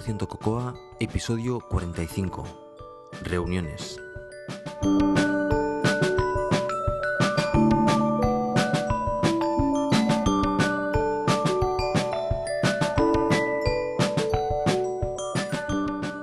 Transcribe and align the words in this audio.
100% 0.00 0.26
Cocoa, 0.26 0.74
episodio 0.98 1.60
45. 1.60 2.44
Reuniones. 3.22 4.00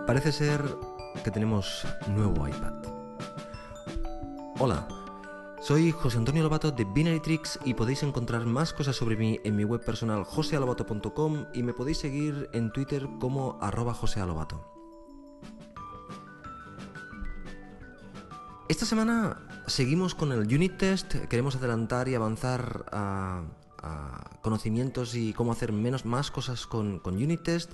Parece 0.07 0.32
ser 0.32 0.64
que 1.23 1.30
tenemos 1.30 1.86
nuevo 2.07 2.48
iPad. 2.48 2.73
Hola, 4.59 4.87
soy 5.68 5.92
José 5.92 6.18
Antonio 6.18 6.44
Lobato 6.44 6.71
de 6.71 6.86
Binary 6.86 7.20
Tricks 7.20 7.60
y 7.66 7.74
podéis 7.74 8.02
encontrar 8.02 8.46
más 8.46 8.71
cosas 8.71 8.96
sobre 8.96 9.18
mí 9.18 9.42
en 9.44 9.57
mi 9.57 9.66
web 9.66 9.84
personal 9.84 10.24
josealobato.com 10.24 11.48
y 11.54 11.62
me 11.62 11.74
podéis 11.74 11.98
seguir 11.98 12.50
en 12.54 12.71
Twitter 12.71 13.06
como 13.20 13.60
arroba 13.60 13.93
josealobato. 13.93 14.64
Esta 18.70 18.86
semana 18.86 19.46
seguimos 19.68 20.16
con 20.16 20.32
el 20.32 20.40
unit 20.40 20.78
test, 20.78 21.16
queremos 21.28 21.57
adelantar 21.57 22.07
y 22.07 22.15
avanzar 22.15 22.86
a, 22.93 23.43
conocimientos 24.42 25.15
y 25.15 25.34
cómo 25.34 25.52
hacer 25.52 25.74
menos, 25.74 26.06
más 26.06 26.32
cosas 26.32 26.65
con, 26.65 27.00
con 27.00 27.15
unit 27.15 27.43
test. 27.43 27.74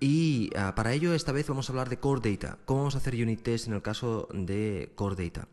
Y 0.00 0.50
ah, 0.56 0.74
para 0.74 0.94
ello 0.94 1.14
esta 1.14 1.30
vez 1.30 1.46
vamos 1.46 1.68
a 1.68 1.72
hablar 1.72 1.90
de 1.90 2.00
Core 2.00 2.32
Data, 2.32 2.58
cómo 2.64 2.80
vamos 2.80 2.96
a 2.96 2.98
hacer 2.98 3.14
unit 3.14 3.40
test 3.40 3.68
en 3.68 3.74
el 3.74 3.82
caso 3.82 4.26
de 4.32 4.90
Core 4.96 5.14
Data. 5.14 5.46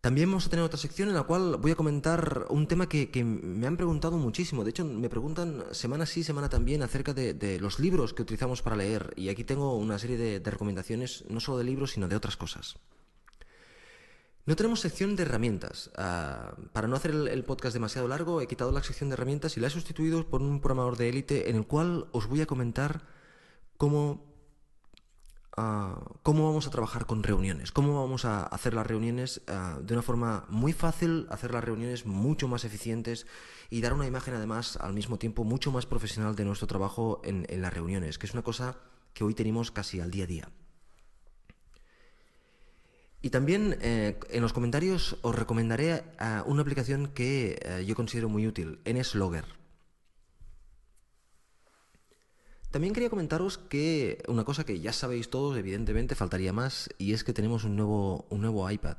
También 0.00 0.28
vamos 0.28 0.46
a 0.46 0.50
tener 0.50 0.64
otra 0.64 0.78
sección 0.78 1.08
en 1.08 1.14
la 1.14 1.24
cual 1.24 1.56
voy 1.56 1.72
a 1.72 1.74
comentar 1.74 2.46
un 2.50 2.68
tema 2.68 2.88
que, 2.88 3.24
me 3.24 3.66
han 3.66 3.76
preguntado 3.76 4.18
muchísimo. 4.18 4.62
De 4.62 4.70
hecho, 4.70 4.84
me 4.84 5.08
preguntan 5.08 5.64
semana 5.72 6.06
sí, 6.06 6.22
semana 6.22 6.48
también 6.48 6.82
acerca 6.82 7.12
de, 7.12 7.58
los 7.60 7.80
libros 7.80 8.14
que 8.14 8.22
utilizamos 8.22 8.62
para 8.62 8.76
leer. 8.76 9.12
Y 9.16 9.30
aquí 9.30 9.42
tengo 9.42 9.76
una 9.76 9.98
serie 9.98 10.16
de, 10.16 10.50
recomendaciones, 10.50 11.24
no 11.28 11.40
solo 11.40 11.58
de 11.58 11.64
libros, 11.64 11.92
sino 11.92 12.08
de 12.08 12.16
otras 12.16 12.36
cosas. 12.36 12.76
No 14.44 14.54
tenemos 14.54 14.78
sección 14.78 15.16
de 15.16 15.24
herramientas. 15.24 15.90
Uh, 15.98 16.68
para 16.72 16.86
no 16.86 16.94
hacer 16.94 17.10
el, 17.10 17.26
el, 17.26 17.42
podcast 17.42 17.74
demasiado 17.74 18.06
largo, 18.06 18.40
he 18.40 18.46
quitado 18.46 18.70
la 18.70 18.84
sección 18.84 19.10
de 19.10 19.14
herramientas 19.14 19.56
y 19.56 19.60
la 19.60 19.66
he 19.66 19.70
sustituido 19.70 20.24
por 20.28 20.40
un 20.40 20.60
programador 20.60 20.96
de 20.96 21.08
élite 21.08 21.50
en 21.50 21.56
el 21.56 21.66
cual 21.66 22.06
os 22.12 22.28
voy 22.28 22.42
a 22.42 22.46
comentar 22.46 23.02
cómo, 23.76 24.35
uh, 25.56 26.18
cómo 26.22 26.46
vamos 26.46 26.66
a 26.66 26.70
trabajar 26.70 27.06
con 27.06 27.22
reuniones, 27.22 27.72
cómo 27.72 28.00
vamos 28.00 28.24
a 28.24 28.44
hacer 28.44 28.74
las 28.74 28.86
reuniones 28.86 29.42
uh, 29.48 29.82
de 29.82 29.94
una 29.94 30.02
forma 30.02 30.44
muy 30.48 30.72
fácil, 30.72 31.26
hacer 31.30 31.52
las 31.52 31.64
reuniones 31.64 32.06
mucho 32.06 32.48
más 32.48 32.64
eficientes 32.64 33.26
y 33.70 33.80
dar 33.80 33.92
una 33.92 34.06
imagen 34.06 34.34
además 34.34 34.76
al 34.76 34.92
mismo 34.92 35.18
tiempo 35.18 35.44
mucho 35.44 35.72
más 35.72 35.86
profesional 35.86 36.36
de 36.36 36.44
nuestro 36.44 36.66
trabajo 36.66 37.20
en, 37.24 37.46
las 37.60 37.72
reuniones, 37.72 38.18
que 38.18 38.26
es 38.26 38.32
una 38.32 38.42
cosa 38.42 38.76
que 39.12 39.24
hoy 39.24 39.34
tenemos 39.34 39.70
casi 39.70 40.00
al 40.00 40.10
día 40.10 40.24
a 40.24 40.26
día. 40.26 40.48
Y 43.22 43.30
también 43.30 43.76
eh, 43.80 44.20
en 44.30 44.42
los 44.42 44.52
comentarios 44.52 45.16
os 45.22 45.34
recomendaré 45.34 46.04
uh, 46.20 46.48
una 46.48 46.62
aplicación 46.62 47.08
que 47.08 47.58
uh, 47.64 47.82
yo 47.82 47.96
considero 47.96 48.28
muy 48.28 48.46
útil, 48.46 48.78
NSLogger. 48.84 49.65
También 52.76 52.92
quería 52.92 53.08
comentaros 53.08 53.56
que 53.56 54.22
una 54.28 54.44
cosa 54.44 54.66
que 54.66 54.78
ya 54.80 54.92
sabéis 54.92 55.30
todos, 55.30 55.56
evidentemente, 55.56 56.14
faltaría 56.14 56.52
más, 56.52 56.90
y 56.98 57.14
es 57.14 57.24
que 57.24 57.32
tenemos 57.32 57.64
un 57.64 57.74
nuevo, 57.74 58.26
un 58.28 58.42
nuevo 58.42 58.70
iPad. 58.70 58.98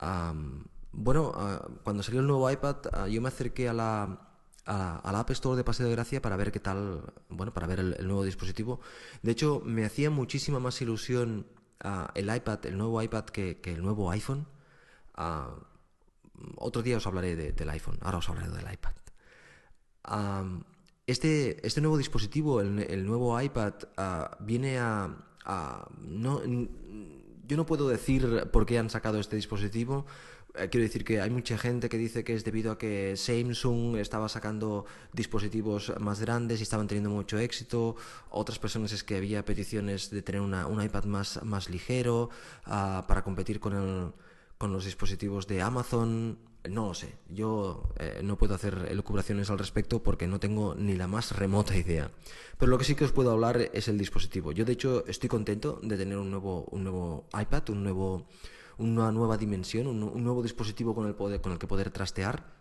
Um, 0.00 0.64
bueno, 0.92 1.34
uh, 1.36 1.82
cuando 1.84 2.02
salió 2.02 2.22
el 2.22 2.26
nuevo 2.26 2.50
iPad, 2.50 2.76
yo 3.10 3.20
me 3.20 3.28
acerqué 3.28 3.68
a 3.68 3.74
la, 3.74 4.30
a, 4.64 5.12
la 5.12 5.20
App 5.20 5.28
Store 5.32 5.58
de 5.58 5.64
Paseo 5.64 5.84
de 5.84 5.92
Gracia 5.92 6.22
para 6.22 6.36
ver 6.36 6.50
qué 6.50 6.60
tal, 6.60 7.02
bueno, 7.28 7.52
para 7.52 7.66
ver 7.66 7.80
el, 7.80 8.06
nuevo 8.06 8.24
dispositivo. 8.24 8.80
De 9.20 9.32
hecho, 9.32 9.60
me 9.66 9.84
hacía 9.84 10.08
muchísima 10.08 10.58
más 10.58 10.80
ilusión 10.80 11.46
uh, 11.84 12.06
el 12.14 12.34
iPad, 12.34 12.64
el 12.64 12.78
nuevo 12.78 13.02
iPad 13.02 13.24
que, 13.26 13.60
el 13.64 13.82
nuevo 13.82 14.10
iPhone. 14.10 14.46
Otro 16.56 16.82
día 16.82 16.96
os 16.96 17.06
hablaré 17.06 17.36
de, 17.36 17.52
del 17.52 17.68
iPhone, 17.68 17.98
ahora 18.00 18.16
os 18.16 18.28
hablaré 18.30 18.48
del 18.48 18.72
iPad. 18.72 18.94
Este, 21.08 21.66
este 21.66 21.80
nuevo 21.80 21.96
dispositivo, 21.96 22.60
el, 22.60 22.78
el 22.78 23.04
nuevo 23.04 23.40
iPad, 23.40 23.74
uh, 23.96 24.44
viene 24.44 24.78
a... 24.78 25.16
no, 26.06 26.42
yo 27.48 27.56
no 27.56 27.64
puedo 27.64 27.88
decir 27.88 28.48
por 28.52 28.66
qué 28.66 28.78
han 28.78 28.90
sacado 28.90 29.18
este 29.18 29.36
dispositivo. 29.36 30.04
Eh, 30.54 30.68
quiero 30.68 30.82
decir 30.82 31.04
que 31.04 31.20
hay 31.20 31.30
mucha 31.30 31.56
gente 31.56 31.88
que 31.88 31.96
dice 31.96 32.24
que 32.24 32.34
es 32.34 32.44
debido 32.44 32.72
a 32.72 32.76
que 32.76 33.16
Samsung 33.16 33.96
estaba 33.96 34.28
sacando 34.28 34.84
dispositivos 35.14 35.92
más 35.98 36.20
grandes 36.20 36.60
y 36.60 36.64
estaban 36.64 36.86
teniendo 36.86 37.10
mucho 37.10 37.38
éxito. 37.38 37.96
Otras 38.28 38.58
personas 38.58 38.92
es 38.92 39.02
que 39.02 39.16
había 39.16 39.44
peticiones 39.44 40.10
de 40.10 40.20
tener 40.20 40.42
una, 40.42 40.66
un 40.66 40.82
iPad 40.82 41.04
más, 41.04 41.42
más 41.42 41.70
ligero 41.70 42.28
uh, 42.66 43.06
para 43.06 43.22
competir 43.22 43.60
con, 43.60 43.72
el, 43.72 44.12
con 44.58 44.72
los 44.72 44.84
dispositivos 44.84 45.46
de 45.46 45.62
Amazon. 45.62 46.36
No 46.64 46.88
lo 46.88 46.94
sé, 46.94 47.14
yo 47.28 47.88
eh, 47.98 48.20
no 48.22 48.36
puedo 48.36 48.54
hacer 48.54 48.88
elucubraciones 48.90 49.48
al 49.48 49.58
respecto 49.58 50.02
porque 50.02 50.26
no 50.26 50.40
tengo 50.40 50.74
ni 50.74 50.96
la 50.96 51.06
más 51.06 51.36
remota 51.36 51.76
idea. 51.76 52.10
Pero 52.58 52.70
lo 52.70 52.78
que 52.78 52.84
sí 52.84 52.94
que 52.94 53.04
os 53.04 53.12
puedo 53.12 53.30
hablar 53.30 53.70
es 53.72 53.88
el 53.88 53.96
dispositivo. 53.96 54.52
Yo 54.52 54.64
de 54.64 54.72
hecho 54.72 55.04
estoy 55.06 55.28
contento 55.28 55.78
de 55.82 55.96
tener 55.96 56.18
un 56.18 56.30
nuevo, 56.30 56.64
un 56.70 56.82
nuevo 56.82 57.28
iPad, 57.40 57.70
un 57.70 57.84
nuevo, 57.84 58.26
una 58.76 59.12
nueva 59.12 59.38
dimensión, 59.38 59.86
un, 59.86 60.22
nuevo 60.22 60.42
dispositivo 60.42 60.94
con 60.94 61.06
el, 61.06 61.14
poder, 61.14 61.40
con 61.40 61.52
el 61.52 61.58
que 61.58 61.68
poder 61.68 61.90
trastear. 61.90 62.52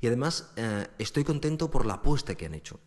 Y 0.00 0.06
además 0.06 0.52
eh, 0.56 0.86
estoy 0.98 1.24
contento 1.24 1.70
por 1.70 1.84
la 1.84 1.94
apuesta 1.94 2.34
que 2.36 2.46
han 2.46 2.54
hecho. 2.54 2.80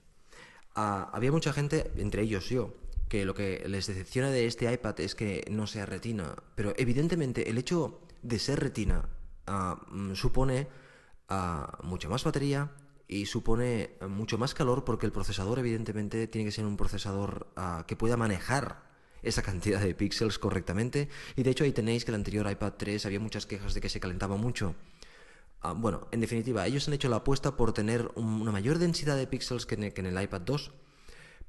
Uh, 0.75 1.05
había 1.11 1.31
mucha 1.31 1.53
gente, 1.53 1.91
entre 1.97 2.23
ellos 2.23 2.49
yo, 2.49 2.73
que 3.09 3.25
lo 3.25 3.35
que 3.35 3.63
les 3.67 3.85
decepciona 3.85 4.31
de 4.31 4.47
este 4.47 4.71
iPad 4.71 4.99
es 5.01 5.13
que 5.13 5.45
no 5.51 5.67
sea 5.67 5.85
retina. 5.85 6.35
Pero 6.55 6.73
evidentemente 6.77 7.49
el 7.49 7.59
hecho 7.59 8.01
de 8.23 8.39
ser 8.39 8.59
retina 8.59 9.07
uh, 9.47 10.15
supone 10.15 10.67
uh, 11.29 11.85
mucha 11.85 12.09
más 12.09 12.23
batería 12.23 12.71
y 13.07 13.25
supone 13.25 13.97
mucho 14.07 14.37
más 14.37 14.53
calor 14.53 14.83
porque 14.85 15.05
el 15.05 15.11
procesador 15.11 15.59
evidentemente 15.59 16.27
tiene 16.27 16.45
que 16.45 16.51
ser 16.51 16.65
un 16.65 16.77
procesador 16.77 17.47
uh, 17.57 17.83
que 17.85 17.95
pueda 17.95 18.17
manejar 18.17 18.83
esa 19.21 19.41
cantidad 19.41 19.81
de 19.81 19.95
píxeles 19.95 20.39
correctamente 20.39 21.09
y 21.35 21.43
de 21.43 21.51
hecho 21.51 21.63
ahí 21.63 21.71
tenéis 21.71 22.05
que 22.05 22.11
el 22.11 22.15
anterior 22.15 22.49
iPad 22.49 22.73
3 22.77 23.05
había 23.05 23.19
muchas 23.19 23.45
quejas 23.45 23.73
de 23.73 23.81
que 23.81 23.89
se 23.89 23.99
calentaba 23.99 24.35
mucho. 24.37 24.75
bueno, 25.77 26.07
en 26.11 26.19
definitiva, 26.19 26.67
ellos 26.67 26.87
han 26.87 26.93
hecho 26.93 27.07
la 27.07 27.17
apuesta 27.17 27.55
por 27.55 27.71
tener 27.71 28.11
una 28.15 28.51
mayor 28.51 28.79
densidad 28.79 29.15
de 29.15 29.27
píxeles 29.27 29.65
que, 29.65 29.75
en 29.75 30.05
el 30.05 30.21
iPad 30.21 30.41
2, 30.41 30.73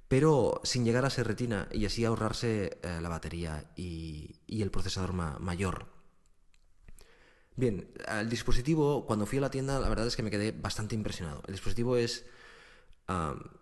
pero 0.09 0.61
sin 0.65 0.85
llegar 0.85 1.05
a 1.05 1.11
ser 1.11 1.27
retina 1.27 1.69
y 1.73 1.87
así 1.87 2.05
ahorrarse 2.05 2.79
eh, 2.83 2.99
la 3.01 3.09
batería 3.09 3.71
y, 3.77 4.41
el 4.47 4.71
procesador 4.71 5.13
ma 5.13 5.39
mayor. 5.41 5.94
Bien, 7.57 7.89
el 8.09 8.29
dispositivo, 8.29 9.07
cuando 9.07 9.27
fui 9.27 9.39
a 9.39 9.41
la 9.41 9.51
tienda, 9.51 9.79
la 9.79 9.89
verdad 9.89 10.07
es 10.07 10.17
que 10.17 10.23
me 10.23 10.31
quedé 10.31 10.53
bastante 10.53 10.95
impresionado. 10.95 11.43
El 11.47 11.55
dispositivo 11.55 11.97
es, 11.97 12.27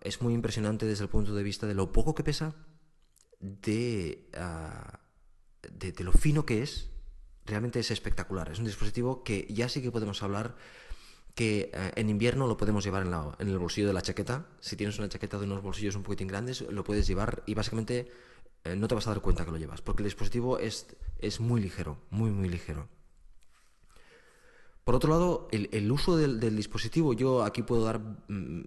es 0.01 0.23
muy 0.23 0.33
impresionante 0.33 0.87
desde 0.87 1.05
el 1.05 1.11
punto 1.11 1.35
de 1.35 1.43
vista 1.43 1.67
de 1.67 1.75
lo 1.75 1.93
poco 1.93 2.15
que 2.15 2.25
pesa, 2.25 2.55
de, 3.39 4.31
uh, 4.35 4.97
de, 5.71 6.05
lo 6.05 6.13
fino 6.13 6.47
que 6.47 6.63
es. 6.63 6.89
Realmente 7.45 7.81
es 7.81 7.91
espectacular. 7.91 8.51
Es 8.51 8.61
un 8.61 8.65
dispositivo 8.65 9.23
que 9.25 9.47
ya 9.51 9.69
sí 9.69 9.83
que 9.83 9.91
podemos 9.91 10.23
hablar 10.23 10.57
que 11.35 11.71
uh, 11.75 11.99
en 11.99 12.09
invierno 12.09 12.47
lo 12.47 12.57
podemos 12.57 12.85
llevar 12.85 13.03
en, 13.03 13.11
la, 13.11 13.37
el 13.41 13.59
bolsillo 13.59 13.89
de 13.89 13.93
la 13.93 14.01
chaqueta. 14.01 14.47
Si 14.61 14.77
tienes 14.77 14.99
una 14.99 15.09
chaqueta 15.11 15.39
de 15.39 15.45
unos 15.45 15.63
bolsillos 15.63 15.97
un 15.97 16.03
poquitín 16.03 16.29
grandes, 16.29 16.63
lo 16.63 16.83
puedes 16.85 17.07
llevar 17.07 17.43
y 17.45 17.55
básicamente 17.55 18.11
eh, 18.65 18.77
no 18.77 18.89
te 18.89 18.95
vas 18.95 19.07
a 19.07 19.11
dar 19.11 19.21
cuenta 19.21 19.45
que 19.45 19.51
lo 19.51 19.59
llevas, 19.59 19.83
porque 19.83 20.03
el 20.03 20.07
dispositivo 20.07 20.59
es, 20.59 20.87
es 21.19 21.41
muy 21.41 21.61
ligero, 21.61 21.99
muy, 22.11 22.31
muy 22.31 22.49
ligero. 22.49 22.89
Por 24.85 24.95
otro 24.95 25.11
lado, 25.11 25.49
el, 25.53 25.69
el 25.73 25.91
uso 25.91 26.17
del, 26.17 26.41
del, 26.41 26.57
dispositivo, 26.57 27.13
yo 27.13 27.45
aquí 27.45 27.63
puedo 27.63 27.85
dar, 27.85 28.01
mmm, 28.29 28.63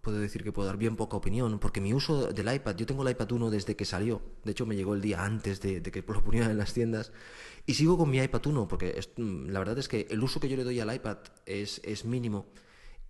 puedo 0.00 0.18
decir 0.18 0.42
que 0.42 0.52
puedo 0.52 0.66
dar 0.66 0.76
bien 0.76 0.96
poca 0.96 1.16
opinión, 1.16 1.58
porque 1.58 1.80
mi 1.80 1.94
uso 1.94 2.32
del 2.32 2.52
iPad, 2.52 2.76
yo 2.76 2.86
tengo 2.86 3.02
el 3.02 3.10
iPad 3.10 3.30
1 3.30 3.50
desde 3.50 3.76
que 3.76 3.84
salió, 3.84 4.20
de 4.44 4.52
hecho 4.52 4.66
me 4.66 4.74
llegó 4.74 4.94
el 4.94 5.00
día 5.00 5.24
antes 5.24 5.60
de, 5.60 5.80
de 5.80 5.90
que 5.92 6.02
lo 6.08 6.24
ponían 6.24 6.50
en 6.50 6.58
las 6.58 6.74
tiendas, 6.74 7.12
y 7.66 7.74
sigo 7.74 7.96
con 7.96 8.10
mi 8.10 8.18
iPad 8.18 8.46
1, 8.46 8.68
porque 8.68 8.94
es, 8.96 9.10
mm, 9.16 9.50
la 9.50 9.58
verdad 9.60 9.78
es 9.78 9.88
que 9.88 10.06
el 10.10 10.22
uso 10.22 10.40
que 10.40 10.48
yo 10.48 10.56
le 10.56 10.64
doy 10.64 10.80
al 10.80 10.92
iPad 10.92 11.18
es, 11.46 11.80
es 11.84 12.04
mínimo 12.04 12.46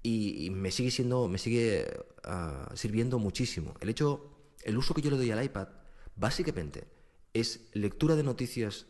y, 0.03 0.47
y, 0.47 0.51
me 0.51 0.71
sigue 0.71 0.91
siendo, 0.91 1.29
me 1.29 1.39
sigue 1.39 1.87
uh, 2.25 2.75
sirviendo 2.75 3.19
muchísimo. 3.19 3.75
El 3.81 3.91
hecho, 3.91 4.31
el 4.63 4.77
uso 4.79 4.95
que 4.95 5.03
yo 5.03 5.11
le 5.11 5.17
doy 5.17 5.31
al 5.31 5.45
iPad, 5.45 5.69
básicamente, 6.17 6.87
es 7.35 7.69
lectura 7.73 8.17
de 8.17 8.23
noticias, 8.23 8.87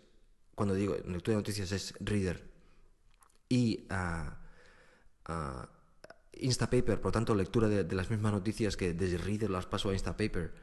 cuando 0.55 0.75
digo 0.75 0.95
lectura 0.95 1.37
de 1.37 1.43
noticias 1.43 1.73
es 1.73 1.95
reader, 2.01 2.50
y 3.51 3.87
uh, 3.91 4.31
Instapaper, 6.33 7.03
por 7.03 7.13
tanto, 7.13 7.35
lectura 7.35 7.69
de, 7.69 7.95
las 7.95 8.09
mismas 8.09 8.33
noticias 8.33 8.79
que 8.79 8.95
desde 8.95 9.19
Reader 9.19 9.51
las 9.51 9.67
paso 9.67 9.91
a 9.91 9.93
Instapaper, 9.93 10.55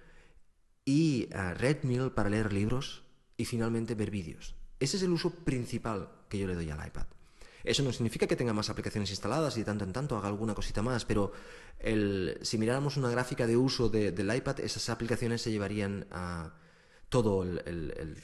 y 0.85 1.29
uh, 1.33 1.53
Redmill 1.53 2.11
para 2.13 2.29
leer 2.29 2.51
libros, 2.51 3.03
y 3.35 3.45
finalmente 3.45 3.93
ver 3.93 4.09
vídeos. 4.09 4.55
Ese 4.79 4.97
es 4.97 5.03
el 5.03 5.11
uso 5.11 5.29
principal 5.29 6.09
que 6.29 6.39
yo 6.39 6.47
le 6.47 6.55
doy 6.55 6.71
al 6.71 6.87
iPad. 6.87 7.05
Eso 7.63 7.83
no 7.83 7.91
significa 7.91 8.27
que 8.27 8.37
tenga 8.37 8.53
más 8.53 8.69
aplicaciones 8.69 9.09
instaladas 9.09 9.57
y 9.57 9.59
de 9.59 9.65
tanto 9.65 9.83
en 9.83 9.91
tanto 9.91 10.17
haga 10.17 10.29
alguna 10.29 10.55
cosita 10.55 10.81
más, 10.81 11.03
pero 11.03 11.33
si 12.41 12.57
miráramos 12.57 12.95
una 12.95 13.09
gráfica 13.09 13.45
de 13.45 13.57
uso 13.57 13.89
del 13.89 14.35
iPad, 14.35 14.61
esas 14.61 14.89
aplicaciones 14.89 15.41
se 15.41 15.51
llevarían 15.51 16.07
a 16.09 16.53
todo 17.09 17.43
el, 17.43 18.23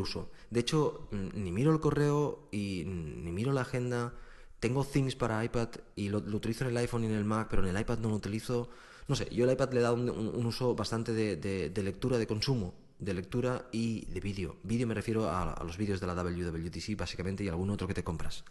uso. 0.00 0.30
De 0.50 0.60
hecho, 0.60 1.08
ni 1.10 1.52
miro 1.52 1.72
el 1.72 1.80
correo 1.80 2.48
y 2.52 2.84
ni 2.86 3.32
miro 3.32 3.52
la 3.52 3.62
agenda. 3.62 4.14
Tengo 4.60 4.84
Things 4.84 5.16
para 5.16 5.44
iPad 5.44 5.68
y 5.96 6.10
lo, 6.10 6.18
utilizo 6.18 6.64
en 6.64 6.70
el 6.70 6.76
iPhone 6.76 7.04
y 7.04 7.06
en 7.06 7.14
el 7.14 7.24
Mac, 7.24 7.48
pero 7.50 7.62
en 7.62 7.74
el 7.74 7.80
iPad 7.80 7.98
no 7.98 8.10
lo 8.10 8.16
utilizo. 8.16 8.68
No 9.08 9.16
sé, 9.16 9.28
yo 9.32 9.44
el 9.44 9.52
iPad 9.52 9.72
le 9.72 9.80
he 9.80 9.82
dado 9.82 9.94
un, 9.94 10.46
uso 10.46 10.74
bastante 10.74 11.12
de 11.12 11.82
lectura, 11.82 12.18
de 12.18 12.26
consumo 12.26 12.74
de 13.00 13.14
lectura 13.14 13.68
y 13.72 14.04
de 14.06 14.20
vídeo. 14.20 14.56
Vídeo 14.62 14.86
me 14.86 14.94
refiero 14.94 15.28
a, 15.28 15.62
los 15.64 15.76
vídeos 15.76 16.00
de 16.00 16.06
la 16.06 16.14
WWDC 16.14 16.96
básicamente 16.96 17.42
y 17.42 17.48
algún 17.48 17.70
otro 17.70 17.88
que 17.88 17.94
te 17.94 18.04
compras. 18.04 18.44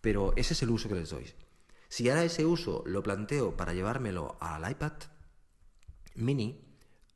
Pero 0.00 0.32
ese 0.36 0.54
es 0.54 0.62
el 0.62 0.70
uso 0.70 0.88
que 0.88 0.94
les 0.94 1.10
doy. 1.10 1.26
Si 1.88 2.08
ahora 2.08 2.24
ese 2.24 2.44
uso 2.44 2.82
lo 2.86 3.02
planteo 3.02 3.56
para 3.56 3.74
llevármelo 3.74 4.36
al 4.40 4.68
iPad 4.68 4.94
mini, 6.14 6.58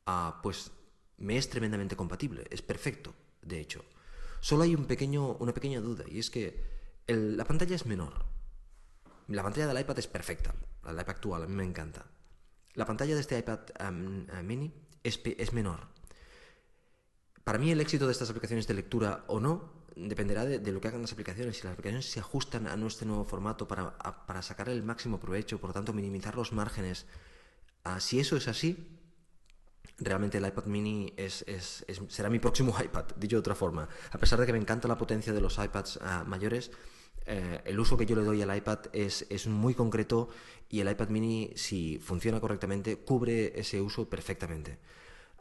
ah, 0.05 0.39
pues 0.41 0.71
me 1.17 1.37
es 1.37 1.49
tremendamente 1.49 1.95
compatible, 1.95 2.45
es 2.49 2.61
perfecto, 2.61 3.13
de 3.41 3.59
hecho. 3.59 3.83
Solo 4.39 4.63
hay 4.63 4.75
un 4.75 4.85
pequeño, 4.85 5.33
una 5.33 5.53
pequeña 5.53 5.81
duda 5.81 6.03
y 6.07 6.19
es 6.19 6.29
que 6.29 6.63
la 7.07 7.45
pantalla 7.45 7.75
es 7.75 7.85
menor. 7.85 8.25
La 9.27 9.43
pantalla 9.43 9.67
del 9.67 9.79
iPad 9.79 9.99
es 9.99 10.07
perfecta, 10.07 10.53
la 10.83 10.91
iPad 10.91 11.09
actual, 11.09 11.43
a 11.43 11.47
mí 11.47 11.53
me 11.53 11.63
encanta. 11.63 12.05
La 12.73 12.85
pantalla 12.85 13.15
de 13.15 13.21
este 13.21 13.37
iPad 13.37 13.59
mini 14.43 14.73
es, 15.03 15.53
menor. 15.53 15.87
Para 17.43 17.57
mí 17.57 17.71
el 17.71 17.81
éxito 17.81 18.05
de 18.05 18.13
estas 18.13 18.29
aplicaciones 18.29 18.67
de 18.67 18.73
lectura 18.73 19.25
o 19.27 19.39
no 19.39 19.81
dependerá 19.95 20.45
de, 20.45 20.71
lo 20.71 20.79
que 20.79 20.87
hagan 20.87 21.01
las 21.01 21.11
aplicaciones. 21.11 21.57
Si 21.57 21.63
las 21.63 21.73
aplicaciones 21.73 22.09
se 22.09 22.19
ajustan 22.19 22.67
a 22.67 22.77
nuestro 22.77 23.07
nuevo 23.07 23.25
formato 23.25 23.67
para, 23.67 24.41
sacar 24.41 24.69
el 24.69 24.83
máximo 24.83 25.19
provecho, 25.19 25.59
por 25.59 25.69
lo 25.69 25.73
tanto 25.73 25.93
minimizar 25.93 26.35
los 26.35 26.53
márgenes, 26.53 27.05
ah, 27.83 27.99
si 27.99 28.19
eso 28.19 28.37
es 28.37 28.47
así, 28.47 29.00
realmente 30.01 30.37
el 30.37 30.45
iPad 30.45 30.65
mini 30.65 31.13
es, 31.15 31.45
será 32.09 32.29
mi 32.29 32.39
próximo 32.39 32.75
iPad, 32.83 33.05
dicho 33.17 33.37
de 33.37 33.39
otra 33.39 33.55
forma. 33.55 33.87
A 34.11 34.17
pesar 34.17 34.39
de 34.39 34.45
que 34.45 34.53
me 34.53 34.59
encanta 34.59 34.87
la 34.87 34.97
potencia 34.97 35.33
de 35.33 35.41
los 35.41 35.57
iPads 35.57 35.99
ah, 36.01 36.23
mayores, 36.27 36.71
eh, 37.25 37.61
el 37.65 37.79
uso 37.79 37.97
que 37.97 38.05
yo 38.05 38.15
le 38.15 38.23
doy 38.23 38.41
al 38.41 38.55
iPad 38.55 38.79
es, 38.93 39.25
es 39.29 39.47
muy 39.47 39.73
concreto 39.73 40.29
y 40.69 40.79
el 40.79 40.89
iPad 40.89 41.09
mini, 41.09 41.51
si 41.55 41.99
funciona 41.99 42.39
correctamente, 42.39 42.97
cubre 42.97 43.59
ese 43.59 43.81
uso 43.81 44.09
perfectamente. 44.09 44.79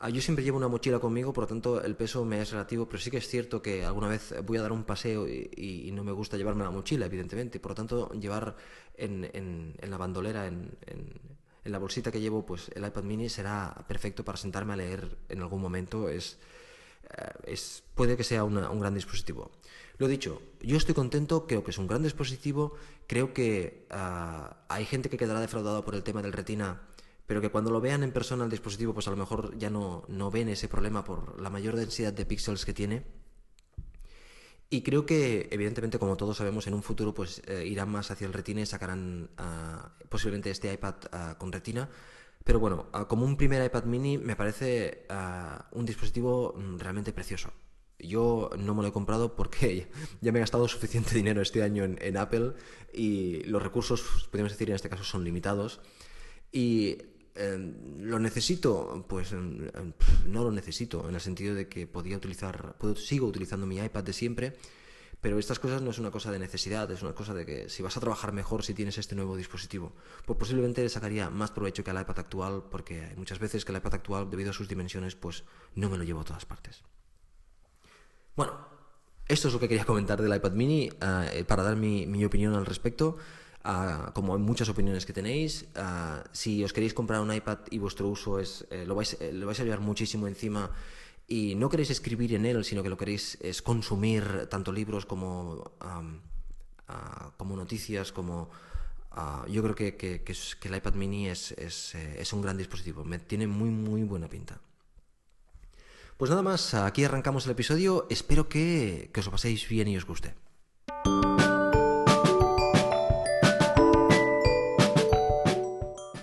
Ah, 0.02 0.08
yo 0.08 0.22
siempre 0.22 0.42
llevo 0.42 0.56
una 0.56 0.68
mochila 0.68 0.98
conmigo, 0.98 1.30
por 1.34 1.44
lo 1.44 1.48
tanto 1.48 1.82
el 1.82 1.94
peso 1.94 2.24
me 2.24 2.40
es 2.40 2.50
relativo, 2.52 2.86
pero 2.86 2.98
sí 2.98 3.10
que 3.10 3.18
es 3.18 3.28
cierto 3.28 3.60
que 3.60 3.84
alguna 3.84 4.08
vez 4.08 4.34
voy 4.46 4.56
a 4.56 4.62
dar 4.62 4.72
un 4.72 4.84
paseo 4.84 5.28
y, 5.28 5.90
no 5.92 6.02
me 6.04 6.12
gusta 6.12 6.38
llevarme 6.38 6.64
la 6.64 6.70
mochila, 6.70 7.04
evidentemente. 7.04 7.60
Por 7.60 7.72
lo 7.72 7.74
tanto, 7.74 8.10
llevar 8.12 8.56
en, 8.96 9.74
la 9.82 9.98
bandolera, 9.98 10.46
en, 10.46 10.70
la 11.64 11.78
bolsita 11.78 12.10
que 12.10 12.20
llevo, 12.20 12.44
pues 12.44 12.70
el 12.74 12.84
iPad 12.86 13.02
mini 13.02 13.28
será 13.28 13.84
perfecto 13.86 14.24
para 14.24 14.38
sentarme 14.38 14.72
a 14.74 14.76
leer 14.76 15.16
en 15.28 15.40
algún 15.40 15.60
momento. 15.60 16.08
Es, 16.08 16.38
eh, 17.46 17.56
puede 17.94 18.16
que 18.16 18.24
sea 18.24 18.44
un 18.44 18.80
gran 18.80 18.94
dispositivo. 18.94 19.50
Lo 19.98 20.08
dicho, 20.08 20.40
yo 20.62 20.76
estoy 20.76 20.94
contento, 20.94 21.46
creo 21.46 21.62
que 21.62 21.72
es 21.72 21.78
un 21.78 21.86
gran 21.86 22.02
dispositivo, 22.02 22.74
creo 23.06 23.34
que 23.34 23.86
ah, 23.90 24.56
hay 24.68 24.86
gente 24.86 25.10
que 25.10 25.18
quedará 25.18 25.40
defraudada 25.40 25.84
por 25.84 25.94
el 25.94 26.02
tema 26.02 26.22
del 26.22 26.32
retina 26.32 26.80
pero 27.30 27.40
que 27.40 27.50
cuando 27.50 27.70
lo 27.70 27.80
vean 27.80 28.02
en 28.02 28.10
persona 28.10 28.42
el 28.42 28.50
dispositivo, 28.50 28.92
pues 28.92 29.06
a 29.06 29.12
lo 29.12 29.16
mejor 29.16 29.56
ya 29.56 29.70
no, 29.70 30.02
no 30.08 30.32
ven 30.32 30.48
ese 30.48 30.66
problema 30.66 31.04
por 31.04 31.40
la 31.40 31.48
mayor 31.48 31.76
densidad 31.76 32.12
de 32.12 32.26
píxeles 32.26 32.64
que 32.64 32.74
tiene. 32.74 33.04
Y 34.72 34.82
creo 34.82 35.04
que, 35.04 35.48
evidentemente, 35.50 35.98
como 35.98 36.16
todos 36.16 36.36
sabemos, 36.36 36.68
en 36.68 36.74
un 36.74 36.84
futuro 36.84 37.12
pues 37.12 37.42
eh, 37.48 37.66
irán 37.66 37.90
más 37.90 38.12
hacia 38.12 38.28
el 38.28 38.32
retina 38.32 38.60
y 38.60 38.66
sacarán 38.66 39.28
ah, 39.36 39.90
posiblemente 40.08 40.48
este 40.50 40.72
iPad 40.72 40.94
ah, 41.10 41.36
con 41.38 41.50
retina. 41.50 41.88
Pero 42.44 42.60
bueno, 42.60 42.86
ah, 42.92 43.08
como 43.08 43.24
un 43.26 43.36
primer 43.36 43.64
iPad 43.64 43.84
mini 43.84 44.16
me 44.16 44.36
parece 44.36 45.06
un 45.72 45.84
dispositivo 45.84 46.54
mm, 46.56 46.78
realmente 46.78 47.12
precioso. 47.12 47.52
Yo 47.98 48.50
no 48.56 48.74
me 48.76 48.82
lo 48.82 48.88
he 48.88 48.92
comprado 48.92 49.34
porque 49.34 49.88
ya 50.20 50.30
me 50.30 50.38
he 50.38 50.40
gastado 50.40 50.68
suficiente 50.68 51.16
dinero 51.16 51.42
este 51.42 51.64
año 51.64 51.82
en, 51.82 52.16
Apple 52.16 52.52
y 52.94 53.42
los 53.44 53.60
recursos, 53.60 54.28
podemos 54.30 54.52
decir 54.52 54.70
en 54.70 54.76
este 54.76 54.88
caso, 54.88 55.02
son 55.02 55.24
limitados. 55.24 55.80
Y 56.52 56.98
Em, 57.40 58.04
¿Lo 58.04 58.18
necesito? 58.18 59.02
Pues 59.08 59.32
em, 59.32 59.66
em, 59.72 59.92
no 60.26 60.44
lo 60.44 60.52
necesito, 60.52 61.08
en 61.08 61.14
el 61.14 61.20
sentido 61.22 61.54
de 61.54 61.68
que 61.68 61.86
podía 61.86 62.18
utilizar, 62.18 62.76
sigo 62.96 63.26
utilizando 63.26 63.66
mi 63.66 63.78
iPad 63.78 64.04
de 64.04 64.12
siempre, 64.12 64.56
pero 65.22 65.38
estas 65.38 65.58
cosas 65.58 65.80
no 65.80 65.90
es 65.90 65.98
una 65.98 66.10
cosa 66.10 66.30
de 66.30 66.38
necesidad, 66.38 66.90
es 66.90 67.00
una 67.00 67.14
cosa 67.14 67.32
de 67.32 67.46
que 67.46 67.70
si 67.70 67.82
vas 67.82 67.96
a 67.96 68.00
trabajar 68.00 68.32
mejor 68.32 68.62
si 68.62 68.74
tienes 68.74 68.98
este 68.98 69.14
nuevo 69.14 69.38
dispositivo, 69.38 69.94
pues 70.26 70.38
posiblemente 70.38 70.82
le 70.82 70.90
sacaría 70.90 71.30
más 71.30 71.50
provecho 71.50 71.82
que 71.82 71.90
al 71.90 72.00
iPad 72.02 72.18
actual, 72.18 72.64
porque 72.70 73.06
hay 73.06 73.16
muchas 73.16 73.38
veces 73.38 73.64
que 73.64 73.72
el 73.72 73.78
iPad 73.78 73.94
actual, 73.94 74.28
debido 74.28 74.50
a 74.50 74.54
sus 74.54 74.68
dimensiones, 74.68 75.14
pues 75.14 75.44
no 75.74 75.88
me 75.88 75.96
lo 75.96 76.04
llevo 76.04 76.20
a 76.20 76.24
todas 76.24 76.44
partes. 76.44 76.82
Bueno, 78.36 78.52
esto 79.28 79.48
es 79.48 79.54
lo 79.54 79.60
que 79.60 79.68
quería 79.68 79.86
comentar 79.86 80.20
del 80.20 80.34
iPad 80.34 80.52
mini, 80.52 80.90
eh, 81.00 81.44
para 81.48 81.62
dar 81.62 81.76
mi 81.76 82.24
opinión 82.24 82.54
al 82.54 82.66
respecto 82.66 83.16
como 84.14 84.34
hay 84.34 84.40
muchas 84.40 84.68
opiniones 84.68 85.04
que 85.04 85.12
tenéis. 85.12 85.66
si 86.32 86.64
os 86.64 86.72
queréis 86.72 86.94
comprar 86.94 87.20
un 87.20 87.32
iPad 87.32 87.58
y 87.70 87.78
vuestro 87.78 88.08
uso 88.08 88.38
es, 88.38 88.66
eh, 88.70 88.84
lo, 88.86 88.94
vais, 88.94 89.16
eh, 89.20 89.32
lo 89.32 89.46
vais 89.46 89.60
a 89.60 89.64
llevar 89.64 89.80
muchísimo 89.80 90.26
encima 90.26 90.70
y 91.28 91.54
no 91.54 91.68
queréis 91.68 91.90
escribir 91.90 92.34
en 92.34 92.46
él, 92.46 92.64
sino 92.64 92.82
que 92.82 92.88
lo 92.88 92.96
queréis 92.96 93.38
es 93.40 93.62
consumir 93.62 94.48
tanto 94.50 94.72
libros 94.72 95.06
como, 95.06 95.72
como 97.36 97.56
noticias, 97.56 98.10
como... 98.12 98.50
yo 99.48 99.62
creo 99.62 99.74
que, 99.74 99.96
que, 99.96 100.24
el 100.68 100.74
iPad 100.74 100.94
mini 100.94 101.28
es, 101.28 101.52
es, 101.52 101.94
eh, 101.94 102.16
es, 102.20 102.32
un 102.32 102.42
gran 102.42 102.56
dispositivo, 102.56 103.04
me 103.04 103.18
tiene 103.18 103.46
muy 103.46 103.70
muy 103.70 104.02
buena 104.02 104.28
pinta. 104.28 104.60
Pues 106.16 106.30
nada 106.30 106.42
más, 106.42 106.74
aquí 106.74 107.04
arrancamos 107.04 107.46
el 107.46 107.52
episodio, 107.52 108.06
espero 108.10 108.48
que, 108.48 109.10
que 109.12 109.20
os 109.20 109.26
lo 109.26 109.32
paséis 109.32 109.68
bien 109.68 109.88
y 109.88 109.96
os 109.96 110.04
guste. 110.04 110.34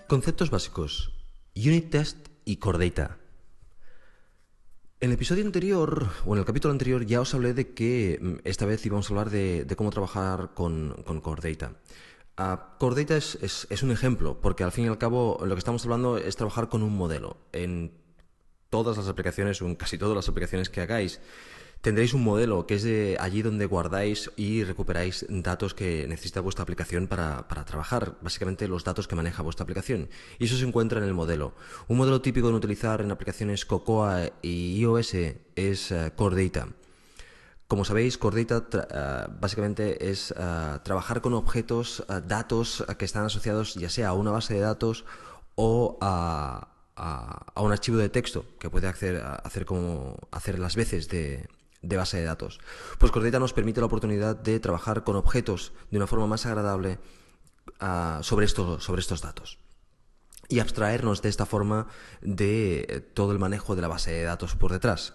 Conceptos 0.07 0.49
básicos. 0.49 1.11
Unit 1.53 1.89
Test 1.89 2.29
y 2.45 2.57
Core 2.57 2.89
Data. 2.89 3.17
En 5.01 5.09
el 5.09 5.15
episodio 5.15 5.43
anterior, 5.43 6.07
o 6.25 6.33
en 6.33 6.39
el 6.39 6.45
capítulo 6.45 6.71
anterior, 6.71 7.05
ya 7.05 7.19
os 7.19 7.33
hablé 7.33 7.53
de 7.53 7.73
que 7.73 8.17
mm, 8.21 8.35
esta 8.45 8.65
vez 8.65 8.85
íbamos 8.85 9.09
a 9.09 9.13
hablar 9.13 9.29
de, 9.29 9.67
cómo 9.75 9.89
trabajar 9.89 10.51
con, 10.53 11.03
Core 11.21 11.51
Data. 11.51 11.73
Uh, 12.39 12.77
Core 12.79 13.03
Data 13.03 13.17
es, 13.17 13.37
es, 13.69 13.83
un 13.83 13.91
ejemplo, 13.91 14.39
porque 14.39 14.63
al 14.63 14.71
fin 14.71 14.85
y 14.85 14.87
al 14.87 14.97
cabo 14.97 15.39
lo 15.45 15.55
que 15.55 15.59
estamos 15.59 15.83
hablando 15.83 16.17
es 16.17 16.37
trabajar 16.37 16.69
con 16.69 16.83
un 16.83 16.95
modelo. 16.95 17.35
En 17.51 17.91
todas 18.69 18.95
las 18.95 19.09
aplicaciones, 19.09 19.61
o 19.61 19.65
en 19.65 19.75
casi 19.75 19.97
todas 19.97 20.15
las 20.15 20.29
aplicaciones 20.29 20.69
que 20.69 20.79
hagáis, 20.79 21.19
tendréis 21.81 22.13
un 22.13 22.23
modelo 22.23 22.65
que 22.65 22.75
es 22.75 22.83
de 22.83 23.17
allí 23.19 23.41
donde 23.41 23.65
guardáis 23.65 24.31
y 24.35 24.63
recuperáis 24.63 25.25
datos 25.29 25.73
que 25.73 26.07
necesita 26.07 26.41
vuestra 26.41 26.63
aplicación 26.63 27.07
para, 27.07 27.45
trabajar, 27.65 28.17
básicamente 28.21 28.67
los 28.67 28.83
datos 28.83 29.07
que 29.07 29.15
maneja 29.15 29.43
vuestra 29.43 29.63
aplicación. 29.63 30.09
Y 30.39 30.45
eso 30.45 30.57
se 30.57 30.65
encuentra 30.65 30.99
en 30.99 31.05
el 31.05 31.13
modelo. 31.13 31.53
Un 31.87 31.97
modelo 31.97 32.21
típico 32.21 32.49
de 32.49 32.55
utilizar 32.55 33.01
en 33.01 33.11
aplicaciones 33.11 33.65
Cocoa 33.65 34.29
y 34.41 34.79
iOS 34.79 35.13
es 35.55 35.91
uh, 35.91 36.11
Core 36.15 36.43
Data. 36.43 36.67
Como 37.67 37.83
sabéis, 37.83 38.17
Core 38.17 38.45
Data 38.45 38.87
eh, 38.89 39.33
básicamente 39.41 40.09
es 40.09 40.31
eh, 40.31 40.79
trabajar 40.83 41.19
con 41.19 41.33
objetos, 41.33 42.05
datos 42.25 42.85
que 42.97 43.03
están 43.03 43.25
asociados 43.25 43.75
ya 43.75 43.89
sea 43.89 44.09
a 44.09 44.13
una 44.13 44.31
base 44.31 44.53
de 44.53 44.61
datos 44.61 45.03
o 45.55 45.97
a, 45.99 46.69
un 47.57 47.71
archivo 47.71 47.97
de 47.97 48.07
texto 48.07 48.45
que 48.57 48.69
puede 48.69 48.87
hacer, 48.87 49.21
hacer, 49.43 49.65
como, 49.65 50.15
hacer 50.31 50.59
las 50.59 50.77
veces 50.77 51.09
de, 51.09 51.45
de 51.87 51.97
base 51.97 52.17
de 52.17 52.23
datos. 52.23 52.59
Pues 52.97 53.11
Cordata 53.11 53.39
nos 53.39 53.53
permite 53.53 53.79
la 53.79 53.87
oportunidad 53.87 54.35
de 54.35 54.59
trabajar 54.59 55.03
con 55.03 55.15
objetos 55.15 55.73
de 55.89 55.97
una 55.97 56.07
forma 56.07 56.27
más 56.27 56.45
agradable 56.45 56.99
ah, 57.79 58.19
sobre, 58.21 58.47
sobre 58.47 58.99
estos 58.99 59.21
datos 59.21 59.59
y 60.49 60.59
abstraernos 60.59 61.21
de 61.21 61.29
esta 61.29 61.45
forma 61.45 61.87
de 62.21 62.85
eh, 62.87 63.01
todo 63.01 63.31
el 63.31 63.39
manejo 63.39 63.75
de 63.75 63.81
la 63.81 63.87
base 63.87 64.11
de 64.11 64.23
datos 64.23 64.55
por 64.55 64.71
detrás. 64.71 65.13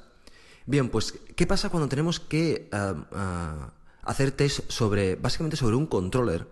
Bien, 0.67 0.89
pues, 0.89 1.15
¿qué 1.37 1.47
pasa 1.47 1.71
cuando 1.71 1.89
tenemos 1.89 2.21
que 2.21 2.69
ah, 2.73 2.95
ah, 3.13 3.73
hacer 4.03 4.33
test 4.33 4.71
sobre, 4.71 5.17
básicamente 5.17 5.57
sobre 5.57 5.77
un 5.77 5.87
controller 5.87 6.49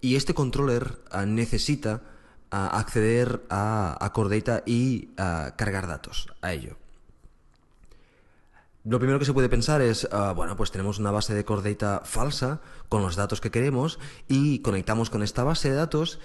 y 0.00 0.16
este 0.16 0.34
controller 0.34 0.98
necesita 1.26 2.02
acceder 2.50 3.44
a, 3.50 3.98
a 4.00 4.62
y 4.64 5.08
cargar 5.56 5.86
datos 5.88 6.28
a 6.40 6.52
ello? 6.52 6.76
Lo 8.88 8.98
primero 8.98 9.18
que 9.18 9.26
se 9.26 9.34
puede 9.34 9.50
pensar 9.50 9.82
es, 9.82 10.08
ah, 10.12 10.32
bueno, 10.34 10.56
pues 10.56 10.70
tenemos 10.70 10.98
una 10.98 11.10
base 11.10 11.34
de 11.34 11.44
core 11.44 11.74
data 11.74 12.00
falsa 12.06 12.62
con 12.88 13.02
los 13.02 13.16
datos 13.16 13.42
que 13.42 13.50
queremos 13.50 13.98
y 14.28 14.60
conectamos 14.60 15.10
con 15.10 15.22
esta 15.22 15.44
base 15.44 15.68
de 15.68 15.76
datos 15.76 16.20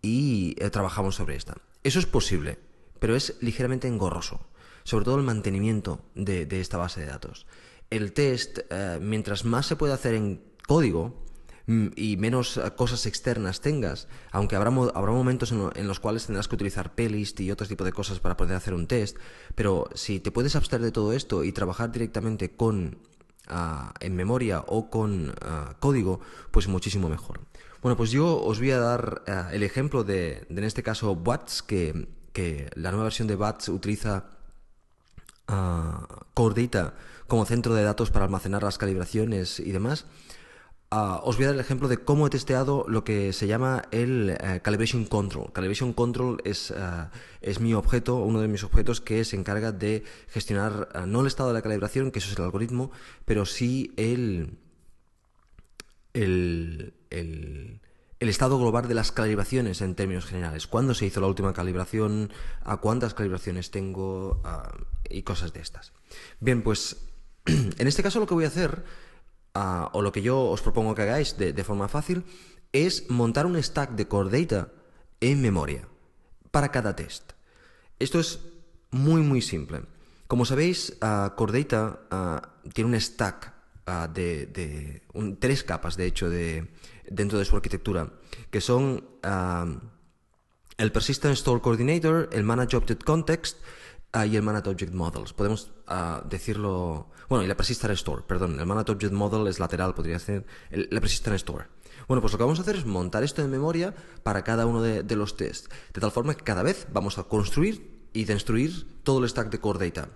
y 0.00 0.56
eh, 0.58 0.70
trabajamos 0.70 1.16
sobre 1.16 1.36
esta. 1.36 1.58
Eso 1.84 1.98
es 1.98 2.06
posible, 2.06 2.58
pero 3.00 3.16
es 3.16 3.36
ligeramente 3.42 3.86
engorroso, 3.86 4.40
sobre 4.82 5.04
todo 5.04 5.16
el 5.16 5.24
mantenimiento 5.24 6.00
de, 6.14 6.48
esta 6.58 6.78
base 6.78 7.00
de 7.00 7.06
datos. 7.06 7.46
el 7.90 8.14
test, 8.14 8.60
eh, 8.70 8.98
mientras 8.98 9.44
más 9.44 9.66
se 9.66 9.76
puede 9.76 9.92
hacer 9.92 10.14
en 10.14 10.42
código, 10.66 11.25
y 11.66 12.16
menos 12.16 12.56
eh, 12.56 12.70
cosas 12.76 13.06
externas 13.06 13.60
tengas, 13.60 14.06
aunque 14.30 14.54
habrá, 14.54 14.70
habrá 14.94 15.12
momentos 15.12 15.52
en, 15.52 15.88
los 15.88 16.00
cuales 16.00 16.26
tendrás 16.26 16.46
que 16.46 16.54
utilizar 16.54 16.94
playlist 16.94 17.40
y 17.40 17.50
otro 17.50 17.66
tipo 17.66 17.84
de 17.84 17.92
cosas 17.92 18.20
para 18.20 18.36
poder 18.36 18.54
hacer 18.56 18.74
un 18.74 18.86
test, 18.86 19.16
pero 19.54 19.88
si 19.94 20.20
te 20.20 20.30
puedes 20.30 20.54
abstraer 20.54 20.82
de 20.82 20.92
todo 20.92 21.12
esto 21.12 21.42
y 21.42 21.52
trabajar 21.52 21.90
directamente 21.90 22.54
con 22.54 22.98
ah, 23.48 23.92
en 24.00 24.14
memoria 24.14 24.64
o 24.68 24.90
con 24.90 25.34
ah, 25.42 25.74
código, 25.80 26.20
pues 26.52 26.68
muchísimo 26.68 27.08
mejor. 27.08 27.40
Bueno, 27.82 27.96
pues 27.96 28.10
yo 28.10 28.40
os 28.40 28.58
voy 28.58 28.70
a 28.70 28.78
dar 28.78 29.22
ah, 29.26 29.50
el 29.52 29.64
ejemplo 29.64 30.04
de, 30.04 30.46
en 30.48 30.64
este 30.64 30.84
caso, 30.84 31.16
Bats, 31.16 31.62
que, 31.62 32.08
que 32.32 32.70
la 32.74 32.90
nueva 32.90 33.04
versión 33.04 33.26
de 33.26 33.36
Bats 33.36 33.68
utiliza 33.68 34.30
Core 36.34 36.66
Data 36.66 36.94
como 37.26 37.44
centro 37.44 37.74
de 37.74 37.82
datos 37.82 38.10
para 38.10 38.24
almacenar 38.24 38.62
las 38.62 38.78
calibraciones 38.78 39.60
y 39.60 39.72
demás. 39.72 40.06
Ah, 40.98 41.20
os 41.24 41.36
voy 41.36 41.44
a 41.44 41.48
dar 41.48 41.56
el 41.56 41.60
ejemplo 41.60 41.88
de 41.88 41.98
cómo 41.98 42.26
he 42.26 42.30
testeado 42.30 42.86
lo 42.88 43.04
que 43.04 43.34
se 43.34 43.46
llama 43.46 43.82
el 43.90 44.30
eh, 44.30 44.60
Calibration 44.62 45.04
Control. 45.04 45.52
Calibration 45.52 45.92
Control 45.92 46.40
es, 46.42 46.70
ah, 46.70 47.10
es, 47.42 47.60
mi 47.60 47.74
objeto, 47.74 48.16
uno 48.16 48.40
de 48.40 48.48
mis 48.48 48.64
objetos 48.64 49.02
que 49.02 49.22
se 49.26 49.36
encarga 49.36 49.72
de 49.72 50.04
gestionar 50.28 50.88
ah, 50.94 51.04
no 51.04 51.20
el 51.20 51.26
estado 51.26 51.50
de 51.50 51.54
la 51.54 51.60
calibración, 51.60 52.10
que 52.10 52.20
eso 52.20 52.30
es 52.32 52.38
el 52.38 52.44
algoritmo, 52.44 52.92
pero 53.26 53.44
sí 53.44 53.92
el, 53.98 54.56
el, 56.14 56.94
el, 57.10 57.80
el 58.18 58.28
estado 58.30 58.58
global 58.58 58.88
de 58.88 58.94
las 58.94 59.12
calibraciones 59.12 59.82
en 59.82 59.96
términos 59.96 60.24
generales. 60.24 60.66
¿Cuándo 60.66 60.94
se 60.94 61.04
hizo 61.04 61.20
la 61.20 61.26
última 61.26 61.52
calibración? 61.52 62.32
¿A 62.64 62.78
cuántas 62.78 63.12
calibraciones 63.12 63.70
tengo? 63.70 64.40
y 65.10 65.24
cosas 65.24 65.52
de 65.52 65.60
estas. 65.60 65.92
Bien, 66.40 66.62
pues 66.62 66.96
en 67.44 67.86
este 67.86 68.02
caso 68.02 68.18
lo 68.18 68.26
que 68.26 68.32
voy 68.32 68.44
a 68.44 68.48
hacer, 68.48 68.82
ah, 69.56 69.88
o 69.96 70.04
lo 70.04 70.12
que 70.12 70.20
yo 70.20 70.52
os 70.52 70.60
propongo 70.60 70.92
que 70.92 71.08
hagáis 71.08 71.40
de, 71.40 71.64
forma 71.64 71.88
fácil, 71.88 72.28
es 72.76 73.08
montar 73.08 73.48
un 73.48 73.56
stack 73.56 73.96
de 73.96 74.04
core 74.04 74.28
data 74.28 74.68
en 75.20 75.40
memoria 75.40 75.88
para 76.52 76.68
cada 76.68 76.92
test. 76.92 77.32
Esto 77.98 78.20
es 78.20 78.38
muy 78.92 79.22
muy 79.22 79.40
simple. 79.40 79.80
Como 80.28 80.44
sabéis, 80.44 80.98
uh, 81.00 81.34
Core 81.36 81.62
Data 81.62 82.00
ah, 82.10 82.42
tiene 82.74 82.90
un 82.90 83.00
stack 83.00 83.54
de, 84.12 85.02
tres 85.38 85.62
capas, 85.62 85.96
de 85.96 86.06
hecho, 86.06 86.28
de, 86.28 86.66
dentro 87.08 87.38
de 87.38 87.44
su 87.44 87.54
arquitectura, 87.54 88.10
que 88.50 88.60
son 88.60 89.04
el 90.76 90.92
Persistent 90.92 91.34
Store 91.34 91.60
Coordinator, 91.60 92.28
el 92.32 92.42
Manage 92.42 92.76
Object 92.76 93.04
Context 93.04 93.58
y 94.14 94.36
el 94.36 94.42
Manage 94.42 94.70
Object 94.70 94.94
Models. 94.94 95.32
Podemos 95.32 95.70
decirlo 96.28 97.08
bueno, 97.28 97.44
y 97.44 97.48
la 97.48 97.56
Persistent 97.56 97.92
Store, 97.94 98.22
perdón, 98.26 98.58
el 98.60 98.66
Managed 98.66 98.90
Object 98.90 99.12
Model 99.12 99.48
es 99.48 99.58
lateral, 99.58 99.94
podría 99.94 100.18
ser 100.18 100.46
la 100.70 101.00
Persistent 101.00 101.36
Store. 101.36 101.66
Bueno, 102.06 102.20
pues 102.20 102.32
lo 102.32 102.38
que 102.38 102.44
vamos 102.44 102.58
a 102.58 102.62
hacer 102.62 102.76
es 102.76 102.86
montar 102.86 103.24
esto 103.24 103.42
en 103.42 103.50
memoria 103.50 103.94
para 104.22 104.44
cada 104.44 104.66
uno 104.66 104.80
de, 104.80 105.16
los 105.16 105.36
tests, 105.36 105.68
de 105.92 106.00
tal 106.00 106.12
forma 106.12 106.34
que 106.34 106.44
cada 106.44 106.62
vez 106.62 106.86
vamos 106.92 107.18
a 107.18 107.24
construir 107.24 108.08
y 108.12 108.24
destruir 108.24 109.00
todo 109.02 109.22
el 109.22 109.28
stack 109.28 109.50
de 109.50 109.60
Core 109.60 109.90
Data. 109.90 110.08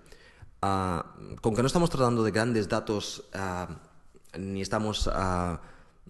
Ah, 0.62 1.16
con 1.40 1.54
que 1.54 1.62
no 1.62 1.66
estamos 1.66 1.90
tratando 1.90 2.22
de 2.22 2.30
grandes 2.30 2.68
datos, 2.68 3.24
ni 4.38 4.60
estamos... 4.60 5.10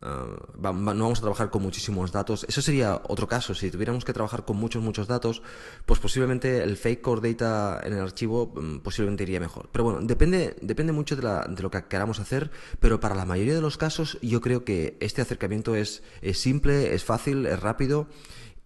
ah, 0.02 0.26
no 0.57 0.73
vamos 0.73 1.19
a 1.19 1.23
trabajar 1.23 1.50
con 1.50 1.62
muchísimos 1.62 2.12
datos. 2.12 2.45
Eso 2.49 2.62
sería 2.62 3.00
otro 3.09 3.28
caso. 3.28 3.54
Si 3.54 3.71
tuviéramos 3.71 4.04
que 4.04 4.12
trabajar 4.12 4.45
con 4.45 4.57
muchos, 4.57 4.83
muchos 4.83 5.07
datos, 5.07 5.42
pues 5.87 6.00
posiblemente 6.00 6.62
el 6.62 6.76
fake 6.76 7.00
core 7.00 7.33
data 7.33 7.80
en 7.85 7.95
el 7.95 8.00
archivo 8.00 8.52
mm, 8.54 8.78
posiblemente 8.78 9.23
iría 9.25 9.40
mejor. 9.40 9.69
Pero 9.73 9.85
bueno, 9.85 10.00
depende, 10.02 10.57
depende 10.61 10.92
mucho 10.92 11.16
de, 11.16 11.62
lo 11.62 11.71
que 11.71 11.85
queramos 11.85 12.21
hacer, 12.21 12.50
pero 12.78 13.00
para 13.00 13.14
la 13.14 13.25
mayoría 13.25 13.54
de 13.54 13.61
los 13.61 13.76
casos 13.76 14.19
yo 14.23 14.40
creo 14.40 14.64
que 14.64 14.97
este 15.00 15.23
acercamiento 15.23 15.75
es, 15.75 16.02
simple, 16.35 16.95
es 16.95 17.04
fácil, 17.04 17.47
es 17.47 17.61
rápido 17.61 18.09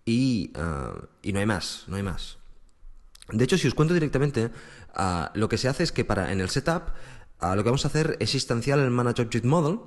y, 0.05 0.53
ah, 0.57 0.95
y, 1.23 1.33
no 1.33 1.41
hay 1.41 1.47
más, 1.47 1.85
no 1.89 1.97
hay 1.97 2.03
más. 2.03 2.39
De 3.33 3.45
hecho, 3.45 3.57
si 3.57 3.67
os 3.67 3.75
cuento 3.75 3.95
directamente, 3.95 4.51
ah, 4.95 5.33
lo 5.35 5.49
que 5.49 5.59
se 5.59 5.69
hace 5.69 5.83
es 5.83 5.93
que 5.93 6.05
para 6.05 6.33
en 6.33 6.41
el 6.41 6.51
setup 6.51 6.93
lo 7.53 7.63
que 7.63 7.69
vamos 7.69 7.85
a 7.85 7.89
hacer 7.89 8.17
es 8.21 8.35
instanciar 8.35 8.79
el 8.79 8.91
Manage 8.91 9.23
Object 9.23 9.45
Model, 9.45 9.81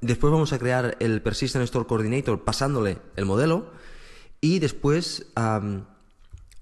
Después 0.00 0.32
vamos 0.32 0.52
a 0.52 0.58
crear 0.58 0.96
el 1.00 1.22
Persistent 1.22 1.64
Store 1.64 1.86
Coordinator 1.86 2.44
pasándole 2.44 2.98
el 3.16 3.26
modelo 3.26 3.70
y 4.40 4.58
después 4.58 5.26
al, 5.34 5.86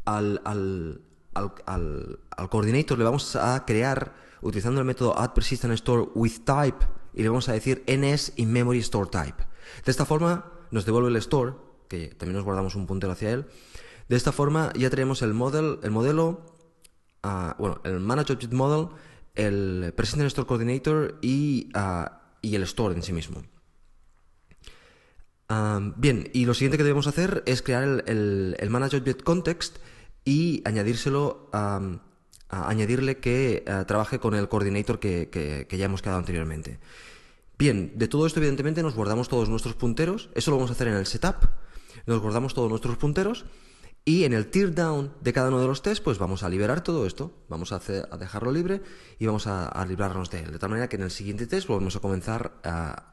al, 0.04 1.00
al, 1.34 2.20
coordinator 2.50 2.98
le 2.98 3.04
vamos 3.04 3.36
a 3.36 3.64
crear 3.64 4.14
utilizando 4.40 4.80
el 4.80 4.86
método 4.86 5.18
add 5.18 5.32
persistent 5.32 5.74
store 5.74 6.08
with 6.14 6.44
type 6.44 6.86
y 7.14 7.22
le 7.22 7.28
vamos 7.28 7.48
a 7.48 7.52
decir 7.52 7.84
ns 7.86 8.32
in 8.36 8.52
memory 8.52 8.78
store 8.78 9.10
type. 9.10 9.44
De 9.84 9.90
esta 9.90 10.04
forma 10.04 10.46
nos 10.70 10.84
devuelve 10.84 11.08
el 11.08 11.16
store, 11.16 11.54
que 11.88 12.08
también 12.08 12.36
nos 12.36 12.44
guardamos 12.44 12.74
un 12.74 12.86
puntero 12.86 13.12
hacia 13.12 13.30
él. 13.30 13.46
De 14.08 14.16
esta 14.16 14.32
forma 14.32 14.72
ya 14.74 14.90
tenemos 14.90 15.22
el, 15.22 15.34
model, 15.34 15.78
el 15.82 15.90
modelo, 15.90 16.40
ah, 17.22 17.56
bueno, 17.58 17.80
el 17.84 18.00
manage 18.00 18.32
object 18.32 18.52
model, 18.52 18.88
el 19.34 19.92
persistent 19.96 20.26
store 20.26 20.46
coordinator 20.46 21.18
y 21.20 21.70
uh, 21.76 22.17
y 22.42 22.54
el 22.54 22.62
store 22.64 22.94
en 22.94 23.02
sí 23.02 23.12
mismo. 23.12 23.42
bien, 25.96 26.30
y 26.32 26.44
lo 26.44 26.54
siguiente 26.54 26.76
que 26.76 26.84
debemos 26.84 27.06
hacer 27.06 27.42
es 27.46 27.62
crear 27.62 27.82
el, 28.06 28.56
el, 28.58 28.70
Manage 28.70 28.96
Object 28.96 29.22
Context 29.22 29.78
y 30.24 30.62
añadírselo, 30.64 31.48
a 31.52 32.68
añadirle 32.68 33.18
que 33.18 33.64
eh, 33.66 33.84
trabaje 33.86 34.18
con 34.18 34.34
el 34.34 34.48
coordinator 34.48 34.98
que, 34.98 35.66
ya 35.70 35.84
hemos 35.84 36.02
creado 36.02 36.18
anteriormente. 36.18 36.78
Bien, 37.58 37.92
de 37.96 38.08
todo 38.08 38.26
esto 38.26 38.40
evidentemente 38.40 38.82
nos 38.82 38.94
guardamos 38.94 39.28
todos 39.28 39.48
nuestros 39.48 39.74
punteros, 39.74 40.30
eso 40.34 40.50
lo 40.50 40.56
vamos 40.56 40.70
a 40.70 40.74
hacer 40.74 40.88
en 40.88 40.94
el 40.94 41.06
setup, 41.06 41.36
nos 42.06 42.20
guardamos 42.20 42.54
todos 42.54 42.70
nuestros 42.70 42.96
punteros 42.96 43.44
y 44.08 44.24
en 44.24 44.32
el 44.32 44.46
tear 44.46 44.74
down 44.74 45.12
de 45.20 45.34
cada 45.34 45.48
uno 45.48 45.60
de 45.60 45.66
los 45.66 45.82
tests, 45.82 46.00
pues 46.00 46.16
vamos 46.16 46.42
a 46.42 46.48
liberar 46.48 46.82
todo 46.82 47.04
esto, 47.04 47.30
vamos 47.50 47.72
a, 47.72 47.78
dejarlo 48.16 48.50
libre 48.50 48.80
y 49.18 49.26
vamos 49.26 49.46
a, 49.46 49.84
librarnos 49.86 50.30
de 50.30 50.40
él. 50.40 50.52
De 50.52 50.58
tal 50.58 50.70
manera 50.70 50.88
que 50.88 50.96
en 50.96 51.02
el 51.02 51.10
siguiente 51.10 51.46
test 51.46 51.68
volvemos 51.68 51.94
a 51.94 52.00
comenzar 52.00 52.54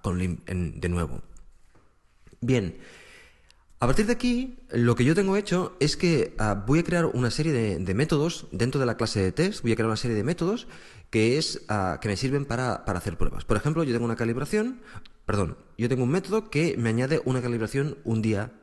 con 0.02 0.20
de 0.20 0.88
nuevo. 0.88 1.22
Bien, 2.40 2.78
a 3.82 3.88
partir 3.88 4.06
de 4.06 4.14
aquí, 4.14 4.58
lo 4.70 4.96
que 4.96 5.04
yo 5.04 5.16
tengo 5.16 5.36
hecho 5.36 5.76
es 5.82 5.98
que 5.98 6.34
ah, 6.38 6.64
voy 6.66 6.80
a 6.80 6.84
crear 6.84 7.08
una 7.08 7.30
serie 7.30 7.52
de, 7.52 7.94
métodos 7.94 8.48
dentro 8.54 8.80
de 8.80 8.86
la 8.86 8.96
clase 8.96 9.22
de 9.22 9.34
test, 9.34 9.64
voy 9.64 9.74
a 9.74 9.76
crear 9.76 9.88
una 9.88 9.98
serie 9.98 10.16
de 10.16 10.24
métodos 10.24 10.66
que, 11.10 11.38
es, 11.38 11.66
ah, 11.68 12.00
que 12.02 12.08
me 12.08 12.16
sirven 12.16 12.46
para, 12.46 12.86
para 12.86 13.00
hacer 13.00 13.18
pruebas. 13.18 13.44
Por 13.44 13.58
ejemplo, 13.58 13.84
yo 13.84 13.92
tengo 13.92 14.06
una 14.06 14.16
calibración, 14.16 14.80
perdón, 15.26 15.58
yo 15.78 15.90
tengo 15.90 16.04
un 16.04 16.12
método 16.12 16.50
que 16.50 16.78
me 16.78 16.88
añade 16.88 17.22
una 17.26 17.42
calibración 17.42 17.98
un 18.06 18.22
día, 18.22 18.54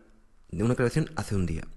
de 0.48 0.64
una 0.64 0.74
calibración 0.74 1.10
hace 1.14 1.34
un 1.34 1.44
día. 1.44 1.68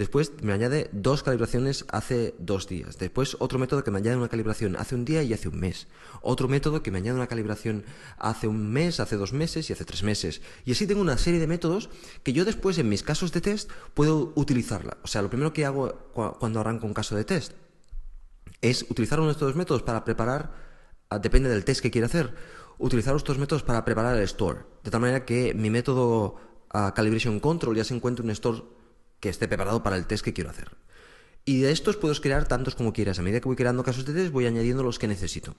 Después 0.00 0.32
me 0.40 0.54
añade 0.54 0.88
dos 0.92 1.22
calibraciones 1.22 1.84
hace 1.90 2.34
dos 2.38 2.66
días. 2.66 2.96
Después 2.96 3.36
otro 3.38 3.58
método 3.58 3.84
que 3.84 3.90
me 3.90 3.98
añade 3.98 4.16
una 4.16 4.30
calibración 4.30 4.74
hace 4.76 4.94
un 4.94 5.04
día 5.04 5.22
y 5.22 5.34
hace 5.34 5.50
un 5.50 5.60
mes. 5.60 5.88
Otro 6.22 6.48
método 6.48 6.82
que 6.82 6.90
me 6.90 6.96
añade 6.96 7.18
una 7.18 7.26
calibración 7.26 7.84
hace 8.16 8.48
un 8.48 8.72
mes, 8.72 8.98
hace 8.98 9.16
dos 9.16 9.34
meses 9.34 9.68
y 9.68 9.74
hace 9.74 9.84
tres 9.84 10.02
meses. 10.02 10.40
Y 10.64 10.72
así 10.72 10.86
tengo 10.86 11.02
una 11.02 11.18
serie 11.18 11.38
de 11.38 11.46
métodos 11.46 11.90
que 12.22 12.32
yo 12.32 12.46
después 12.46 12.78
en 12.78 12.88
mis 12.88 13.02
casos 13.02 13.30
de 13.30 13.42
test 13.42 13.70
puedo 13.92 14.32
utilizarla. 14.36 14.96
O 15.02 15.06
sea, 15.06 15.20
lo 15.20 15.28
primero 15.28 15.52
que 15.52 15.66
hago 15.66 15.92
cuando 16.14 16.60
arranco 16.60 16.86
un 16.86 16.94
caso 16.94 17.14
de 17.14 17.24
test 17.24 17.52
es 18.62 18.86
utilizar 18.88 19.18
uno 19.18 19.28
de 19.28 19.32
estos 19.32 19.54
métodos 19.54 19.82
para 19.82 20.02
preparar, 20.06 20.54
ah, 21.10 21.18
depende 21.18 21.50
del 21.50 21.66
test 21.66 21.82
que 21.82 21.90
quiera 21.90 22.06
hacer, 22.06 22.32
utilizar 22.78 23.14
estos 23.14 23.36
métodos 23.36 23.64
para 23.64 23.84
preparar 23.84 24.16
el 24.16 24.22
store. 24.22 24.60
De 24.82 24.90
tal 24.90 25.02
manera 25.02 25.26
que 25.26 25.52
mi 25.52 25.68
método 25.68 26.36
uh, 26.72 26.94
calibration 26.94 27.38
control 27.38 27.76
ya 27.76 27.84
se 27.84 27.94
encuentre 27.94 28.24
un 28.24 28.30
store 28.30 28.79
que 29.20 29.28
esté 29.28 29.46
preparado 29.46 29.82
para 29.82 29.96
el 29.96 30.06
test 30.06 30.24
que 30.24 30.32
quiero 30.32 30.50
hacer. 30.50 30.76
Y 31.44 31.60
de 31.60 31.72
estos 31.72 31.96
puedes 31.96 32.20
crear 32.20 32.48
tantos 32.48 32.74
como 32.74 32.92
quieras. 32.92 33.18
A 33.18 33.22
medida 33.22 33.40
que 33.40 33.48
voy 33.48 33.56
creando 33.56 33.84
casos 33.84 34.04
de 34.04 34.14
test, 34.14 34.32
voy 34.32 34.46
añadiendo 34.46 34.82
los 34.82 34.98
que 34.98 35.08
necesito. 35.08 35.56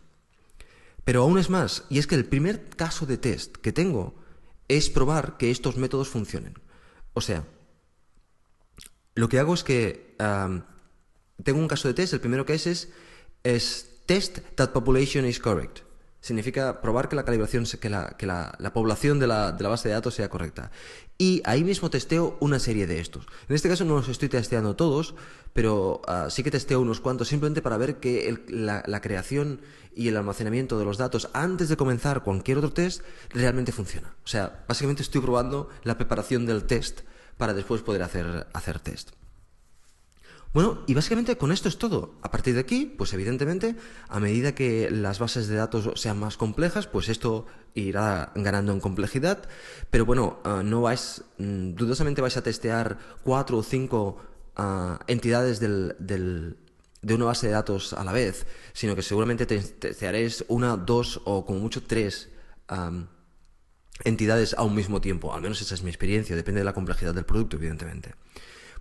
Pero 1.03 1.23
aún 1.23 1.39
es 1.39 1.49
más, 1.49 1.83
y 1.89 1.99
es 1.99 2.07
que 2.07 2.15
el 2.15 2.25
primer 2.25 2.69
caso 2.69 3.05
de 3.05 3.17
test 3.17 3.57
que 3.57 3.71
tengo 3.71 4.15
es 4.67 4.89
probar 4.89 5.37
que 5.37 5.51
estos 5.51 5.77
métodos 5.77 6.09
funcionen. 6.09 6.53
O 7.13 7.21
sea, 7.21 7.45
lo 9.15 9.27
que 9.27 9.39
hago 9.39 9.53
es 9.53 9.63
que 9.63 10.15
tengo 11.43 11.59
un 11.59 11.67
caso 11.67 11.87
de 11.87 11.93
test, 11.93 12.13
el 12.13 12.21
primero 12.21 12.45
que 12.45 12.53
es 12.53 12.67
es, 12.67 12.89
es 13.43 14.03
test 14.05 14.39
that 14.55 14.71
population 14.71 15.25
is 15.25 15.39
correct 15.39 15.81
significa 16.21 16.81
probar 16.81 17.09
que 17.09 17.15
la 17.15 17.25
calibración, 17.25 17.65
que 17.65 17.89
la, 17.89 18.15
que 18.17 18.25
la, 18.25 18.71
población 18.73 19.19
de 19.19 19.27
la, 19.27 19.51
de 19.51 19.63
la, 19.63 19.69
base 19.69 19.89
de 19.89 19.95
datos 19.95 20.13
sea 20.13 20.29
correcta. 20.29 20.71
Y 21.17 21.41
ahí 21.45 21.63
mismo 21.63 21.89
testeo 21.89 22.37
una 22.39 22.59
serie 22.59 22.87
de 22.87 22.99
estos. 22.99 23.25
En 23.49 23.55
este 23.55 23.67
caso 23.67 23.83
no 23.85 23.95
los 23.95 24.07
estoy 24.07 24.29
testeando 24.29 24.75
todos, 24.75 25.15
pero 25.53 26.01
ah, 26.07 26.27
sí 26.29 26.43
que 26.43 26.51
testeo 26.51 26.79
unos 26.79 27.01
cuantos 27.01 27.27
simplemente 27.27 27.61
para 27.61 27.77
ver 27.77 27.97
que 27.97 28.39
la, 28.47 29.01
creación 29.01 29.61
y 29.95 30.07
el 30.07 30.17
almacenamiento 30.17 30.77
de 30.79 30.85
los 30.85 30.97
datos 30.97 31.29
antes 31.33 31.69
de 31.69 31.77
comenzar 31.77 32.23
cualquier 32.23 32.59
otro 32.59 32.71
test 32.71 33.01
realmente 33.31 33.71
funciona. 33.71 34.15
O 34.23 34.27
sea, 34.27 34.63
básicamente 34.67 35.01
estoy 35.01 35.21
probando 35.21 35.69
la 35.83 35.97
preparación 35.97 36.45
del 36.45 36.63
test 36.63 37.01
para 37.37 37.53
después 37.53 37.81
poder 37.81 38.03
hacer, 38.03 38.47
hacer 38.53 38.79
test. 38.79 39.11
Bueno, 40.53 40.83
y 40.85 40.93
básicamente 40.93 41.37
con 41.37 41.51
esto 41.53 41.69
es 41.69 41.77
todo. 41.77 42.15
A 42.21 42.29
partir 42.29 42.53
de 42.55 42.59
aquí, 42.59 42.85
pues 42.85 43.13
evidentemente, 43.13 43.75
a 44.09 44.19
medida 44.19 44.53
que 44.53 44.91
las 44.91 45.19
bases 45.19 45.47
de 45.47 45.55
datos 45.55 45.89
sean 45.95 46.19
más 46.19 46.35
complejas, 46.35 46.87
pues 46.87 47.07
esto 47.07 47.45
irá 47.73 48.33
ganando 48.35 48.73
en 48.73 48.81
complejidad. 48.81 49.47
Pero 49.89 50.05
bueno, 50.05 50.39
ah, 50.43 50.61
no 50.63 50.81
vais, 50.81 51.23
mm, 51.37 51.75
dudosamente 51.75 52.21
vais 52.21 52.35
a 52.35 52.43
testear 52.43 52.97
cuatro 53.23 53.59
o 53.59 53.63
cinco 53.63 54.17
ah, 54.57 54.99
entidades 55.07 55.61
del, 55.61 55.95
de 57.01 57.13
una 57.15 57.25
base 57.25 57.47
de 57.47 57.53
datos 57.53 57.93
a 57.93 58.03
la 58.03 58.11
vez, 58.11 58.45
sino 58.73 58.93
que 58.93 59.03
seguramente 59.03 59.45
testearéis 59.45 60.43
una, 60.49 60.75
dos 60.75 61.21
o 61.23 61.45
como 61.45 61.59
mucho 61.59 61.83
tres 61.83 62.29
entidades 64.03 64.53
a 64.57 64.63
un 64.63 64.75
mismo 64.75 64.99
tiempo. 64.99 65.33
Al 65.33 65.41
menos 65.41 65.61
esa 65.61 65.75
es 65.75 65.83
mi 65.83 65.89
experiencia, 65.89 66.35
depende 66.35 66.59
de 66.59 66.65
la 66.65 66.73
complejidad 66.73 67.13
del 67.13 67.25
producto, 67.25 67.55
evidentemente. 67.55 68.15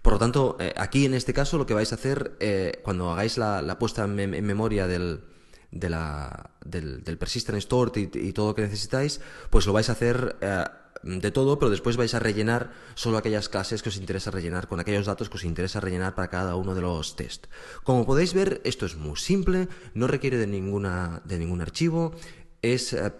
Por 0.02 0.14
lo 0.14 0.18
tanto, 0.18 0.56
eh, 0.60 0.72
aquí 0.76 1.04
en 1.04 1.14
este 1.14 1.34
caso 1.34 1.58
lo 1.58 1.66
que 1.66 1.74
vais 1.74 1.92
a 1.92 1.96
hacer 1.96 2.36
eh, 2.40 2.80
cuando 2.82 3.10
hagáis 3.10 3.36
la, 3.36 3.78
puesta 3.78 4.04
en, 4.04 4.14
memoria 4.14 4.86
del, 4.86 5.24
del, 5.70 7.18
persistent 7.18 7.60
stored 7.60 7.92
y, 7.96 8.32
todo 8.32 8.48
lo 8.48 8.54
que 8.54 8.62
necesitáis, 8.62 9.20
pues 9.50 9.66
lo 9.66 9.72
vais 9.72 9.88
a 9.90 9.92
hacer 9.92 10.36
eh, 10.40 10.64
de 11.02 11.30
todo, 11.30 11.58
pero 11.58 11.70
después 11.70 11.96
vais 11.96 12.14
a 12.14 12.18
rellenar 12.18 12.72
solo 12.94 13.18
aquellas 13.18 13.48
clases 13.48 13.82
que 13.82 13.88
os 13.88 13.96
interesa 13.96 14.30
rellenar, 14.30 14.68
con 14.68 14.80
aquellos 14.80 15.06
datos 15.06 15.28
que 15.28 15.36
os 15.36 15.44
interesa 15.44 15.80
rellenar 15.80 16.14
para 16.14 16.28
cada 16.28 16.56
uno 16.56 16.74
de 16.74 16.82
los 16.82 17.16
test. 17.16 17.46
Como 17.84 18.04
podéis 18.04 18.34
ver, 18.34 18.60
esto 18.64 18.86
es 18.86 18.96
muy 18.96 19.16
simple, 19.16 19.68
no 19.94 20.06
requiere 20.06 20.36
de, 20.36 20.46
ninguna, 20.46 21.22
de 21.24 21.38
ningún 21.38 21.60
archivo, 21.60 22.14
es 22.62 22.92
eh, 22.92 23.12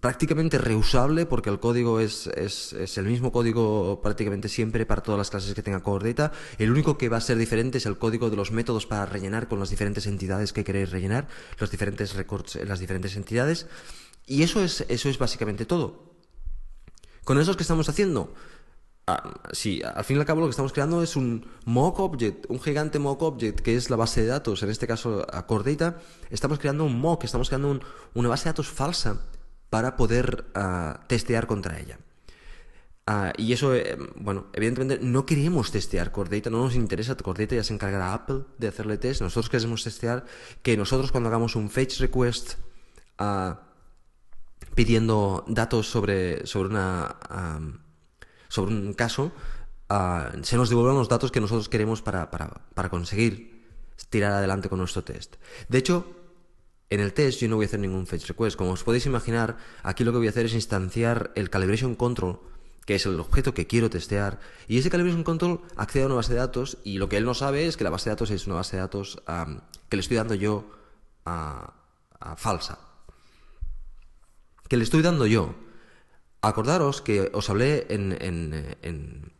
prácticamente 0.00 0.58
reusable 0.58 1.24
porque 1.26 1.50
el 1.50 1.60
código 1.60 2.00
es, 2.00 2.26
es, 2.26 2.72
es, 2.72 2.98
el 2.98 3.06
mismo 3.06 3.30
código 3.30 4.00
prácticamente 4.02 4.48
siempre 4.48 4.86
para 4.86 5.02
todas 5.02 5.18
las 5.18 5.30
clases 5.30 5.54
que 5.54 5.62
tenga 5.62 5.82
Core 5.82 6.12
Data. 6.12 6.32
El 6.58 6.70
único 6.70 6.98
que 6.98 7.08
va 7.08 7.18
a 7.18 7.20
ser 7.20 7.36
diferente 7.38 7.78
es 7.78 7.86
el 7.86 7.98
código 7.98 8.28
de 8.30 8.36
los 8.36 8.50
métodos 8.50 8.86
para 8.86 9.06
rellenar 9.06 9.48
con 9.48 9.60
las 9.60 9.70
diferentes 9.70 10.06
entidades 10.06 10.52
que 10.52 10.64
queréis 10.64 10.90
rellenar, 10.90 11.28
los 11.58 11.70
diferentes 11.70 12.14
records 12.14 12.56
en 12.56 12.68
las 12.68 12.80
diferentes 12.80 13.16
entidades. 13.16 13.66
Y 14.26 14.42
eso 14.42 14.62
es, 14.62 14.84
eso 14.88 15.08
es 15.08 15.18
básicamente 15.18 15.64
todo. 15.64 16.12
Con 17.24 17.38
eso 17.38 17.56
que 17.56 17.62
estamos 17.62 17.88
haciendo, 17.88 18.34
Ah, 19.06 19.34
sí, 19.50 19.82
al 19.82 20.04
fin 20.04 20.16
y 20.16 20.20
al 20.20 20.26
cabo 20.26 20.40
lo 20.40 20.46
que 20.46 20.50
estamos 20.50 20.72
creando 20.72 21.02
es 21.02 21.16
un 21.16 21.44
mock 21.64 21.98
object, 21.98 22.46
un 22.48 22.60
gigante 22.60 23.00
mock 23.00 23.20
object 23.22 23.60
que 23.60 23.74
es 23.74 23.90
la 23.90 23.96
base 23.96 24.22
de 24.22 24.28
datos, 24.28 24.62
en 24.62 24.70
este 24.70 24.86
caso 24.86 25.26
Core 25.48 25.74
Data. 25.74 25.98
Estamos 26.30 26.60
creando 26.60 26.84
un 26.84 27.00
mock, 27.00 27.24
estamos 27.24 27.48
creando 27.48 27.80
una 28.14 28.28
base 28.28 28.44
de 28.44 28.50
datos 28.50 28.68
falsa 28.68 29.20
para 29.70 29.96
poder 29.96 30.44
ah, 30.54 31.00
testear 31.08 31.48
contra 31.48 31.80
ella. 31.80 31.98
Ah, 33.04 33.32
y 33.36 33.52
eso, 33.52 33.74
eh, 33.74 33.98
bueno, 34.14 34.46
evidentemente 34.52 35.04
no 35.04 35.26
queremos 35.26 35.72
testear 35.72 36.12
Core 36.12 36.36
Data, 36.36 36.50
no 36.50 36.62
nos 36.62 36.76
interesa, 36.76 37.16
Core 37.16 37.44
Data 37.44 37.56
ya 37.56 37.64
se 37.64 37.74
encargará 37.74 38.14
Apple 38.14 38.44
de 38.58 38.68
hacerle 38.68 38.98
test. 38.98 39.20
Nosotros 39.20 39.50
queremos 39.50 39.82
testear 39.82 40.24
que 40.62 40.76
nosotros 40.76 41.10
cuando 41.10 41.28
hagamos 41.28 41.56
un 41.56 41.70
fetch 41.70 41.98
request 41.98 42.54
pidiendo 44.76 45.44
datos 45.48 45.88
sobre, 45.88 46.46
sobre 46.46 46.68
una 46.68 47.16
sobre 48.52 48.74
un 48.74 48.92
caso, 48.92 49.32
ah, 49.88 50.30
se 50.42 50.58
nos 50.58 50.68
devuelvan 50.68 50.94
los 50.94 51.08
datos 51.08 51.32
que 51.32 51.40
nosotros 51.40 51.70
queremos 51.70 52.02
para, 52.02 52.28
conseguir 52.90 53.64
tirar 54.10 54.32
adelante 54.32 54.68
con 54.68 54.78
nuestro 54.78 55.02
test. 55.02 55.36
De 55.70 55.78
hecho, 55.78 56.04
en 56.90 57.00
el 57.00 57.14
test 57.14 57.40
yo 57.40 57.48
no 57.48 57.56
voy 57.56 57.64
a 57.64 57.68
hacer 57.68 57.80
ningún 57.80 58.06
fetch 58.06 58.26
request. 58.26 58.58
Como 58.58 58.72
os 58.72 58.84
podéis 58.84 59.06
imaginar, 59.06 59.56
aquí 59.82 60.04
lo 60.04 60.12
que 60.12 60.18
voy 60.18 60.26
a 60.26 60.30
hacer 60.30 60.44
es 60.44 60.52
instanciar 60.52 61.32
el 61.34 61.48
calibration 61.48 61.94
control, 61.94 62.40
que 62.84 62.96
es 62.96 63.06
el 63.06 63.18
objeto 63.18 63.54
que 63.54 63.66
quiero 63.66 63.88
testear, 63.88 64.38
y 64.68 64.76
ese 64.76 64.90
calibration 64.90 65.24
control 65.24 65.62
accede 65.76 66.02
a 66.02 66.06
una 66.06 66.16
base 66.16 66.34
de 66.34 66.40
datos 66.40 66.76
y 66.84 66.98
lo 66.98 67.08
que 67.08 67.16
él 67.16 67.24
no 67.24 67.32
sabe 67.32 67.66
es 67.66 67.78
que 67.78 67.84
la 67.84 67.90
base 67.90 68.10
de 68.10 68.16
datos 68.16 68.30
es 68.32 68.46
una 68.46 68.56
base 68.56 68.76
de 68.76 68.82
datos 68.82 69.22
que 69.88 69.96
le 69.96 70.00
estoy 70.00 70.18
dando 70.18 70.34
yo 70.34 70.70
a, 71.24 71.72
falsa. 72.36 72.78
Que 74.68 74.76
le 74.76 74.84
estoy 74.84 75.00
dando 75.00 75.24
yo. 75.24 75.54
Acordaros 76.42 77.02
que 77.02 77.30
os 77.32 77.48
hablé 77.50 77.86
en, 77.88 79.30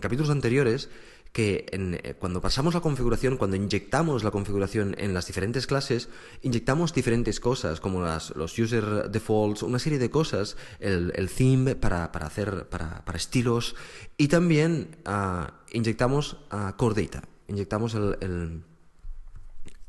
capítulos 0.00 0.30
anteriores 0.30 0.88
que 1.32 1.66
eh, 1.70 2.14
cuando 2.18 2.40
pasamos 2.40 2.72
la 2.72 2.80
configuración, 2.80 3.36
cuando 3.36 3.56
inyectamos 3.56 4.24
la 4.24 4.30
configuración 4.30 4.94
en 4.96 5.12
las 5.12 5.26
diferentes 5.26 5.66
clases, 5.66 6.08
inyectamos 6.40 6.94
diferentes 6.94 7.40
cosas, 7.40 7.78
como 7.78 8.00
los 8.00 8.58
user 8.58 9.10
defaults, 9.10 9.62
una 9.62 9.78
serie 9.78 9.98
de 9.98 10.08
cosas, 10.08 10.56
el, 10.80 11.12
theme 11.28 11.76
para, 11.76 12.04
hacer, 12.06 12.70
para, 12.70 13.04
estilos, 13.14 13.76
y 14.16 14.28
también 14.28 14.96
uh, 15.06 15.44
inyectamos 15.72 16.38
uh, 16.52 16.74
core 16.78 17.02
data, 17.02 17.28
inyectamos 17.48 17.92
el, 17.94 18.64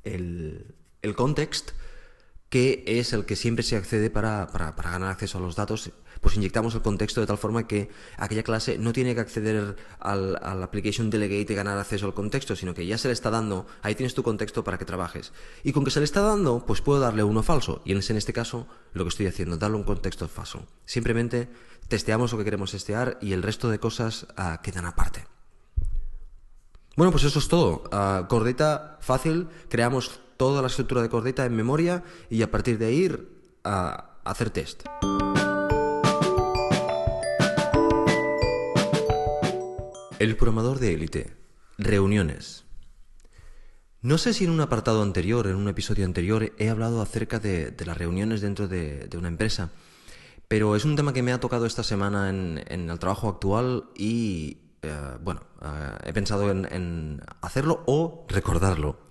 el, 0.04 0.76
el, 1.02 1.16
context, 1.16 1.72
que 2.50 2.84
es 2.86 3.14
el 3.14 3.26
que 3.26 3.38
siempre 3.38 3.64
se 3.64 3.78
accede 3.78 4.10
para, 4.10 4.48
para 4.48 4.74
ganar 4.74 5.12
acceso 5.12 5.38
a 5.38 5.42
los 5.42 5.56
datos 5.56 5.94
pues 6.28 6.36
inyectamos 6.36 6.76
el 6.76 6.82
contexto 6.82 7.22
de 7.22 7.28
tal 7.28 7.38
forma 7.38 7.68
que 7.68 7.90
aquella 8.18 8.44
clase 8.44 8.78
no 8.78 8.92
tiene 8.92 9.16
que 9.16 9.22
acceder 9.22 9.78
al, 10.02 10.38
al, 10.42 10.62
application 10.62 11.10
delegate 11.10 11.54
y 11.54 11.56
ganar 11.56 11.78
acceso 11.78 12.06
al 12.06 12.14
contexto, 12.14 12.54
sino 12.54 12.74
que 12.74 12.86
ya 12.86 12.98
se 12.98 13.08
le 13.08 13.14
está 13.14 13.30
dando, 13.30 13.66
ahí 13.82 13.96
tienes 13.96 14.14
tu 14.14 14.24
contexto 14.24 14.62
para 14.62 14.78
que 14.78 14.84
trabajes. 14.84 15.32
Y 15.64 15.72
con 15.72 15.86
que 15.86 15.90
se 15.90 16.02
le 16.02 16.04
está 16.04 16.20
dando, 16.20 16.66
pues 16.66 16.82
puedo 16.82 17.00
darle 17.00 17.24
uno 17.24 17.44
falso. 17.44 17.82
Y 17.86 17.94
en 17.94 18.00
este 18.00 18.34
caso, 18.34 18.68
lo 18.92 19.06
que 19.06 19.08
estoy 19.08 19.28
haciendo, 19.28 19.56
darle 19.56 19.78
un 19.78 19.86
contexto 19.86 20.28
falso. 20.28 20.68
Simplemente 20.84 21.48
testeamos 21.88 22.34
lo 22.34 22.40
que 22.40 22.44
queremos 22.44 22.72
testear 22.72 23.18
y 23.22 23.32
el 23.32 23.42
resto 23.42 23.70
de 23.70 23.80
cosas 23.80 24.28
uh, 24.38 24.62
quedan 24.62 24.84
aparte. 24.84 25.26
Bueno, 26.98 27.14
pues 27.14 27.24
eso 27.24 27.40
es 27.40 27.48
todo. 27.48 27.84
Uh, 27.86 28.28
Cordeta 28.28 28.98
fácil, 29.00 29.48
creamos 29.70 30.20
toda 30.36 30.62
la 30.62 30.68
estructura 30.68 31.02
de 31.02 31.08
Cordeta 31.08 31.46
en 31.46 31.56
memoria 31.56 32.04
y 32.30 32.42
a 32.42 32.52
partir 32.52 32.78
de 32.78 32.88
ahí 32.88 33.10
a 33.64 34.20
hacer 34.26 34.50
test. 34.50 34.84
El 40.20 40.36
programador 40.36 40.80
de 40.80 40.94
élite. 40.96 41.38
Reuniones. 41.78 42.66
No 44.02 44.18
sé 44.18 44.34
si 44.34 44.46
en 44.46 44.50
un 44.50 44.62
apartado 44.62 45.04
anterior, 45.04 45.46
en 45.46 45.56
un 45.56 45.68
episodio 45.68 46.06
anterior, 46.06 46.54
he 46.58 46.70
hablado 46.70 47.04
acerca 47.04 47.38
de, 47.40 47.76
las 47.86 47.98
reuniones 47.98 48.42
dentro 48.42 48.68
de, 48.68 49.08
una 49.16 49.28
empresa, 49.28 49.70
pero 50.48 50.76
es 50.76 50.86
un 50.86 50.96
tema 50.96 51.14
que 51.14 51.22
me 51.22 51.34
ha 51.34 51.40
tocado 51.40 51.68
esta 51.68 51.84
semana 51.84 52.30
en, 52.30 52.90
el 52.90 52.98
trabajo 52.98 53.30
actual 53.30 53.92
y, 53.96 54.58
eh, 54.82 55.18
bueno, 55.22 55.42
eh, 55.62 55.98
he 56.06 56.14
pensado 56.14 56.50
en 56.50 57.22
hacerlo 57.42 57.84
o 57.86 58.26
recordarlo. 58.28 59.07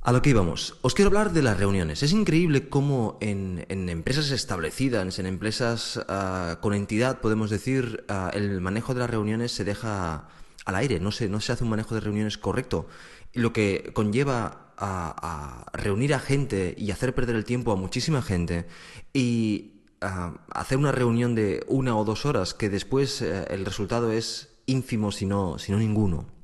A 0.00 0.12
lo 0.12 0.22
que 0.22 0.30
íbamos. 0.30 0.78
Os 0.82 0.94
quiero 0.94 1.08
hablar 1.08 1.32
de 1.32 1.42
las 1.42 1.58
reuniones. 1.58 2.02
Es 2.02 2.12
increíble 2.12 2.68
cómo 2.68 3.18
en, 3.20 3.66
empresas 3.68 4.30
establecidas, 4.30 5.18
en 5.18 5.26
empresas 5.26 6.00
ah, 6.08 6.58
con 6.60 6.72
entidad, 6.72 7.20
podemos 7.20 7.50
decir, 7.50 8.04
ah, 8.08 8.30
el 8.32 8.60
manejo 8.60 8.94
de 8.94 9.00
las 9.00 9.10
reuniones 9.10 9.52
se 9.52 9.64
deja 9.64 10.28
al 10.64 10.74
aire, 10.76 11.00
no 11.00 11.10
se, 11.10 11.28
no 11.28 11.40
se 11.40 11.52
hace 11.52 11.64
un 11.64 11.70
manejo 11.70 11.94
de 11.94 12.00
reuniones 12.00 12.38
correcto, 12.38 12.86
lo 13.34 13.52
que 13.52 13.90
conlleva 13.92 14.72
a, 14.76 15.66
reunir 15.72 16.14
a 16.14 16.20
gente 16.20 16.74
y 16.78 16.92
hacer 16.92 17.14
perder 17.14 17.34
el 17.34 17.44
tiempo 17.44 17.72
a 17.72 17.76
muchísima 17.76 18.22
gente 18.22 18.66
y 19.12 19.82
ah, 20.00 20.34
hacer 20.52 20.78
una 20.78 20.92
reunión 20.92 21.34
de 21.34 21.64
una 21.66 21.96
o 21.96 22.04
dos 22.04 22.24
horas 22.24 22.54
que 22.54 22.68
después 22.68 23.20
eh, 23.20 23.44
el 23.50 23.64
resultado 23.64 24.12
es 24.12 24.60
ínfimo, 24.66 25.10
si 25.10 25.26
no, 25.26 25.58
si 25.58 25.72
no 25.72 25.78
ninguno. 25.78 26.37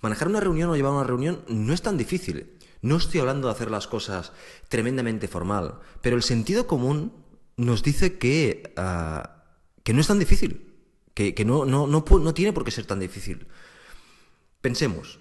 Manejar 0.00 0.28
una 0.28 0.40
reunión 0.40 0.70
o 0.70 0.76
llevar 0.76 0.92
una 0.92 1.04
reunión 1.04 1.42
no 1.48 1.72
es 1.72 1.82
tan 1.82 1.96
difícil. 1.96 2.58
No 2.82 2.96
estoy 2.96 3.20
hablando 3.20 3.48
de 3.48 3.54
hacer 3.54 3.70
las 3.70 3.86
cosas 3.86 4.32
tremendamente 4.68 5.28
formal, 5.28 5.80
pero 6.02 6.16
el 6.16 6.22
sentido 6.22 6.66
común 6.66 7.12
nos 7.56 7.82
dice 7.82 8.18
que, 8.18 8.72
ah, 8.76 9.44
que 9.82 9.92
no 9.92 10.00
es 10.00 10.06
tan 10.06 10.18
difícil, 10.18 10.74
que, 11.14 11.44
no, 11.46 11.64
no, 11.64 11.86
no, 11.86 12.04
no 12.04 12.34
tiene 12.34 12.52
por 12.52 12.64
qué 12.64 12.70
ser 12.70 12.84
tan 12.84 13.00
difícil. 13.00 13.46
Pensemos, 14.60 15.18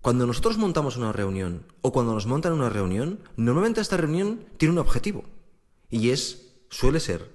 cuando 0.00 0.26
nosotros 0.26 0.56
montamos 0.56 0.96
una 0.96 1.12
reunión 1.12 1.66
o 1.82 1.92
cuando 1.92 2.14
nos 2.14 2.26
montan 2.26 2.52
una 2.52 2.70
reunión, 2.70 3.20
normalmente 3.36 3.80
esta 3.80 3.98
reunión 3.98 4.46
tiene 4.56 4.72
un 4.72 4.78
objetivo 4.78 5.24
y 5.90 6.10
es, 6.10 6.54
suele 6.70 7.00
ser, 7.00 7.30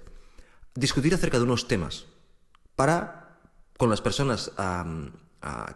discutir 0.74 1.14
acerca 1.14 1.38
de 1.38 1.44
unos 1.44 1.68
temas 1.68 2.06
para, 2.74 3.38
con 3.78 3.90
las 3.90 4.00
personas 4.00 4.50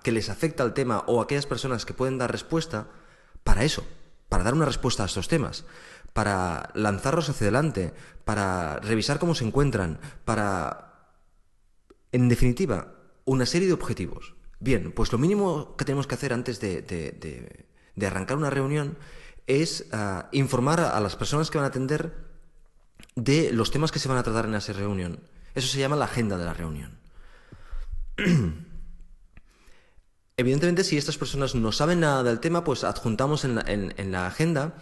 que 0.02 0.12
les 0.12 0.30
afecta 0.30 0.62
el 0.64 0.72
tema 0.72 1.04
o 1.06 1.20
aquellas 1.20 1.46
personas 1.46 1.84
que 1.84 1.94
pueden 1.94 2.18
dar 2.18 2.32
respuesta 2.32 2.88
para 3.44 3.64
eso, 3.64 3.84
para 4.28 4.44
dar 4.44 4.54
una 4.54 4.64
respuesta 4.64 5.02
a 5.02 5.06
estos 5.06 5.28
temas, 5.28 5.64
para 6.12 6.70
lanzarlos 6.74 7.28
hacia 7.28 7.46
adelante, 7.46 7.92
para 8.24 8.78
revisar 8.80 9.18
cómo 9.18 9.34
se 9.34 9.44
encuentran, 9.44 10.00
para, 10.24 11.12
en 12.12 12.28
definitiva, 12.28 12.94
una 13.24 13.46
serie 13.46 13.68
de 13.68 13.74
objetivos. 13.74 14.34
Bien, 14.60 14.92
pues 14.92 15.12
lo 15.12 15.18
mínimo 15.18 15.76
que 15.76 15.84
tenemos 15.84 16.06
que 16.06 16.14
hacer 16.14 16.32
antes 16.32 16.60
de, 16.60 17.66
arrancar 18.00 18.36
una 18.36 18.50
reunión 18.50 18.96
es 19.46 19.86
ah, 19.92 20.28
informar 20.32 20.80
a 20.80 21.00
las 21.00 21.16
personas 21.16 21.50
que 21.50 21.58
van 21.58 21.64
a 21.64 21.68
atender 21.68 22.12
de 23.14 23.52
los 23.52 23.70
temas 23.70 23.92
que 23.92 23.98
se 23.98 24.08
van 24.08 24.18
a 24.18 24.22
tratar 24.22 24.46
en 24.46 24.54
esa 24.54 24.72
reunión. 24.72 25.20
Eso 25.54 25.68
se 25.68 25.78
llama 25.78 25.96
la 25.96 26.04
agenda 26.06 26.38
de 26.38 26.44
la 26.44 26.54
reunión. 26.54 26.98
Evidentemente, 30.38 30.84
si 30.84 30.96
estas 30.96 31.18
personas 31.18 31.56
no 31.56 31.72
saben 31.72 31.98
nada 31.98 32.22
del 32.22 32.38
tema, 32.38 32.62
pues 32.62 32.84
adjuntamos 32.84 33.44
en 33.44 33.56
la, 33.56 33.64
en, 33.66 34.12
la 34.12 34.28
agenda 34.28 34.72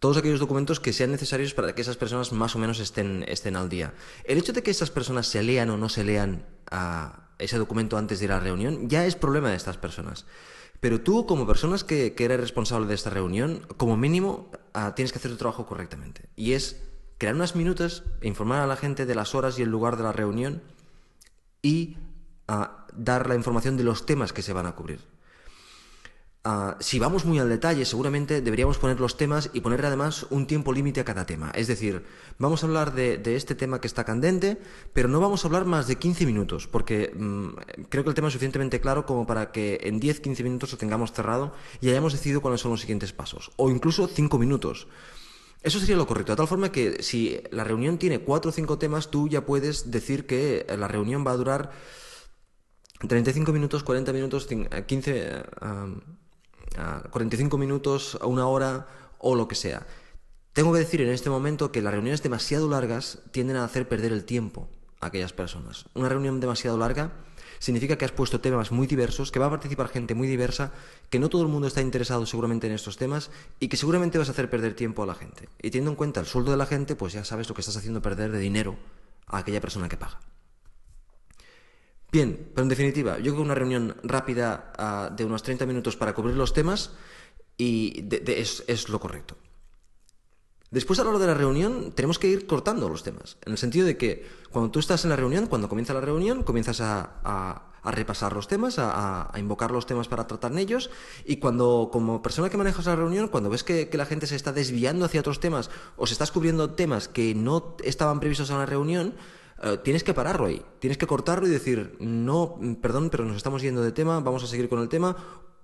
todos 0.00 0.16
aquellos 0.16 0.40
documentos 0.40 0.80
que 0.80 0.94
sean 0.94 1.10
necesarios 1.10 1.52
para 1.52 1.74
que 1.74 1.82
esas 1.82 1.98
personas 1.98 2.32
más 2.32 2.56
o 2.56 2.58
menos 2.58 2.80
estén, 2.80 3.56
al 3.56 3.68
día. 3.68 3.92
El 4.24 4.38
hecho 4.38 4.54
de 4.54 4.62
que 4.62 4.70
estas 4.70 4.90
personas 4.90 5.26
se 5.26 5.42
lean 5.42 5.68
o 5.68 5.76
no 5.76 5.90
se 5.90 6.02
lean 6.02 6.46
ese 7.38 7.58
documento 7.58 7.98
antes 7.98 8.18
de 8.18 8.24
ir 8.24 8.32
a 8.32 8.36
la 8.36 8.40
reunión 8.40 8.88
ya 8.88 9.04
es 9.04 9.16
problema 9.16 9.50
de 9.50 9.56
estas 9.56 9.76
personas. 9.76 10.24
Pero 10.80 11.02
tú, 11.02 11.26
como 11.26 11.46
personas 11.46 11.84
que, 11.84 12.14
eres 12.18 12.40
responsable 12.40 12.86
de 12.86 12.94
esta 12.94 13.10
reunión, 13.10 13.66
como 13.76 13.98
mínimo 13.98 14.50
ah, 14.72 14.94
tienes 14.94 15.12
que 15.12 15.18
hacer 15.18 15.30
tu 15.30 15.36
trabajo 15.36 15.66
correctamente. 15.66 16.30
Y 16.36 16.52
es 16.52 16.82
crear 17.18 17.34
unas 17.34 17.54
minutas, 17.54 18.02
informar 18.22 18.62
a 18.62 18.66
la 18.66 18.76
gente 18.76 19.04
de 19.04 19.14
las 19.14 19.34
horas 19.34 19.58
y 19.58 19.62
el 19.62 19.68
lugar 19.68 19.98
de 19.98 20.04
la 20.04 20.12
reunión 20.12 20.62
y 21.60 21.98
a 22.48 22.86
dar 22.94 23.28
la 23.28 23.34
información 23.34 23.76
de 23.76 23.84
los 23.84 24.06
temas 24.06 24.32
que 24.32 24.42
se 24.42 24.52
van 24.52 24.66
a 24.66 24.74
cubrir. 24.74 25.00
Ah, 26.48 26.76
si 26.78 27.00
vamos 27.00 27.24
muy 27.24 27.40
al 27.40 27.48
detalle, 27.48 27.84
seguramente 27.84 28.40
deberíamos 28.40 28.78
poner 28.78 29.00
los 29.00 29.16
temas 29.16 29.50
y 29.52 29.62
poner 29.62 29.84
además 29.84 30.28
un 30.30 30.46
tiempo 30.46 30.72
límite 30.72 31.00
a 31.00 31.04
cada 31.04 31.26
tema. 31.26 31.50
Es 31.56 31.66
decir, 31.66 32.04
vamos 32.38 32.62
a 32.62 32.66
hablar 32.68 32.94
de, 32.94 33.20
este 33.34 33.56
tema 33.56 33.80
que 33.80 33.88
está 33.88 34.04
candente, 34.04 34.56
pero 34.92 35.08
no 35.08 35.18
vamos 35.18 35.42
a 35.44 35.48
hablar 35.48 35.64
más 35.64 35.88
de 35.88 35.96
15 35.96 36.24
minutos, 36.24 36.68
porque 36.68 37.10
mm, 37.12 37.48
creo 37.88 38.04
que 38.04 38.10
el 38.10 38.14
tema 38.14 38.28
es 38.28 38.34
suficientemente 38.34 38.80
claro 38.80 39.06
como 39.06 39.26
para 39.26 39.50
que 39.50 39.80
en 39.82 40.00
10-15 40.00 40.44
minutos 40.44 40.70
lo 40.70 40.78
tengamos 40.78 41.10
cerrado 41.10 41.52
y 41.80 41.88
hayamos 41.88 42.12
decidido 42.12 42.40
cuáles 42.40 42.60
son 42.60 42.70
los 42.70 42.80
siguientes 42.80 43.12
pasos. 43.12 43.50
O 43.56 43.68
incluso 43.68 44.06
5 44.06 44.38
minutos. 44.38 44.86
Eso 45.64 45.80
sería 45.80 45.96
lo 45.96 46.06
correcto, 46.06 46.30
de 46.30 46.36
tal 46.36 46.46
forma 46.46 46.70
que 46.70 47.02
si 47.02 47.40
la 47.50 47.64
reunión 47.64 47.98
tiene 47.98 48.20
4 48.20 48.50
o 48.50 48.52
5 48.52 48.78
temas, 48.78 49.10
tú 49.10 49.28
ya 49.28 49.44
puedes 49.44 49.90
decir 49.90 50.26
que 50.26 50.64
la 50.78 50.86
reunión 50.86 51.26
va 51.26 51.32
a 51.32 51.36
durar 51.36 51.72
35 52.98 53.52
minutos, 53.52 53.82
40 53.82 54.12
minutos, 54.12 54.46
15, 54.46 55.42
45 57.10 57.58
minutos, 57.58 58.18
una 58.22 58.46
hora 58.46 58.86
o 59.18 59.34
lo 59.34 59.48
que 59.48 59.54
sea. 59.54 59.86
Tengo 60.52 60.72
que 60.72 60.78
decir 60.78 61.02
en 61.02 61.10
este 61.10 61.28
momento 61.28 61.70
que 61.70 61.82
las 61.82 61.92
reuniones 61.92 62.22
demasiado 62.22 62.68
largas 62.68 63.18
tienden 63.30 63.56
a 63.56 63.64
hacer 63.64 63.88
perder 63.88 64.12
el 64.12 64.24
tiempo 64.24 64.70
a 65.00 65.06
aquellas 65.06 65.34
personas. 65.34 65.84
Una 65.92 66.08
reunión 66.08 66.40
demasiado 66.40 66.78
larga 66.78 67.12
significa 67.58 67.96
que 67.96 68.06
has 68.06 68.12
puesto 68.12 68.40
temas 68.40 68.72
muy 68.72 68.86
diversos, 68.86 69.30
que 69.30 69.38
va 69.38 69.46
a 69.46 69.50
participar 69.50 69.88
gente 69.88 70.14
muy 70.14 70.28
diversa, 70.28 70.72
que 71.10 71.18
no 71.18 71.28
todo 71.28 71.42
el 71.42 71.48
mundo 71.48 71.68
está 71.68 71.82
interesado 71.82 72.24
seguramente 72.24 72.66
en 72.66 72.72
estos 72.72 72.96
temas 72.96 73.30
y 73.60 73.68
que 73.68 73.76
seguramente 73.76 74.16
vas 74.16 74.28
a 74.28 74.32
hacer 74.32 74.48
perder 74.48 74.74
tiempo 74.74 75.02
a 75.02 75.06
la 75.06 75.14
gente. 75.14 75.50
Y 75.60 75.70
teniendo 75.70 75.90
en 75.90 75.96
cuenta 75.96 76.20
el 76.20 76.26
sueldo 76.26 76.50
de 76.50 76.56
la 76.56 76.66
gente, 76.66 76.96
pues 76.96 77.12
ya 77.12 77.24
sabes 77.24 77.48
lo 77.48 77.54
que 77.54 77.60
estás 77.60 77.76
haciendo 77.76 78.00
perder 78.00 78.32
de 78.32 78.38
dinero 78.38 78.76
a 79.26 79.38
aquella 79.38 79.60
persona 79.60 79.88
que 79.88 79.98
paga. 79.98 80.20
Bien, 82.16 82.48
pero 82.54 82.62
en 82.62 82.70
definitiva, 82.70 83.18
yo 83.18 83.24
creo 83.24 83.34
que 83.34 83.42
una 83.42 83.54
reunión 83.54 83.94
rápida 84.02 84.72
ah, 84.78 85.10
de 85.14 85.22
unos 85.26 85.42
30 85.42 85.66
minutos 85.66 85.96
para 85.96 86.14
cubrir 86.14 86.34
los 86.34 86.54
temas 86.54 86.92
y 87.58 88.08
es, 88.08 88.88
lo 88.88 88.98
correcto. 88.98 89.36
Después, 90.70 90.98
a 90.98 91.04
la 91.04 91.10
hora 91.10 91.18
de 91.18 91.26
la 91.26 91.34
reunión, 91.34 91.92
tenemos 91.94 92.18
que 92.18 92.28
ir 92.28 92.46
cortando 92.46 92.88
los 92.88 93.02
temas. 93.02 93.36
En 93.44 93.52
el 93.52 93.58
sentido 93.58 93.84
de 93.86 93.98
que 93.98 94.26
cuando 94.50 94.70
tú 94.70 94.78
estás 94.78 95.04
en 95.04 95.10
la 95.10 95.16
reunión, 95.16 95.46
cuando 95.46 95.68
comienza 95.68 95.92
la 95.92 96.00
reunión, 96.00 96.42
comienzas 96.42 96.80
a, 96.80 97.74
repasar 97.84 98.32
los 98.32 98.48
temas, 98.48 98.76
a, 98.78 99.30
invocar 99.36 99.70
los 99.70 99.84
temas 99.84 100.08
para 100.08 100.26
tratar 100.26 100.52
en 100.52 100.58
ellos. 100.58 100.88
Y 101.26 101.36
cuando, 101.36 101.90
como 101.92 102.22
persona 102.22 102.48
que 102.48 102.56
manejas 102.56 102.86
la 102.86 102.96
reunión, 102.96 103.28
cuando 103.28 103.50
ves 103.50 103.62
que, 103.62 103.90
que, 103.90 103.98
la 103.98 104.06
gente 104.06 104.26
se 104.26 104.36
está 104.36 104.54
desviando 104.54 105.04
hacia 105.04 105.20
otros 105.20 105.38
temas 105.38 105.68
o 105.98 106.06
se 106.06 106.14
estás 106.14 106.32
cubriendo 106.32 106.70
temas 106.70 107.08
que 107.08 107.34
no 107.34 107.76
estaban 107.84 108.20
previstos 108.20 108.48
en 108.48 108.56
la 108.56 108.64
reunión, 108.64 109.12
eh, 109.66 109.78
tienes 109.78 110.04
que 110.04 110.14
pararlo 110.14 110.46
ahí, 110.46 110.62
tienes 110.78 110.98
que 110.98 111.06
cortarlo 111.06 111.46
y 111.46 111.50
decir, 111.50 111.96
no, 112.00 112.58
perdón, 112.80 113.10
pero 113.10 113.24
nos 113.24 113.36
estamos 113.36 113.62
yendo 113.62 113.82
de 113.82 113.92
tema, 113.92 114.20
vamos 114.20 114.44
a 114.44 114.46
seguir 114.46 114.68
con 114.68 114.80
el 114.80 114.88
tema 114.88 115.16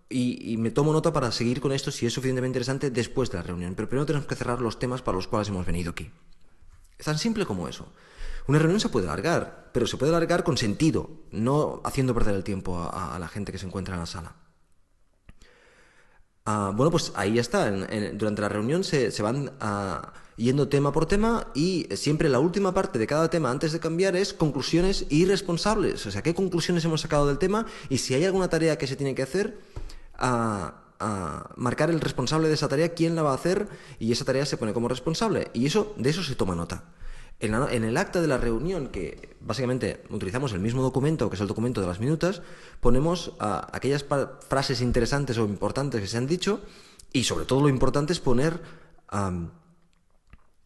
y, 0.08 0.56
me 0.58 0.70
tomo 0.70 0.92
nota 0.92 1.12
para 1.12 1.32
seguir 1.32 1.60
con 1.60 1.72
esto 1.72 1.90
si 1.90 2.06
es 2.06 2.12
suficientemente 2.12 2.50
interesante 2.50 2.90
después 2.90 3.30
de 3.30 3.38
la 3.38 3.42
reunión. 3.42 3.74
Pero 3.74 3.88
primero 3.88 4.06
tenemos 4.06 4.26
que 4.26 4.34
cerrar 4.34 4.60
los 4.60 4.78
temas 4.78 5.02
para 5.02 5.16
los 5.16 5.26
cuales 5.26 5.48
hemos 5.48 5.64
venido 5.64 5.90
aquí. 5.90 6.10
Es 6.98 7.06
tan 7.06 7.18
simple 7.18 7.46
como 7.46 7.68
eso. 7.68 7.88
Una 8.46 8.58
reunión 8.58 8.80
se 8.80 8.88
puede 8.88 9.06
alargar, 9.06 9.70
pero 9.72 9.86
se 9.86 9.96
puede 9.96 10.14
alargar 10.14 10.44
con 10.44 10.58
sentido, 10.58 11.08
no 11.30 11.80
haciendo 11.84 12.12
perder 12.12 12.34
el 12.34 12.44
tiempo 12.44 12.78
a, 12.92 13.18
la 13.18 13.28
gente 13.28 13.52
que 13.52 13.58
se 13.58 13.66
encuentra 13.66 13.94
en 13.94 14.00
la 14.00 14.06
sala. 14.06 14.36
Ah, 16.44 16.72
bueno, 16.74 16.90
pues 16.90 17.12
ahí 17.14 17.34
ya 17.34 17.40
está. 17.40 17.70
durante 17.70 18.42
la 18.42 18.48
reunión 18.48 18.84
se 18.84 19.22
van 19.22 19.52
a 19.60 20.12
yendo 20.36 20.68
tema 20.68 20.92
por 20.92 21.06
tema 21.06 21.48
y 21.54 21.86
siempre 21.94 22.28
la 22.28 22.40
última 22.40 22.74
parte 22.74 22.98
de 22.98 23.06
cada 23.06 23.30
tema 23.30 23.50
antes 23.50 23.72
de 23.72 23.80
cambiar 23.80 24.16
es 24.16 24.32
conclusiones 24.32 25.06
irresponsables. 25.10 26.06
O 26.06 26.10
sea, 26.10 26.22
qué 26.22 26.34
conclusiones 26.34 26.84
hemos 26.84 27.00
sacado 27.00 27.26
del 27.26 27.38
tema 27.38 27.66
y 27.88 27.98
si 27.98 28.14
hay 28.14 28.24
alguna 28.24 28.48
tarea 28.48 28.78
que 28.78 28.86
se 28.86 28.96
tiene 28.96 29.14
que 29.14 29.22
hacer, 29.22 29.58
a, 30.14 30.78
marcar 31.56 31.90
el 31.90 32.00
responsable 32.00 32.46
de 32.46 32.54
esa 32.54 32.68
tarea, 32.68 32.90
quién 32.90 33.16
la 33.16 33.22
va 33.22 33.32
a 33.32 33.34
hacer 33.34 33.66
y 33.98 34.12
esa 34.12 34.24
tarea 34.24 34.46
se 34.46 34.56
pone 34.56 34.72
como 34.72 34.86
responsable. 34.86 35.50
Y 35.52 35.66
eso, 35.66 35.94
de 35.96 36.10
eso 36.10 36.22
se 36.22 36.36
toma 36.36 36.54
nota. 36.54 36.84
En, 37.40 37.54
en, 37.54 37.82
el 37.82 37.96
acta 37.96 38.20
de 38.20 38.28
la 38.28 38.38
reunión, 38.38 38.86
que 38.86 39.36
básicamente 39.40 40.04
utilizamos 40.10 40.52
el 40.52 40.60
mismo 40.60 40.80
documento, 40.80 41.28
que 41.28 41.34
es 41.34 41.40
el 41.40 41.48
documento 41.48 41.80
de 41.80 41.88
las 41.88 41.98
minutas, 41.98 42.40
ponemos 42.80 43.32
aquellas 43.40 44.06
frases 44.48 44.80
interesantes 44.80 45.38
o 45.38 45.44
importantes 45.44 46.00
que 46.00 46.06
se 46.06 46.18
han 46.18 46.28
dicho 46.28 46.60
y 47.12 47.24
sobre 47.24 47.46
todo 47.46 47.62
lo 47.62 47.68
importante 47.68 48.12
es 48.12 48.20
poner 48.20 48.60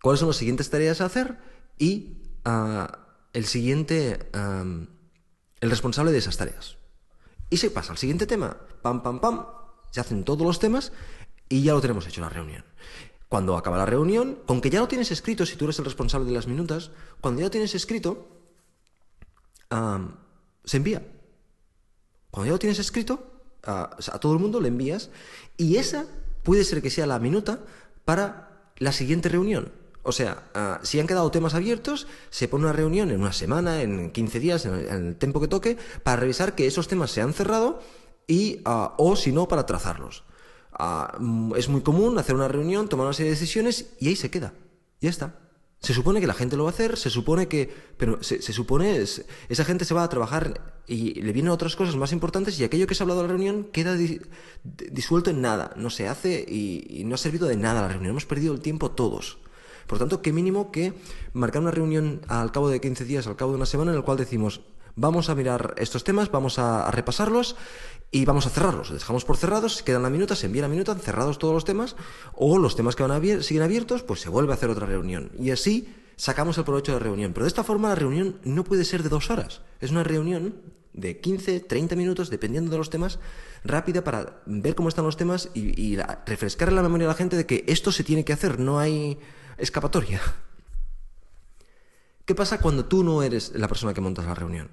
cuáles 0.06 0.20
son 0.20 0.28
las 0.28 0.36
siguientes 0.36 0.70
tareas 0.70 1.00
a 1.00 1.06
hacer 1.06 1.36
y 1.80 2.18
ah, 2.44 3.08
el 3.32 3.44
siguiente, 3.44 4.30
el 4.32 5.68
responsable 5.68 6.12
de 6.12 6.18
esas 6.18 6.36
tareas. 6.36 6.76
Y 7.50 7.56
se 7.56 7.72
pasa 7.72 7.90
al 7.90 7.98
siguiente 7.98 8.24
tema, 8.24 8.56
pam, 8.82 9.02
pam, 9.02 9.18
pam, 9.18 9.46
se 9.90 9.98
hacen 9.98 10.22
todos 10.22 10.46
los 10.46 10.60
temas 10.60 10.92
y 11.48 11.64
ya 11.64 11.72
lo 11.72 11.80
tenemos 11.80 12.06
hecho 12.06 12.20
en 12.20 12.26
la 12.26 12.28
reunión. 12.28 12.64
Cuando 13.28 13.56
acaba 13.56 13.78
la 13.78 13.84
reunión, 13.84 14.38
con 14.46 14.60
que 14.60 14.70
ya 14.70 14.78
lo 14.78 14.86
tienes 14.86 15.10
escrito, 15.10 15.44
si 15.44 15.56
tú 15.56 15.64
eres 15.64 15.80
el 15.80 15.84
responsable 15.84 16.28
de 16.28 16.34
las 16.34 16.46
minutas, 16.46 16.92
cuando 17.20 17.40
ya 17.40 17.46
lo 17.46 17.50
tienes 17.50 17.74
escrito, 17.74 18.28
se 20.64 20.76
envía. 20.76 21.04
Cuando 22.30 22.46
ya 22.46 22.52
lo 22.52 22.60
tienes 22.60 22.78
escrito, 22.78 23.42
a 23.64 24.20
todo 24.20 24.34
el 24.34 24.38
mundo 24.38 24.60
le 24.60 24.68
envías 24.68 25.10
y 25.56 25.78
esa 25.78 26.06
puede 26.44 26.62
ser 26.62 26.80
que 26.80 26.90
sea 26.90 27.08
la 27.08 27.18
minuta 27.18 27.58
para 28.04 28.70
la 28.78 28.92
siguiente 28.92 29.28
reunión. 29.28 29.84
O 30.06 30.12
sea, 30.12 30.44
ah, 30.54 30.78
si 30.84 31.00
han 31.00 31.08
quedado 31.08 31.32
temas 31.32 31.54
abiertos, 31.54 32.06
se 32.30 32.46
pone 32.46 32.64
una 32.64 32.72
reunión 32.72 33.10
en 33.10 33.20
una 33.20 33.32
semana, 33.32 33.82
en 33.82 34.12
15 34.12 34.38
días, 34.38 34.64
en 34.64 34.74
el, 34.74 35.16
tiempo 35.16 35.40
que 35.40 35.48
toque, 35.48 35.76
para 36.04 36.20
revisar 36.20 36.54
que 36.54 36.68
esos 36.68 36.86
temas 36.86 37.10
se 37.10 37.22
han 37.22 37.34
cerrado 37.34 37.80
y, 38.28 38.60
ah, 38.64 38.94
o 38.98 39.16
si 39.16 39.32
no, 39.32 39.48
para 39.48 39.66
trazarlos. 39.66 40.22
Ah, 40.72 41.16
mm, 41.18 41.56
es 41.56 41.68
muy 41.68 41.80
común 41.80 42.18
hacer 42.18 42.36
una 42.36 42.46
reunión, 42.46 42.88
tomar 42.88 43.06
una 43.06 43.14
serie 43.14 43.30
de 43.30 43.36
decisiones 43.36 43.94
y 43.98 44.06
ahí 44.06 44.14
se 44.14 44.30
queda. 44.30 44.54
Ya 45.00 45.10
está. 45.10 45.40
Se 45.80 45.92
supone 45.92 46.20
que 46.20 46.28
la 46.28 46.34
gente 46.34 46.56
lo 46.56 46.64
va 46.64 46.70
a 46.70 46.72
hacer, 46.72 46.96
se 46.96 47.10
supone 47.10 47.48
que. 47.48 47.74
Pero 47.96 48.22
se, 48.22 48.40
supone. 48.40 49.00
esa 49.00 49.64
gente 49.64 49.84
se 49.84 49.94
va 49.94 50.04
a 50.04 50.08
trabajar 50.08 50.82
y 50.86 51.20
le 51.20 51.32
vienen 51.32 51.50
otras 51.50 51.74
cosas 51.74 51.96
más 51.96 52.12
importantes 52.12 52.58
y 52.60 52.64
aquello 52.64 52.86
que 52.86 52.94
se 52.94 53.02
ha 53.02 53.04
hablado 53.04 53.22
en 53.22 53.26
la 53.26 53.32
reunión 53.32 53.64
queda 53.72 53.96
disuelto 54.62 55.30
en 55.30 55.40
nada. 55.40 55.74
No 55.76 55.90
se 55.90 56.06
hace 56.06 56.44
y 56.48 57.02
no 57.04 57.16
ha 57.16 57.18
servido 57.18 57.48
de 57.48 57.56
nada 57.56 57.82
la 57.82 57.88
reunión. 57.88 58.10
Hemos 58.10 58.24
perdido 58.24 58.54
el 58.54 58.60
tiempo 58.60 58.92
todos. 58.92 59.38
Por 59.86 59.98
tanto, 59.98 60.22
qué 60.22 60.32
mínimo 60.32 60.70
que 60.70 60.92
marcar 61.32 61.62
una 61.62 61.70
reunión 61.70 62.20
al 62.28 62.52
cabo 62.52 62.68
de 62.68 62.80
15 62.80 63.04
días, 63.04 63.26
al 63.26 63.36
cabo 63.36 63.52
de 63.52 63.56
una 63.56 63.66
semana, 63.66 63.92
en 63.92 63.96
el 63.98 64.04
cual 64.04 64.18
decimos, 64.18 64.62
vamos 64.96 65.28
a 65.28 65.34
mirar 65.34 65.74
estos 65.78 66.02
temas, 66.02 66.30
vamos 66.30 66.58
a, 66.58 66.90
repasarlos 66.90 67.56
y 68.10 68.24
vamos 68.24 68.46
a 68.46 68.50
cerrarlos. 68.50 68.90
Dejamos 68.90 69.24
por 69.24 69.36
cerrados, 69.36 69.82
quedan 69.82 70.02
la 70.02 70.10
minuta, 70.10 70.34
se 70.34 70.46
envía 70.46 70.62
la 70.62 70.68
minuta, 70.68 70.94
cerrados 70.96 71.38
todos 71.38 71.54
los 71.54 71.64
temas, 71.64 71.96
o 72.34 72.58
los 72.58 72.74
temas 72.74 72.96
que 72.96 73.04
van 73.04 73.12
a 73.12 73.42
siguen 73.42 73.62
abiertos, 73.62 74.02
pues 74.02 74.20
se 74.20 74.28
vuelve 74.30 74.52
a 74.52 74.54
hacer 74.54 74.70
otra 74.70 74.86
reunión. 74.86 75.30
Y 75.38 75.50
así 75.50 75.94
sacamos 76.16 76.58
el 76.58 76.64
provecho 76.64 76.92
de 76.92 76.98
la 76.98 77.04
reunión. 77.04 77.32
Pero 77.32 77.44
de 77.44 77.48
esta 77.48 77.64
forma 77.64 77.90
la 77.90 77.94
reunión 77.94 78.40
no 78.44 78.64
puede 78.64 78.84
ser 78.84 79.02
de 79.02 79.10
dos 79.10 79.30
horas. 79.30 79.62
Es 79.80 79.90
una 79.90 80.02
reunión 80.02 80.54
de 80.94 81.20
15, 81.20 81.60
30 81.60 81.94
minutos, 81.94 82.30
dependiendo 82.30 82.70
de 82.70 82.78
los 82.78 82.88
temas, 82.88 83.18
rápida 83.64 84.02
para 84.02 84.40
ver 84.46 84.74
cómo 84.74 84.88
están 84.88 85.04
los 85.04 85.18
temas 85.18 85.50
y, 85.52 85.78
y 85.78 85.98
refrescar 86.24 86.70
en 86.70 86.76
la 86.76 86.82
memoria 86.82 87.06
a 87.06 87.10
la 87.10 87.14
gente 87.14 87.36
de 87.36 87.44
que 87.44 87.64
esto 87.66 87.92
se 87.92 88.02
tiene 88.02 88.24
que 88.24 88.32
hacer, 88.32 88.58
no 88.58 88.78
hay 88.78 89.18
escapatoria. 89.58 90.20
¿Qué 92.24 92.34
pasa 92.34 92.60
cuando 92.60 92.84
tú 92.86 93.04
no 93.04 93.22
eres 93.22 93.52
la 93.54 93.68
persona 93.68 93.94
que 93.94 94.00
montas 94.00 94.26
la 94.26 94.34
reunión? 94.34 94.70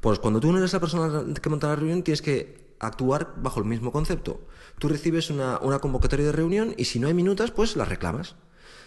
Pues 0.00 0.18
cuando 0.18 0.40
tú 0.40 0.52
no 0.52 0.58
eres 0.58 0.72
la 0.72 0.80
persona 0.80 1.34
que 1.34 1.50
monta 1.50 1.68
la 1.68 1.76
reunión 1.76 2.02
tienes 2.02 2.22
que 2.22 2.74
actuar 2.78 3.34
bajo 3.36 3.60
el 3.60 3.66
mismo 3.66 3.92
concepto. 3.92 4.40
Tú 4.78 4.88
recibes 4.88 5.30
una, 5.30 5.58
convocatoria 5.80 6.26
de 6.26 6.32
reunión 6.32 6.74
y 6.76 6.84
si 6.84 6.98
no 6.98 7.08
hay 7.08 7.14
minutas, 7.14 7.50
pues 7.50 7.76
la 7.76 7.84
reclamas. 7.84 8.36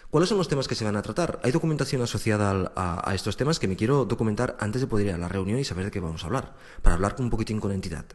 ¿Cuáles 0.09 0.29
son 0.29 0.39
los 0.39 0.47
temas 0.47 0.67
que 0.67 0.73
se 0.73 0.85
van 0.85 0.95
a 0.95 1.03
tratar? 1.03 1.39
Hay 1.43 1.51
documentación 1.51 2.01
asociada 2.01 2.71
a, 2.75 3.09
a, 3.09 3.13
estos 3.13 3.37
temas 3.37 3.59
que 3.59 3.67
me 3.67 3.75
quiero 3.75 4.05
documentar 4.05 4.57
antes 4.59 4.81
de 4.81 4.87
poder 4.87 5.07
ir 5.07 5.13
a 5.13 5.17
la 5.19 5.27
reunión 5.27 5.59
y 5.59 5.63
saber 5.63 5.85
de 5.85 5.91
qué 5.91 5.99
vamos 5.99 6.23
a 6.23 6.27
hablar, 6.27 6.55
para 6.81 6.95
hablar 6.95 7.15
un 7.19 7.29
poquitín 7.29 7.59
con 7.59 7.71
entidad. 7.71 8.05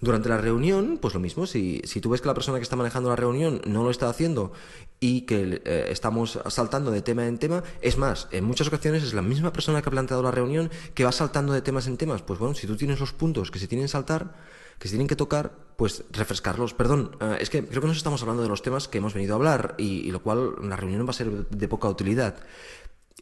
Durante 0.00 0.28
la 0.30 0.38
reunión, 0.38 0.98
pues 1.00 1.12
lo 1.12 1.20
mismo, 1.20 1.46
si, 1.46 1.82
si 1.84 2.00
tú 2.00 2.10
ves 2.10 2.22
que 2.22 2.28
la 2.28 2.34
persona 2.34 2.58
que 2.58 2.62
está 2.62 2.76
manejando 2.76 3.10
la 3.10 3.16
reunión 3.16 3.60
no 3.66 3.84
lo 3.84 3.90
está 3.90 4.08
haciendo 4.08 4.52
y 4.98 5.22
que 5.22 5.60
eh, 5.64 5.86
estamos 5.90 6.38
saltando 6.48 6.90
de 6.90 7.02
tema 7.02 7.26
en 7.26 7.38
tema, 7.38 7.62
es 7.82 7.98
más, 7.98 8.28
en 8.30 8.44
muchas 8.44 8.68
ocasiones 8.68 9.02
es 9.02 9.12
la 9.12 9.22
misma 9.22 9.52
persona 9.52 9.82
que 9.82 9.88
ha 9.88 9.92
planteado 9.92 10.22
la 10.22 10.30
reunión 10.30 10.70
que 10.94 11.04
va 11.04 11.12
saltando 11.12 11.52
de 11.52 11.60
temas 11.60 11.86
en 11.86 11.98
temas. 11.98 12.22
Pues 12.22 12.38
bueno, 12.38 12.54
si 12.54 12.66
tú 12.66 12.76
tienes 12.76 12.98
los 12.98 13.12
puntos 13.12 13.50
que 13.50 13.58
se 13.58 13.68
tienen 13.68 13.84
que 13.84 13.92
saltar, 13.92 14.34
que 14.78 14.88
se 14.88 14.92
tienen 14.92 15.08
que 15.08 15.16
tocar, 15.16 15.52
pues 15.76 16.04
refrescarlos. 16.10 16.72
Perdón, 16.72 17.16
eh, 17.20 17.36
es 17.40 17.50
que 17.50 17.64
creo 17.64 17.82
que 17.82 17.88
nos 17.88 17.98
estamos 17.98 18.22
hablando 18.22 18.42
de 18.42 18.48
los 18.48 18.62
temas 18.62 18.88
que 18.88 18.98
hemos 18.98 19.12
venido 19.12 19.34
a 19.34 19.36
hablar 19.36 19.74
y, 19.76 20.10
lo 20.10 20.22
cual 20.22 20.54
la 20.62 20.76
reunión 20.76 21.06
va 21.06 21.10
a 21.10 21.12
ser 21.12 21.30
de 21.48 21.68
poca 21.68 21.88
utilidad. 21.88 22.36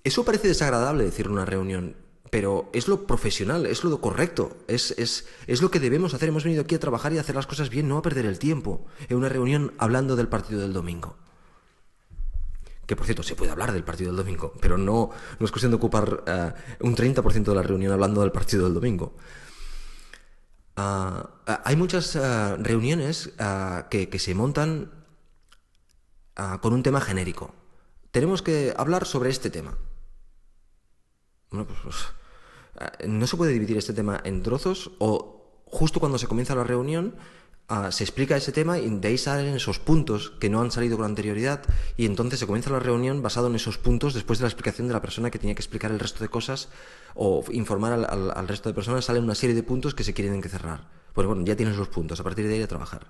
Eso 0.05 0.25
parece 0.25 0.47
desagradable 0.47 1.03
decir 1.03 1.29
una 1.29 1.45
reunión, 1.45 1.97
pero 2.31 2.69
es 2.73 2.89
lo 2.89 3.07
profesional, 3.07 3.67
es 3.67 3.85
lo 3.85 4.01
correcto, 4.01 4.57
es, 4.67 4.93
es, 4.99 5.27
es, 5.47 5.63
lo 5.63 5.71
que 5.71 5.81
debemos 5.81 6.15
hacer. 6.15 6.29
Hemos 6.29 6.45
venido 6.45 6.63
aquí 6.63 6.75
a 6.75 6.81
trabajar 6.81 7.13
y 7.13 7.19
a 7.19 7.21
hacer 7.21 7.35
las 7.35 7.47
cosas 7.47 7.71
bien, 7.71 7.89
no 7.89 7.99
a 7.99 8.03
perder 8.03 8.27
el 8.27 8.39
tiempo 8.39 8.87
en 9.09 9.17
una 9.17 9.29
reunión 9.29 9.73
hablando 9.79 10.17
del 10.17 10.29
partido 10.29 10.61
del 10.61 10.73
domingo. 10.73 11.17
Que 12.87 12.97
por 12.97 13.07
cierto, 13.07 13.23
se 13.23 13.37
puede 13.37 13.53
hablar 13.53 13.73
del 13.73 13.85
partido 13.85 14.11
del 14.11 14.17
domingo, 14.17 14.53
pero 14.61 14.79
no, 14.79 15.11
no 15.39 15.45
es 15.45 15.51
cuestión 15.51 15.71
de 15.71 15.77
ocupar 15.77 16.25
eh, 16.27 16.53
un 16.81 16.97
30% 16.97 17.45
de 17.45 17.55
la 17.55 17.63
reunión 17.63 17.93
hablando 17.93 18.23
del 18.23 18.33
partido 18.33 18.65
del 18.65 18.75
domingo. 18.75 19.15
Ah, 20.77 21.29
ah, 21.47 21.63
hay 21.65 21.77
muchas 21.77 22.17
ah, 22.17 22.57
reuniones 22.59 23.33
que, 23.91 24.09
que, 24.09 24.19
se 24.19 24.35
montan 24.35 24.93
con 26.61 26.73
un 26.73 26.85
tema 26.85 27.01
genérico. 27.01 27.53
Tenemos 28.13 28.43
que 28.43 28.73
hablar 28.77 29.07
sobre 29.07 29.31
este 29.31 29.51
tema. 29.51 29.77
Bueno, 31.51 31.67
pues, 31.67 31.79
pues 31.83 33.09
no 33.09 33.27
se 33.27 33.37
puede 33.37 33.53
dividir 33.53 33.77
este 33.77 33.93
tema 33.93 34.21
en 34.25 34.43
trozos 34.43 34.93
o 34.99 35.63
justo 35.65 36.01
cuando 36.01 36.19
se 36.19 36.27
comienza 36.27 36.55
la 36.55 36.65
reunión 36.65 37.15
Ah, 37.71 37.93
se 37.93 38.03
explica 38.03 38.35
ese 38.35 38.51
tema 38.51 38.79
y 38.79 38.89
de 38.89 39.09
ahí 39.09 39.19
salen 39.19 39.55
esos 39.55 39.79
puntos 39.79 40.33
que 40.41 40.49
no 40.49 40.63
han 40.63 40.71
salido 40.71 40.97
con 40.97 41.05
anterioridad 41.05 41.61
y 41.99 42.07
entonces 42.07 42.41
se 42.41 42.47
comienza 42.47 42.71
la 42.71 42.79
reunión 42.79 43.21
basado 43.21 43.49
en 43.49 43.57
esos 43.57 43.77
puntos 43.77 44.15
después 44.15 44.39
de 44.39 44.45
la 44.45 44.49
explicación 44.49 44.89
de 44.89 44.95
la 44.95 45.03
persona 45.03 45.31
que 45.31 45.39
tenía 45.39 45.55
que 45.55 45.61
explicar 45.61 45.91
el 45.91 45.99
resto 45.99 46.25
de 46.25 46.31
cosas 46.31 46.71
o 47.15 47.45
informar 47.51 47.93
al, 47.93 48.49
resto 48.49 48.71
de 48.71 48.75
personas, 48.75 49.05
salen 49.05 49.23
una 49.23 49.35
serie 49.35 49.55
de 49.55 49.63
puntos 49.63 49.95
que 49.95 50.03
se 50.03 50.15
quieren 50.15 50.41
que 50.41 50.49
cerrar. 50.49 50.89
Pues 51.13 51.27
bueno, 51.27 51.45
ya 51.45 51.57
tienes 51.57 51.77
los 51.77 51.89
puntos, 51.89 52.19
a 52.21 52.25
partir 52.25 52.49
de 52.49 52.55
ahí 52.55 52.63
a 52.63 52.69
trabajar. 52.69 53.09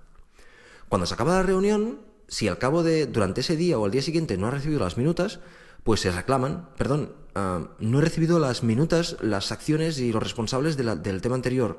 Cuando 0.89 1.07
se 1.07 1.15
acaba 1.15 1.35
la 1.35 1.45
reunión, 1.45 2.01
si 2.27 2.49
al 2.49 2.59
cabo 2.59 2.83
de, 2.83 3.07
durante 3.07 3.43
ese 3.43 3.55
día 3.55 3.79
o 3.79 3.85
al 3.85 3.93
día 3.93 4.03
siguiente 4.03 4.37
no 4.39 4.49
ha 4.49 4.51
recibido 4.51 4.81
las 4.81 4.97
minutas, 4.97 5.39
pues 5.85 6.01
se 6.01 6.11
reclaman, 6.11 6.69
perdón, 6.77 7.13
ah, 7.35 7.69
no 7.79 7.99
he 7.99 8.03
recibido 8.03 8.39
las 8.39 8.63
minutas, 8.63 9.17
las 9.21 9.53
acciones 9.53 9.99
y 9.99 10.13
los 10.13 10.23
responsables 10.23 10.77
del 10.77 11.21
tema 11.21 11.35
anterior. 11.35 11.79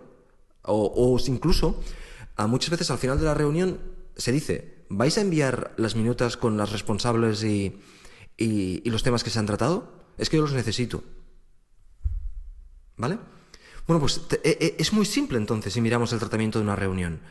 O, 0.62 0.92
o 0.96 1.20
incluso 1.28 1.82
muchas 2.48 2.70
veces 2.70 2.92
al 2.92 2.98
final 2.98 3.20
de 3.20 3.26
la 3.26 3.34
reunión 3.34 3.80
se 4.16 4.32
dice, 4.32 4.86
¿vais 4.90 5.18
a 5.18 5.22
enviar 5.22 5.74
las 5.78 5.96
minutas 5.96 6.38
con 6.38 6.58
las 6.58 6.72
responsables 6.72 7.44
y, 7.44 7.80
los 8.86 9.04
temas 9.04 9.24
que 9.24 9.30
se 9.30 9.40
han 9.40 9.46
tratado? 9.46 9.92
Es 10.18 10.30
que 10.30 10.38
yo 10.38 10.44
los 10.44 10.54
necesito. 10.54 11.04
¿Vale? 12.98 13.18
Bueno, 13.88 14.00
pues 14.02 14.22
e, 14.44 14.58
e, 14.60 14.76
es 14.78 14.94
muy 14.94 15.06
simple 15.06 15.38
entonces 15.38 15.74
si 15.74 15.82
miramos 15.82 16.12
el 16.14 16.20
tratamiento 16.20 16.60
de 16.60 16.64
una 16.64 16.76
reunión. 16.76 17.22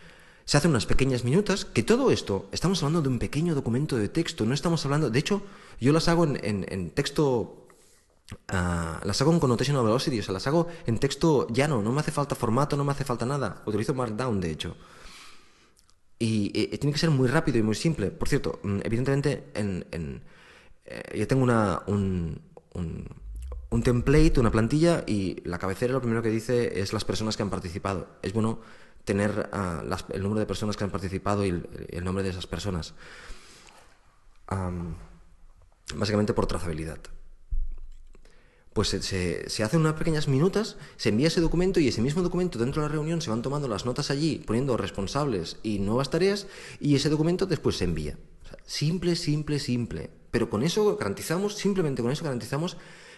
Se 0.49 0.57
hacen 0.57 0.71
unas 0.71 0.87
pequeñas 0.87 1.25
minutas, 1.25 1.67
que 1.67 1.83
todo 1.83 2.11
esto, 2.11 2.49
estamos 2.53 2.83
hablando 2.83 3.03
de 3.03 3.11
un 3.11 3.19
pequeño 3.19 3.55
documento 3.55 3.99
de 3.99 4.09
texto, 4.09 4.47
no 4.47 4.55
estamos 4.55 4.83
hablando, 4.87 5.11
de 5.11 5.19
hecho, 5.19 5.43
yo 5.79 5.93
las 5.93 6.09
hago 6.09 6.25
en, 6.25 6.91
texto, 6.93 7.69
ah, 8.49 8.99
las 9.05 9.21
hago 9.21 9.31
en 9.31 9.41
connotation 9.41 9.77
velocity, 9.85 10.21
o 10.21 10.23
sea, 10.23 10.33
las 10.33 10.47
hago 10.47 10.69
en 10.87 10.97
texto 10.97 11.49
llano, 11.49 11.83
no 11.83 11.93
me 11.93 12.01
hace 12.01 12.13
falta 12.13 12.35
formato, 12.35 12.79
no 12.79 12.85
me 12.85 12.93
hace 12.93 13.05
falta 13.05 13.27
nada, 13.27 13.63
utilizo 13.67 13.93
Markdown, 13.93 14.41
de 14.41 14.51
hecho. 14.51 14.75
Y, 16.19 16.49
tiene 16.79 16.95
que 16.95 16.99
ser 16.99 17.11
muy 17.11 17.29
rápido 17.29 17.59
y 17.59 17.63
muy 17.63 17.75
simple. 17.75 18.11
Por 18.11 18.31
cierto, 18.31 18.59
mm, 18.63 18.79
evidentemente, 18.85 19.51
en, 19.53 19.85
en 19.91 20.23
eh, 20.87 21.19
yo 21.19 21.29
tengo 21.29 21.43
una, 21.43 21.83
un, 21.89 22.41
un, 22.73 23.83
template, 23.83 24.41
una 24.41 24.51
plantilla, 24.51 25.05
y 25.07 25.43
la 25.45 25.59
cabecera 25.59 25.93
lo 25.93 26.01
primero 26.01 26.23
que 26.23 26.31
dice 26.31 26.81
es 26.81 26.95
las 26.95 27.05
personas 27.05 27.37
que 27.37 27.43
han 27.43 27.51
participado. 27.51 28.09
Es 28.23 28.33
bueno 28.33 28.61
tener 29.09 29.49
ah, 29.53 29.83
el 30.13 30.23
número 30.23 30.41
de 30.41 30.45
personas 30.45 30.77
que 30.77 30.85
han 30.85 30.91
participado 30.91 31.47
y 31.47 31.65
el, 31.89 32.05
nombre 32.05 32.23
de 32.23 32.29
esas 32.29 32.47
personas. 32.47 32.93
básicamente 35.95 36.35
por 36.35 36.47
trazabilidad 36.47 36.99
pues 38.75 38.89
se, 38.91 39.49
se, 39.49 39.65
hacen 39.65 39.81
unas 39.81 39.95
pequeñas 39.95 40.29
minutas, 40.29 40.77
se 40.97 41.09
envía 41.09 41.27
ese 41.27 41.41
documento 41.41 41.81
y 41.81 41.89
ese 41.89 42.01
mismo 42.01 42.23
documento 42.23 42.61
dentro 42.61 42.81
de 42.81 42.89
la 42.89 42.93
reunión 42.93 43.21
se 43.21 43.31
van 43.31 43.43
tomando 43.43 43.67
las 43.67 43.85
notas 43.87 44.13
allí, 44.13 44.41
poniendo 44.47 44.77
responsables 44.77 45.57
y 45.65 45.81
nuevas 45.81 46.11
tareas 46.11 46.47
y 46.79 46.95
ese 46.95 47.09
documento 47.09 47.47
después 47.47 47.77
se 47.77 47.85
envía. 47.85 48.17
simple, 48.67 49.17
simple, 49.17 49.59
simple. 49.59 50.11
Pero 50.31 50.49
con 50.49 50.63
eso 50.63 50.97
garantizamos, 50.97 51.57
simplemente 51.57 52.03
con 52.03 52.13
eso 52.13 52.23
garantizamos 52.23 52.77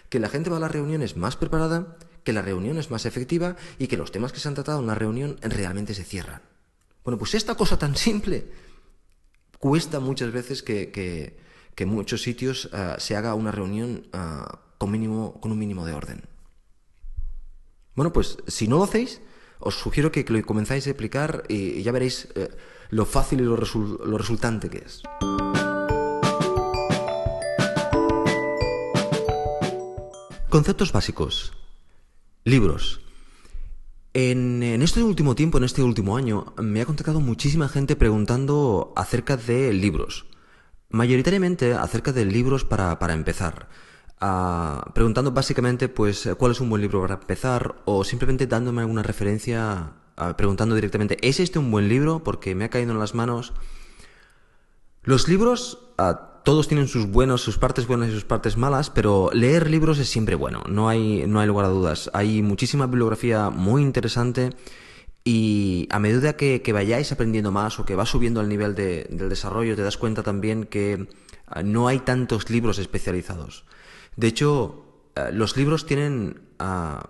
que 0.09 0.19
la 0.19 0.29
gente 0.29 0.49
va 0.49 0.57
a 0.57 0.61
las 0.61 0.71
reuniones 0.71 1.15
más 1.15 1.35
preparada, 1.35 1.95
que 2.23 2.33
la 2.33 2.41
reunión 2.41 2.77
es 2.77 2.91
más 2.91 3.05
efectiva 3.05 3.55
y 3.79 3.87
que 3.87 3.97
los 3.97 4.11
temas 4.11 4.31
que 4.31 4.39
se 4.39 4.47
han 4.47 4.55
tratado 4.55 4.79
en 4.79 4.85
una 4.85 4.95
reunión 4.95 5.37
realmente 5.41 5.93
se 5.93 6.03
cierran. 6.03 6.41
Bueno, 7.03 7.17
pues 7.17 7.33
esta 7.33 7.55
cosa 7.55 7.77
tan 7.79 7.95
simple 7.95 8.51
cuesta 9.59 9.99
muchas 9.99 10.31
veces 10.31 10.63
que, 10.63 10.91
que, 10.91 11.39
en 11.77 11.89
muchos 11.89 12.21
sitios 12.21 12.69
ah, 12.73 12.97
se 12.99 13.15
haga 13.15 13.33
una 13.33 13.51
reunión 13.51 14.05
ah, 14.13 14.59
con, 14.77 14.91
mínimo, 14.91 15.39
con 15.41 15.51
un 15.51 15.57
mínimo 15.57 15.83
de 15.83 15.93
orden. 15.93 16.21
Bueno, 17.95 18.13
pues 18.13 18.37
si 18.47 18.67
no 18.67 18.77
lo 18.77 18.83
hacéis, 18.83 19.19
os 19.59 19.75
sugiero 19.75 20.11
que, 20.11 20.23
lo 20.23 20.45
comenzáis 20.45 20.85
a 20.85 20.91
aplicar 20.91 21.43
y, 21.49 21.81
ya 21.81 21.91
veréis 21.91 22.27
eh, 22.35 22.49
lo 22.91 23.05
fácil 23.05 23.41
y 23.41 23.43
lo, 23.43 23.57
lo 23.57 24.17
resultante 24.17 24.69
que 24.69 24.77
es. 24.77 25.01
Conceptos 30.49 30.91
básicos. 30.91 31.53
Libros. 32.43 33.01
En, 34.13 34.61
en, 34.63 34.81
este 34.81 35.03
último 35.03 35.35
tiempo, 35.35 35.57
en 35.57 35.63
este 35.63 35.83
último 35.83 36.17
año, 36.17 36.53
me 36.57 36.81
ha 36.81 36.85
contactado 36.85 37.19
muchísima 37.19 37.69
gente 37.69 37.95
preguntando 37.95 38.93
acerca 38.95 39.37
de 39.37 39.73
libros. 39.73 40.25
Mayoritariamente 40.89 41.73
acerca 41.73 42.11
de 42.11 42.25
libros 42.25 42.65
para, 42.65 42.99
para 42.99 43.13
empezar 43.13 43.69
preguntando 44.93 45.31
básicamente 45.31 45.89
pues 45.89 46.29
cuál 46.37 46.51
es 46.51 46.61
un 46.61 46.69
buen 46.69 46.81
libro 46.81 47.01
para 47.01 47.15
empezar 47.15 47.81
o 47.85 48.03
simplemente 48.03 48.45
dándome 48.45 48.81
alguna 48.81 49.01
referencia, 49.01 49.93
preguntando 50.37 50.75
directamente, 50.75 51.17
¿es 51.27 51.39
este 51.39 51.57
un 51.57 51.71
buen 51.71 51.89
libro? 51.89 52.23
Porque 52.23 52.53
me 52.53 52.65
ha 52.65 52.69
caído 52.69 52.91
en 52.91 52.99
las 52.99 53.15
manos. 53.15 53.53
Los 55.03 55.27
libros, 55.27 55.79
todos 56.43 56.67
tienen 56.67 56.87
sus 56.87 57.07
buenos, 57.07 57.41
sus 57.41 57.57
partes 57.57 57.87
buenas 57.87 58.09
y 58.09 58.13
sus 58.13 58.25
partes 58.25 58.57
malas, 58.57 58.89
pero 58.89 59.29
leer 59.33 59.69
libros 59.69 59.99
es 59.99 60.09
siempre 60.09 60.35
bueno, 60.35 60.63
no 60.67 60.89
hay, 60.89 61.25
no 61.27 61.39
hay 61.39 61.47
lugar 61.47 61.65
a 61.65 61.69
dudas. 61.69 62.09
Hay 62.13 62.41
muchísima 62.41 62.87
bibliografía 62.87 63.49
muy 63.49 63.81
interesante 63.81 64.51
y 65.23 65.87
a 65.91 65.99
medida 65.99 66.33
que, 66.33 66.61
vayáis 66.73 67.11
aprendiendo 67.11 67.51
más 67.51 67.79
o 67.79 67.85
que 67.85 67.95
va 67.95 68.05
subiendo 68.05 68.41
el 68.41 68.49
nivel 68.49 68.75
del 68.75 69.29
desarrollo, 69.29 69.75
te 69.75 69.83
das 69.83 69.97
cuenta 69.97 70.23
también 70.23 70.63
que 70.65 71.07
no 71.63 71.87
hay 71.87 71.99
tantos 71.99 72.49
libros 72.49 72.79
especializados. 72.79 73.65
De 74.15 74.27
hecho, 74.27 74.85
eh, 75.15 75.29
los 75.31 75.55
libros 75.57 75.85
tienen 75.85 76.41
ah, 76.59 77.05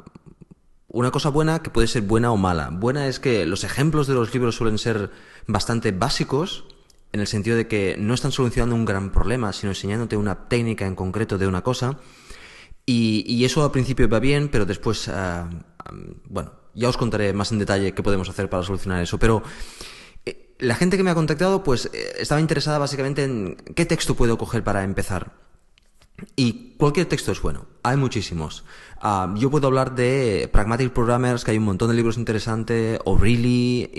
una 0.88 1.12
cosa 1.12 1.30
buena 1.30 1.60
que 1.60 1.70
puede 1.70 1.88
ser 1.88 2.02
buena 2.02 2.32
o 2.32 2.38
mala. 2.38 2.70
Buena 2.72 3.08
es 3.08 3.20
que 3.20 3.46
los 3.46 3.63
ejemplos 3.63 4.08
de 4.08 4.15
los 4.15 4.34
libros 4.34 4.56
suelen 4.56 4.78
ser 4.78 5.12
bastante 5.48 5.91
básicos, 5.91 6.65
en 7.13 7.19
el 7.19 7.28
sentido 7.28 7.58
de 7.58 7.67
que 7.67 7.95
no 8.00 8.13
están 8.13 8.32
solucionando 8.32 8.76
un 8.76 8.86
gran 8.86 9.12
problema, 9.12 9.52
sino 9.54 9.71
enseñándote 9.71 10.17
una 10.17 10.47
técnica 10.47 10.86
en 10.86 10.95
concreto 10.95 11.38
de 11.38 11.47
una 11.47 11.62
cosa. 11.62 12.00
Y, 12.86 13.43
eso 13.45 13.63
al 13.63 13.71
principio 13.71 14.10
va 14.10 14.19
bien, 14.19 14.50
pero 14.50 14.65
después, 14.65 15.08
ah, 15.08 15.50
bueno, 16.28 16.52
ya 16.74 16.89
os 16.89 16.97
contaré 16.97 17.32
más 17.34 17.52
en 17.52 17.60
detalle 17.60 17.93
qué 17.93 18.04
podemos 18.04 18.28
hacer 18.30 18.50
para 18.50 18.63
solucionar 18.63 19.02
eso. 19.02 19.17
Pero 19.17 19.43
eh, 20.26 20.56
la 20.60 20.76
gente 20.76 20.97
que 20.97 21.04
me 21.04 21.12
ha 21.12 21.15
contactado, 21.15 21.63
pues 21.63 21.89
eh, 21.93 22.13
estaba 22.19 22.41
interesada 22.41 22.80
básicamente 22.80 23.24
en 23.24 23.56
qué 23.76 23.86
texto 23.86 24.15
puedo 24.15 24.38
coger 24.38 24.63
para 24.63 24.84
empezar. 24.84 25.34
Y 26.36 26.76
cualquier 26.78 27.08
texto 27.08 27.32
es 27.32 27.41
bueno, 27.41 27.65
hay 27.84 27.97
muchísimos. 27.97 28.63
Ah, 29.00 29.34
yo 29.38 29.50
puedo 29.50 29.67
hablar 29.67 29.95
de 29.95 30.50
Pragmatic 30.52 30.91
Programmers, 30.91 31.43
que 31.43 31.52
hay 31.52 31.58
un 31.58 31.63
montón 31.63 31.89
de 31.89 31.95
libros 31.95 32.17
interesantes, 32.17 33.00
o 33.06 33.17
Really, 33.17 33.89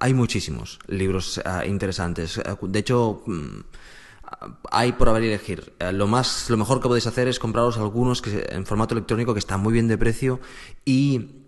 Hay 0.00 0.14
muchísimos 0.14 0.78
libros 0.86 1.40
ah, 1.44 1.64
interesantes. 1.64 2.38
Ah, 2.38 2.58
de 2.60 2.78
hecho, 2.78 3.22
mm, 3.26 3.60
hay 4.70 4.92
por 4.92 5.08
haber 5.08 5.24
elegir. 5.24 5.74
Eh, 5.78 5.92
lo 5.92 6.06
más, 6.06 6.50
lo 6.50 6.56
mejor 6.56 6.80
que 6.80 6.88
podéis 6.88 7.06
hacer 7.06 7.28
es 7.28 7.38
compraros 7.38 7.78
algunos 7.78 8.22
que, 8.22 8.46
en 8.50 8.66
formato 8.66 8.94
electrónico 8.94 9.32
que 9.34 9.38
están 9.38 9.60
muy 9.60 9.72
bien 9.72 9.88
de 9.88 9.98
precio 9.98 10.40
y 10.84 11.40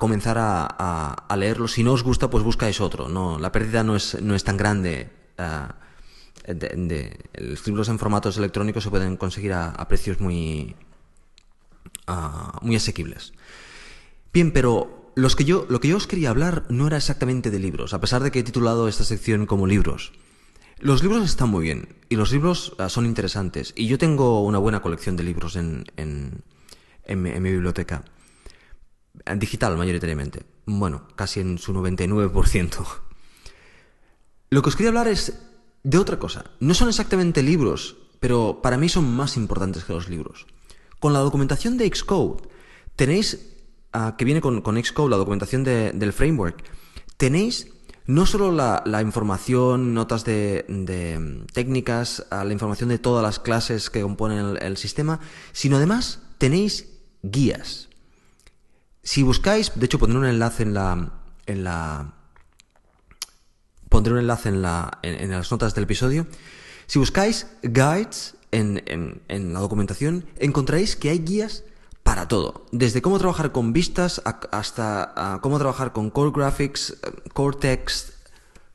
comenzar 0.00 0.36
a, 0.40 1.36
leerlos. 1.36 1.70
Si 1.74 1.84
no 1.84 1.92
os 1.92 2.02
gusta, 2.02 2.28
pues 2.28 2.42
buscáis 2.42 2.80
otro. 2.80 3.08
No, 3.08 3.38
la 3.38 3.52
pérdida 3.52 3.84
no 3.84 3.94
es, 3.94 4.20
no 4.20 4.34
es 4.34 4.42
tan 4.42 4.56
grande 4.56 5.08
de, 6.48 7.16
los 7.34 7.64
libros 7.64 7.88
en 7.88 7.98
formatos 8.00 8.36
electrónicos 8.38 8.82
se 8.82 8.90
pueden 8.90 9.16
conseguir 9.16 9.52
a, 9.52 9.86
precios 9.86 10.18
muy, 10.20 10.74
muy 12.62 12.74
asequibles. 12.74 13.32
Bien, 14.32 14.52
pero 14.52 14.97
lo 15.18 15.80
que 15.80 15.88
yo 15.88 15.96
os 15.96 16.06
quería 16.06 16.30
hablar 16.30 16.64
no 16.68 16.86
era 16.86 16.96
exactamente 16.96 17.50
de 17.50 17.58
libros, 17.58 17.92
a 17.92 18.00
pesar 18.00 18.22
de 18.22 18.30
que 18.30 18.38
he 18.40 18.42
titulado 18.44 18.88
esta 18.88 19.04
sección 19.04 19.46
como 19.46 19.66
libros. 19.66 20.12
Los 20.80 21.02
libros 21.02 21.24
están 21.24 21.48
muy 21.48 21.64
bien 21.64 21.96
y 22.08 22.14
los 22.14 22.30
libros 22.30 22.74
ah, 22.78 22.88
son 22.88 23.04
interesantes 23.04 23.72
y 23.76 23.88
yo 23.88 23.98
tengo 23.98 24.44
una 24.44 24.58
buena 24.58 24.80
colección 24.80 25.16
de 25.16 25.24
libros 25.24 25.56
en, 25.56 25.84
en, 25.96 26.44
en, 27.04 27.22
mi, 27.22 27.50
biblioteca, 27.50 28.04
digital 29.36 29.76
mayoritariamente. 29.76 30.44
bueno, 30.66 31.08
casi 31.16 31.40
en 31.40 31.58
su 31.58 31.74
99%. 31.74 32.86
Lo 34.50 34.62
que 34.62 34.68
os 34.68 34.76
quería 34.76 34.90
hablar 34.90 35.08
es 35.08 35.36
de 35.82 35.98
otra 35.98 36.20
cosa. 36.20 36.44
No 36.60 36.74
son 36.74 36.88
exactamente 36.88 37.42
libros, 37.42 37.96
pero 38.20 38.60
para 38.62 38.78
mí 38.78 38.88
son 38.88 39.10
más 39.10 39.36
importantes 39.36 39.82
que 39.82 39.92
los 39.92 40.08
libros. 40.08 40.46
Con 41.00 41.12
la 41.12 41.18
documentación 41.18 41.76
de 41.76 41.88
Xcode, 41.92 42.48
tenéis, 42.94 43.47
ah, 43.92 44.14
que 44.16 44.24
viene 44.24 44.40
con, 44.40 44.62
Xcode, 44.62 45.10
la 45.10 45.16
documentación 45.16 45.64
del 45.64 46.12
framework, 46.12 46.64
tenéis 47.16 47.68
no 48.08 48.24
solo 48.24 48.50
la, 48.52 49.02
información, 49.02 49.92
notas 49.92 50.24
de, 50.24 50.64
mm, 50.66 51.52
técnicas, 51.52 52.26
ah, 52.30 52.42
la 52.42 52.54
información 52.54 52.88
de 52.88 52.98
todas 52.98 53.22
las 53.22 53.38
clases 53.38 53.90
que 53.90 54.00
componen 54.00 54.56
el, 54.60 54.76
sistema, 54.78 55.20
sino 55.52 55.76
además 55.76 56.20
tenéis 56.38 56.88
guías. 57.22 57.90
Si 59.02 59.22
buscáis, 59.22 59.72
de 59.74 59.84
hecho 59.84 59.98
pondré 59.98 60.18
un 60.18 60.24
enlace 60.24 60.62
en 60.62 60.72
la, 60.72 61.12
en 61.46 61.64
la 61.64 62.14
pondré 63.90 64.14
un 64.14 64.20
enlace 64.20 64.48
en, 64.48 64.62
la, 64.62 64.98
en, 65.02 65.30
las 65.30 65.50
notas 65.50 65.74
del 65.74 65.84
episodio. 65.84 66.26
Si 66.86 66.98
buscáis 66.98 67.46
guides 67.62 68.36
en, 68.52 68.82
en, 68.86 69.52
la 69.52 69.60
documentación, 69.60 70.24
encontraréis 70.38 70.96
que 70.96 71.10
hay 71.10 71.18
guías 71.18 71.64
para 72.08 72.26
todo, 72.26 72.64
desde 72.72 73.02
cómo 73.02 73.18
trabajar 73.18 73.52
con 73.52 73.74
vistas 73.74 74.22
hasta 74.24 75.38
cómo 75.42 75.58
trabajar 75.58 75.92
con 75.92 76.08
Core 76.08 76.32
Graphics, 76.34 76.96
Core 77.34 77.58
Text, 77.60 78.12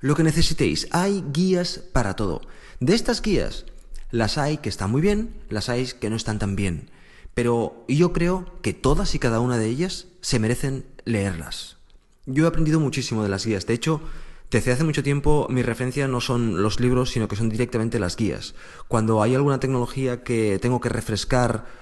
lo 0.02 0.13
que 0.13 0.22
necesitéis. 0.22 0.88
Hay 0.91 1.26
guías 1.34 1.80
para 1.80 2.15
todo. 2.15 2.41
De 2.80 2.93
estas 2.93 3.24
guías, 3.24 3.65
las 4.12 4.38
hay 4.38 4.58
que 4.58 4.69
están 4.69 4.91
muy 4.91 5.02
bien, 5.02 5.34
las 5.50 5.67
hay 5.69 5.88
que 6.00 6.12
no 6.12 6.15
están 6.15 6.38
tan 6.38 6.56
bien. 6.56 6.91
Pero 7.34 7.84
yo 7.88 8.13
creo 8.13 8.46
que 8.62 8.74
todas 8.74 9.15
y 9.15 9.19
cada 9.19 9.39
una 9.39 9.58
de 9.58 9.65
ellas 9.65 10.06
se 10.22 10.38
merecen 10.38 10.86
leerlas. 11.04 11.78
Yo 12.28 12.46
he 12.46 12.48
aprendido 12.48 12.80
muchísimo 12.80 13.24
de 13.24 13.30
las 13.30 13.48
guías. 13.48 13.65
De 13.65 13.74
hecho, 13.74 14.00
desde 14.52 14.74
hace 14.74 14.84
mucho 14.84 15.02
tiempo 15.02 15.48
mi 15.50 15.63
referencia 15.63 16.08
no 16.08 16.22
son 16.22 16.62
los 16.62 16.80
libros, 16.80 17.10
sino 17.10 17.28
que 17.28 17.36
son 17.36 17.50
directamente 17.50 17.98
las 17.98 18.15
guías. 18.15 18.54
Cuando 18.88 19.24
hay 19.24 19.34
alguna 19.34 19.60
tecnología 19.60 20.22
que 20.22 20.60
tengo 20.62 20.80
que 20.80 20.89
refrescar 20.89 21.82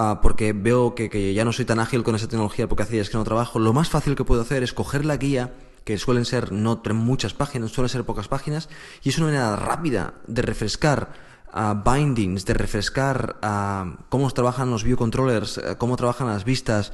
Ah, 0.00 0.20
porque 0.22 0.52
veo 0.52 0.94
que, 0.94 1.34
ya 1.34 1.44
no 1.44 1.52
soy 1.52 1.64
tan 1.64 1.80
ágil 1.80 2.04
con 2.04 2.14
esa 2.14 2.28
tecnología 2.28 2.68
porque 2.68 2.84
hace 2.84 2.92
días 2.92 3.10
que 3.10 3.16
no 3.16 3.24
trabajo, 3.24 3.58
lo 3.58 3.72
más 3.72 3.88
fácil 3.88 4.14
que 4.14 4.22
puedo 4.22 4.40
hacer 4.40 4.62
es 4.62 4.72
coger 4.72 5.04
la 5.04 5.16
guía, 5.16 5.54
que 5.82 5.98
suelen 5.98 6.24
ser 6.24 6.52
no 6.52 6.80
muchas 6.94 7.34
páginas, 7.34 7.72
suelen 7.72 7.88
ser 7.88 8.04
pocas 8.04 8.28
páginas, 8.28 8.68
y 9.02 9.08
es 9.08 9.18
una 9.18 9.26
manera 9.26 9.56
rápida 9.56 10.14
de 10.28 10.42
refrescar 10.42 11.14
ah, 11.52 11.82
bindings, 11.84 12.44
de 12.44 12.54
refrescar 12.54 13.40
uh, 13.42 14.04
cómo 14.08 14.30
trabajan 14.30 14.70
los 14.70 14.84
view 14.84 14.96
controllers, 14.96 15.58
eh, 15.58 15.74
cómo 15.78 15.96
trabajan 15.96 16.28
las 16.28 16.44
vistas, 16.44 16.92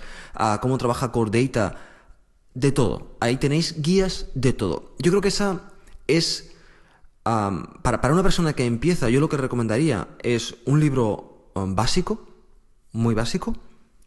cómo 0.62 0.78
trabaja 0.78 1.12
Core 1.12 1.42
Data, 1.42 1.76
de 2.54 2.72
todo. 2.72 3.18
Ahí 3.20 3.36
tenéis 3.36 3.82
guías 3.82 4.28
de 4.34 4.54
todo. 4.54 4.94
Yo 4.98 5.12
creo 5.12 5.20
que 5.20 5.28
esa 5.28 5.60
es, 6.06 6.52
para, 7.22 8.00
para 8.00 8.14
una 8.14 8.22
persona 8.22 8.54
que 8.54 8.64
empieza, 8.64 9.10
yo 9.10 9.20
lo 9.20 9.28
que 9.28 9.36
recomendaría 9.36 10.08
es 10.22 10.54
un 10.64 10.80
libro 10.80 11.50
um, 11.54 11.74
básico, 11.74 12.33
muy 12.94 13.14
básico, 13.14 13.54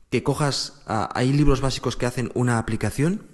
que 0.09 0.23
cojas, 0.23 0.81
hay 0.87 1.33
libros 1.33 1.61
básicos 1.61 1.97
que 1.97 2.07
hacen 2.07 2.31
una 2.33 2.57
aplicación. 2.57 3.27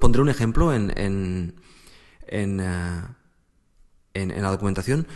Pondré 0.00 0.20
un 0.20 0.28
ejemplo 0.28 0.74
en, 0.74 0.92
en, 0.98 1.54
en, 2.26 2.60
ah, 2.60 3.16
en, 4.12 4.42
la 4.42 4.50
documentación, 4.50 5.06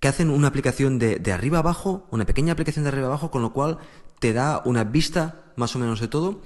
que 0.00 0.08
hacen 0.08 0.30
una 0.30 0.48
aplicación 0.48 0.98
de, 0.98 1.18
de 1.18 1.32
arriba 1.32 1.58
abajo, 1.58 2.08
una 2.10 2.24
pequeña 2.24 2.54
aplicación 2.54 2.84
de 2.84 2.88
arriba 2.88 3.06
abajo, 3.06 3.30
con 3.30 3.42
lo 3.42 3.52
cual 3.52 3.78
te 4.18 4.32
da 4.32 4.62
una 4.64 4.84
vista 4.84 5.52
más 5.56 5.76
o 5.76 5.78
menos 5.78 6.00
de 6.00 6.08
todo, 6.08 6.40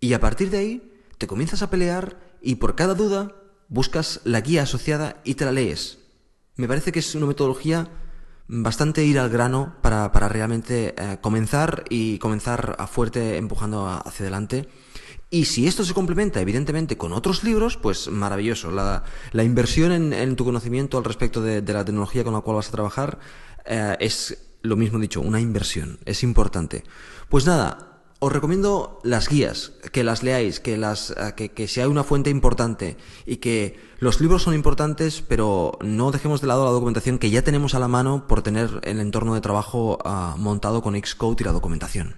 y 0.00 0.12
a 0.12 0.20
partir 0.20 0.50
de 0.50 0.58
ahí 0.58 0.92
te 1.18 1.28
comienzas 1.28 1.62
a 1.62 1.70
pelear 1.70 2.18
y 2.42 2.56
por 2.56 2.74
cada 2.74 2.94
duda 2.94 3.32
buscas 3.68 4.20
la 4.24 4.40
guía 4.40 4.64
asociada 4.64 5.20
y 5.24 5.36
te 5.36 5.44
la 5.44 5.52
lees. 5.52 5.98
Me 6.56 6.66
parece 6.66 6.90
que 6.90 6.98
es 6.98 7.14
una 7.14 7.26
metodología 7.26 7.88
bastante 8.48 9.04
ir 9.04 9.18
al 9.18 9.30
grano 9.30 9.76
para, 9.82 10.12
para 10.12 10.28
realmente 10.28 10.94
eh, 10.96 11.18
comenzar 11.20 11.84
y 11.90 12.18
comenzar 12.18 12.76
a 12.78 12.86
fuerte 12.86 13.36
empujando 13.36 13.86
hacia 13.86 14.24
adelante. 14.24 14.68
Y 15.28 15.46
si 15.46 15.66
esto 15.66 15.84
se 15.84 15.92
complementa, 15.92 16.40
evidentemente, 16.40 16.96
con 16.96 17.12
otros 17.12 17.42
libros, 17.42 17.76
pues 17.76 18.08
maravilloso. 18.08 18.70
La, 18.70 19.02
la 19.32 19.42
inversión 19.42 19.90
en, 19.90 20.12
en, 20.12 20.36
tu 20.36 20.44
conocimiento 20.44 20.98
al 20.98 21.04
respecto 21.04 21.42
de, 21.42 21.62
de, 21.62 21.72
la 21.72 21.84
tecnología 21.84 22.22
con 22.22 22.32
la 22.32 22.42
cual 22.42 22.56
vas 22.56 22.68
a 22.68 22.72
trabajar 22.72 23.18
eh, 23.64 23.96
es 23.98 24.38
lo 24.62 24.76
mismo 24.76 24.98
dicho, 24.98 25.20
una 25.20 25.40
inversión. 25.40 25.98
Es 26.04 26.22
importante. 26.22 26.84
Pues 27.28 27.46
nada, 27.46 27.85
os 28.18 28.32
recomiendo 28.32 28.98
las 29.02 29.28
guías, 29.28 29.72
que 29.92 30.02
las 30.02 30.22
leáis, 30.22 30.60
que, 30.60 30.76
las, 30.76 31.10
eh, 31.10 31.34
que, 31.36 31.50
que, 31.50 31.68
sea 31.68 31.88
una 31.88 32.04
fuente 32.04 32.30
importante 32.30 32.96
y 33.26 33.36
que 33.36 33.78
los 33.98 34.20
libros 34.20 34.42
son 34.42 34.54
importantes, 34.54 35.22
pero 35.26 35.78
no 35.82 36.10
dejemos 36.10 36.40
de 36.40 36.46
lado 36.46 36.64
la 36.64 36.70
documentación 36.70 37.18
que 37.18 37.30
ya 37.30 37.42
tenemos 37.42 37.74
a 37.74 37.78
la 37.78 37.88
mano 37.88 38.26
por 38.26 38.42
tener 38.42 38.80
el 38.84 39.00
entorno 39.00 39.34
de 39.34 39.40
trabajo 39.40 39.98
uh, 40.04 40.38
montado 40.38 40.82
con 40.82 40.94
Xcode 40.94 41.36
y 41.40 41.44
la 41.44 41.52
documentación. 41.52 42.16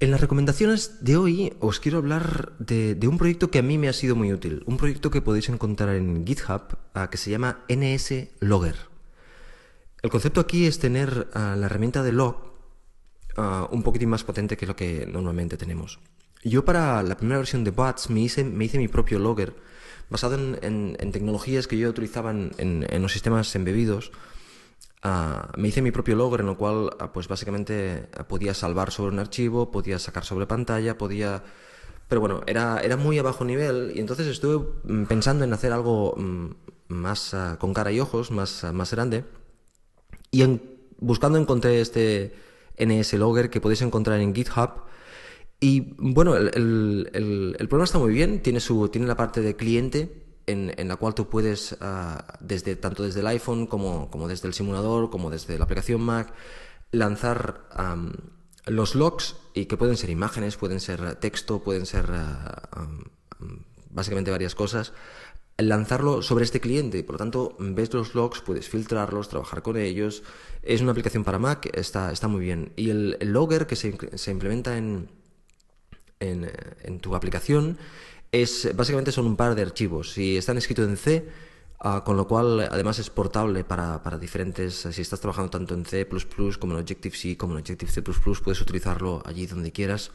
En 0.00 0.10
las 0.10 0.20
recomendaciones 0.20 1.02
de 1.02 1.16
hoy 1.16 1.54
os 1.60 1.80
quiero 1.80 1.98
hablar 1.98 2.52
de, 2.58 2.98
un 3.08 3.16
proyecto 3.16 3.50
que 3.50 3.58
a 3.58 3.62
mí 3.62 3.78
me 3.78 3.88
ha 3.88 3.92
sido 3.92 4.14
muy 4.14 4.32
útil, 4.32 4.62
un 4.66 4.76
proyecto 4.76 5.10
que 5.10 5.22
podéis 5.22 5.48
encontrar 5.48 5.94
en 5.94 6.26
GitHub 6.26 6.76
uh, 6.94 7.08
que 7.08 7.16
se 7.16 7.30
llama 7.30 7.64
NS 7.68 8.28
Logger. 8.40 8.93
El 10.04 10.10
concepto 10.10 10.42
aquí 10.42 10.66
es 10.66 10.78
tener 10.78 11.28
ah, 11.32 11.56
la 11.58 11.64
herramienta 11.64 12.02
de 12.02 12.12
log 12.12 12.36
ah, 13.38 13.66
un 13.72 13.82
poquitín 13.82 14.10
más 14.10 14.22
potente 14.22 14.54
que 14.54 14.66
lo 14.66 14.76
que 14.76 15.06
normalmente 15.06 15.56
tenemos. 15.56 15.98
Yo 16.42 16.62
para 16.62 17.02
la 17.02 17.16
primera 17.16 17.38
versión 17.38 17.64
de 17.64 17.70
Bats 17.70 18.10
me 18.10 18.20
hice, 18.20 18.44
me 18.44 18.66
hice 18.66 18.76
mi 18.76 18.86
propio 18.86 19.18
logger 19.18 19.56
basado 20.10 20.34
en, 20.34 20.94
tecnologías 21.10 21.66
que 21.66 21.78
yo 21.78 21.88
utilizaba 21.88 22.32
en, 22.32 22.86
los 23.00 23.12
sistemas 23.12 23.56
embebidos. 23.56 24.12
Uh, 25.02 25.58
me 25.58 25.68
hice 25.68 25.80
mi 25.80 25.90
propio 25.90 26.16
logger 26.16 26.40
en 26.40 26.46
lo 26.48 26.58
cual 26.58 26.90
pues 27.14 27.26
básicamente 27.26 28.06
podía 28.28 28.52
salvar 28.52 28.90
sobre 28.90 29.14
un 29.14 29.20
archivo, 29.20 29.70
podía 29.70 29.98
sacar 29.98 30.26
sobre 30.26 30.46
pantalla, 30.46 30.98
podía... 30.98 31.42
Pero 32.08 32.20
bueno, 32.20 32.42
era, 32.46 32.78
era 32.80 32.98
muy 32.98 33.18
a 33.18 33.22
bajo 33.22 33.46
nivel 33.46 33.92
y 33.94 34.00
entonces 34.00 34.26
estuve 34.26 34.66
mm, 34.84 35.06
pensando 35.06 35.44
en 35.46 35.52
hacer 35.54 35.72
algo 35.72 36.14
mm, 36.14 36.50
más 36.88 37.34
con 37.58 37.72
cara 37.72 37.90
y 37.90 38.00
ojos, 38.00 38.30
más, 38.30 38.64
más 38.70 38.90
grande. 38.90 39.24
Y 40.34 40.42
en, 40.42 40.60
buscando 40.98 41.38
encontré 41.38 41.80
este 41.80 42.34
NS 42.76 43.12
Logger 43.12 43.50
que 43.50 43.60
podéis 43.60 43.82
encontrar 43.82 44.18
en 44.18 44.34
GitHub. 44.34 44.82
Y 45.60 45.94
bueno, 45.96 46.34
el, 46.34 47.08
el, 47.14 47.68
programa 47.68 47.84
está 47.84 48.00
muy 48.00 48.12
bien, 48.12 48.42
tiene, 48.42 48.58
su, 48.58 48.88
tiene 48.88 49.06
la 49.06 49.16
parte 49.16 49.42
de 49.42 49.54
cliente 49.54 50.24
en, 50.46 50.88
la 50.88 50.96
cual 50.96 51.14
tú 51.14 51.28
puedes, 51.28 51.76
ah, 51.80 52.36
desde, 52.40 52.74
tanto 52.74 53.04
desde 53.04 53.20
el 53.20 53.28
iPhone 53.28 53.68
como, 53.68 54.10
como, 54.10 54.26
desde 54.26 54.48
el 54.48 54.54
simulador, 54.54 55.08
como 55.08 55.30
desde 55.30 55.56
la 55.56 55.66
aplicación 55.66 56.00
Mac, 56.02 56.34
lanzar 56.90 57.68
los 58.66 58.96
logs 58.96 59.36
y 59.54 59.66
que 59.66 59.76
pueden 59.76 59.96
ser 59.96 60.10
imágenes, 60.10 60.56
pueden 60.56 60.80
ser 60.80 61.14
texto, 61.14 61.62
pueden 61.62 61.86
ser 61.86 62.06
ah, 62.10 62.88
básicamente 63.88 64.32
varias 64.32 64.56
cosas 64.56 64.92
lanzarlo 65.58 66.22
sobre 66.22 66.44
este 66.44 66.60
cliente. 66.60 67.02
Por 67.04 67.14
lo 67.14 67.18
tanto, 67.18 67.56
ves 67.58 67.92
los 67.92 68.14
logs, 68.14 68.40
puedes 68.40 68.68
filtrarlos, 68.68 69.28
trabajar 69.28 69.62
con 69.62 69.76
ellos. 69.76 70.22
Es 70.62 70.80
una 70.80 70.92
aplicación 70.92 71.24
para 71.24 71.38
Mac, 71.38 71.70
está, 71.72 72.12
está 72.12 72.28
muy 72.28 72.40
bien. 72.40 72.72
Y 72.76 72.90
el, 72.90 73.18
logger 73.20 73.66
que 73.66 73.76
se, 73.76 74.30
implementa 74.30 74.76
en, 74.76 75.08
en, 76.20 76.50
en, 76.82 77.00
tu 77.00 77.14
aplicación 77.14 77.78
es 78.32 78.74
básicamente 78.74 79.12
son 79.12 79.26
un 79.26 79.36
par 79.36 79.54
de 79.54 79.62
archivos. 79.62 80.12
Si 80.12 80.36
están 80.36 80.58
escritos 80.58 80.88
en 80.88 80.96
C, 80.96 81.28
ah, 81.78 82.02
con 82.04 82.16
lo 82.16 82.26
cual 82.26 82.60
además 82.70 82.98
es 82.98 83.10
portable 83.10 83.62
para, 83.62 84.02
para, 84.02 84.18
diferentes. 84.18 84.88
Si 84.90 85.02
estás 85.02 85.20
trabajando 85.20 85.50
tanto 85.50 85.74
en 85.74 85.84
C 85.84 86.08
como 86.58 86.74
en 86.74 86.80
Objective-C, 86.80 87.36
como 87.36 87.54
en 87.54 87.60
Objective-C, 87.60 88.02
puedes 88.02 88.60
utilizarlo 88.60 89.22
allí 89.24 89.46
donde 89.46 89.70
quieras. 89.70 90.10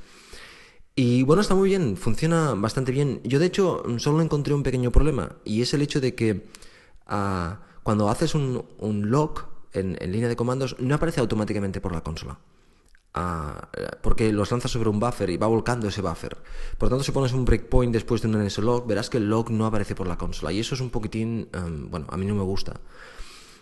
Y 1.02 1.24
bueno, 1.24 1.42
está 1.42 1.56
muy 1.56 1.70
bien, 1.70 1.96
funciona 1.96 2.56
bastante 2.56 2.92
bien. 2.92 3.22
Yo 3.24 3.40
de 3.40 3.46
hecho 3.46 3.86
solo 4.00 4.22
encontré 4.22 4.54
un 4.54 4.64
pequeño 4.64 4.92
problema 4.92 5.38
y 5.46 5.62
es 5.62 5.74
el 5.74 5.82
hecho 5.82 6.02
de 6.02 6.14
que 6.14 6.50
ah, 7.08 7.62
cuando 7.84 8.10
haces 8.10 8.36
un, 8.36 8.66
un 8.80 9.10
log 9.10 9.46
en, 9.72 9.94
línea 10.12 10.28
de 10.28 10.36
comandos 10.36 10.76
no 10.78 10.94
aparece 10.94 11.22
automáticamente 11.22 11.80
por 11.80 11.94
la 11.94 12.02
consola. 12.02 12.38
Ah, 13.14 13.70
porque 14.02 14.34
los 14.34 14.52
lanzas 14.52 14.72
sobre 14.72 14.90
un 14.90 15.00
buffer 15.00 15.30
y 15.30 15.38
va 15.38 15.48
volcando 15.48 15.88
ese 15.88 16.02
buffer. 16.02 16.36
Por 16.78 16.90
tanto, 16.90 17.06
si 17.06 17.14
pones 17.14 17.32
un 17.32 17.46
breakpoint 17.46 17.94
después 17.94 18.22
de 18.22 18.28
un 18.28 18.66
log, 18.66 18.86
verás 18.86 19.10
que 19.10 19.20
el 19.20 19.30
log 19.30 19.52
no 19.52 19.66
aparece 19.66 19.96
por 19.96 20.06
la 20.06 20.18
consola. 20.18 20.52
Y 20.52 20.60
eso 20.60 20.76
es 20.76 20.82
un 20.82 20.90
poquitín, 20.90 21.48
em, 21.54 21.90
bueno, 21.90 22.08
a 22.10 22.18
mí 22.18 22.26
no 22.26 22.36
me 22.36 22.44
gusta. 22.44 22.74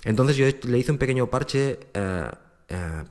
Entonces 0.04 0.38
yo 0.38 0.48
le 0.68 0.80
hice 0.80 0.92
un 0.92 0.98
pequeño 0.98 1.28
parche 1.28 1.82
eh, 1.94 2.32
eh, 2.70 3.04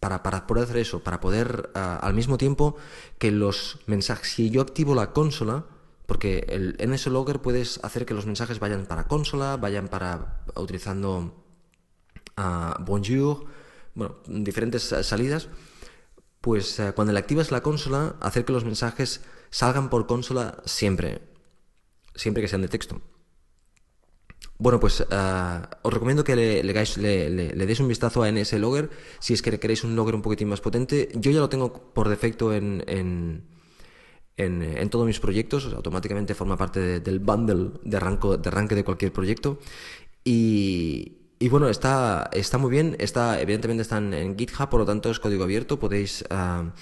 para, 0.00 0.22
para, 0.22 0.46
poder 0.46 0.64
hacer 0.64 0.78
eso, 0.78 1.00
para 1.00 1.20
poder 1.20 1.70
ah, 1.74 1.98
al 2.00 2.14
mismo 2.14 2.38
tiempo 2.38 2.76
que 3.18 3.30
los 3.30 3.78
mensajes, 3.86 4.32
si 4.32 4.50
yo 4.50 4.62
activo 4.62 4.94
la 4.94 5.12
consola, 5.12 5.66
porque 6.06 6.46
el 6.48 6.76
NSLogger 6.88 7.40
puedes 7.40 7.80
hacer 7.82 8.06
que 8.06 8.14
los 8.14 8.26
mensajes 8.26 8.60
vayan 8.60 8.86
para 8.86 9.08
consola, 9.08 9.56
vayan 9.56 9.88
para 9.88 10.42
utilizando 10.56 11.44
uh, 12.38 12.82
bonjour, 12.82 13.44
bueno, 13.94 14.16
diferentes 14.26 14.94
salidas, 15.02 15.48
pues 16.40 16.78
eh, 16.78 16.92
cuando 16.94 17.12
le 17.12 17.18
activas 17.18 17.50
la 17.50 17.62
consola, 17.62 18.16
hacer 18.20 18.44
que 18.44 18.52
los 18.52 18.64
mensajes 18.64 19.22
salgan 19.50 19.90
por 19.90 20.06
consola 20.06 20.62
siempre, 20.64 21.20
siempre 22.14 22.42
que 22.42 22.48
sean 22.48 22.62
de 22.62 22.68
texto. 22.68 23.02
Bueno, 24.58 24.80
pues 24.80 25.04
eh, 25.08 25.62
os 25.82 25.92
recomiendo 25.92 26.24
que 26.24 26.34
le, 26.34 26.62
le, 26.62 27.66
deis 27.66 27.80
un 27.80 27.88
vistazo 27.88 28.22
a 28.22 28.30
NS 28.30 28.54
Logger 28.54 28.90
si 29.20 29.32
es 29.34 29.42
que 29.42 29.58
queréis 29.58 29.84
un 29.84 29.94
logger 29.94 30.14
un 30.14 30.22
poquitín 30.22 30.48
más 30.48 30.60
potente. 30.60 31.08
Yo 31.14 31.30
ya 31.30 31.40
lo 31.40 31.48
tengo 31.48 31.72
por 31.72 32.08
defecto 32.08 32.52
en, 32.52 32.82
en, 32.88 33.44
en, 34.36 34.90
todos 34.90 35.06
mis 35.06 35.20
proyectos, 35.20 35.72
automáticamente 35.72 36.34
forma 36.34 36.56
parte 36.56 37.00
del 37.00 37.20
bundle 37.20 37.70
de, 37.84 37.96
arranco, 37.96 38.36
de 38.36 38.48
arranque 38.48 38.74
de 38.74 38.84
cualquier 38.84 39.12
proyecto. 39.12 39.58
Y, 40.24 41.18
y 41.40 41.48
bueno, 41.48 41.68
está, 41.68 42.28
está 42.32 42.58
muy 42.58 42.70
bien, 42.70 42.96
está, 42.98 43.40
evidentemente 43.40 43.82
están 43.82 44.12
en 44.12 44.36
GitHub, 44.36 44.68
por 44.68 44.80
lo 44.80 44.86
tanto 44.86 45.10
es 45.10 45.20
código 45.20 45.44
abierto, 45.44 45.78
podéis, 45.78 46.24
ah, 46.30 46.72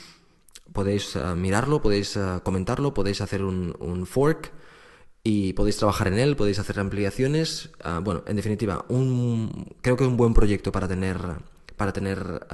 podéis 0.72 1.14
ah, 1.16 1.34
mirarlo, 1.34 1.82
podéis 1.82 2.16
ah, 2.16 2.40
comentarlo, 2.42 2.94
podéis 2.94 3.20
hacer 3.20 3.42
un, 3.42 4.06
fork 4.06 4.52
y 5.26 5.54
podéis 5.54 5.76
trabajar 5.76 6.06
en 6.06 6.20
él, 6.20 6.36
podéis 6.36 6.60
hacer 6.60 6.78
ampliaciones. 6.78 7.70
bueno, 8.02 8.22
en 8.28 8.36
definitiva, 8.36 8.84
un, 8.88 9.74
creo 9.82 9.96
que 9.96 10.04
es 10.04 10.08
un 10.08 10.16
buen 10.16 10.34
proyecto 10.34 10.70
para 10.70 10.86
tener, 10.86 11.18
para 11.76 11.92
tener 11.92 12.46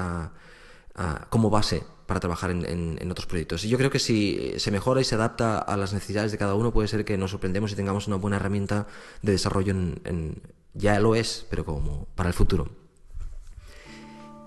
como 1.29 1.51
base 1.51 1.83
para 2.07 2.19
trabajar 2.19 2.51
en, 2.51 3.11
otros 3.11 3.27
proyectos. 3.27 3.65
Y 3.65 3.69
yo 3.69 3.77
creo 3.77 3.91
que 3.91 3.99
si 3.99 4.55
se 4.57 4.71
mejora 4.71 5.03
y 5.03 5.05
se 5.05 5.17
adapta 5.17 5.59
a 5.59 5.77
las 5.77 5.93
necesidades 5.93 6.33
de 6.33 6.39
cada 6.39 6.55
uno, 6.55 6.73
puede 6.73 6.89
ser 6.89 7.05
que 7.05 7.19
nos 7.19 7.33
sorprendemos 7.33 7.73
y 7.73 7.75
tengamos 7.75 8.07
una 8.07 8.17
buena 8.17 8.37
herramienta 8.37 8.87
de 9.21 9.33
desarrollo 9.33 9.73
en 9.73 10.41
ya 10.73 10.99
lo 10.99 11.15
es, 11.15 11.47
pero 11.51 11.67
como 11.67 12.07
para 12.15 12.31
el 12.31 12.35
futuro. 12.35 12.71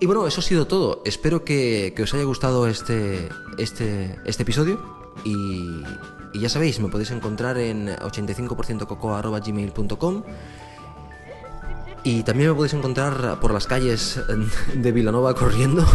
Y 0.00 0.06
bueno, 0.06 0.26
eso 0.26 0.40
ha 0.40 0.44
sido 0.44 0.66
todo. 0.66 1.02
Espero 1.04 1.44
que, 1.44 1.94
os 2.02 2.12
haya 2.12 2.24
gustado 2.24 2.66
este, 2.66 3.28
este, 3.56 4.18
este 4.24 4.42
episodio. 4.42 4.95
Y, 5.24 5.82
ya 6.34 6.48
sabéis, 6.48 6.80
me 6.80 6.88
podéis 6.88 7.10
encontrar 7.10 7.58
en 7.58 7.88
85%cocoa.gmail.com 7.88 10.22
Y 12.04 12.22
también 12.22 12.50
me 12.50 12.54
podéis 12.54 12.74
encontrar 12.74 13.40
por 13.40 13.52
las 13.52 13.66
calles 13.66 14.20
de 14.74 14.92
Vilanova 14.92 15.34
corriendo. 15.34 15.84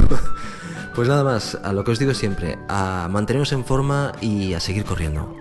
Pues 0.93 1.07
nada 1.07 1.23
más, 1.23 1.57
a 1.63 1.71
lo 1.71 1.85
que 1.85 1.91
os 1.91 1.99
digo 1.99 2.13
siempre, 2.13 2.59
a 2.67 3.07
manteneros 3.09 3.53
en 3.53 3.63
forma 3.63 4.11
y 4.19 4.53
a 4.53 4.59
seguir 4.59 4.83
corriendo. 4.83 5.33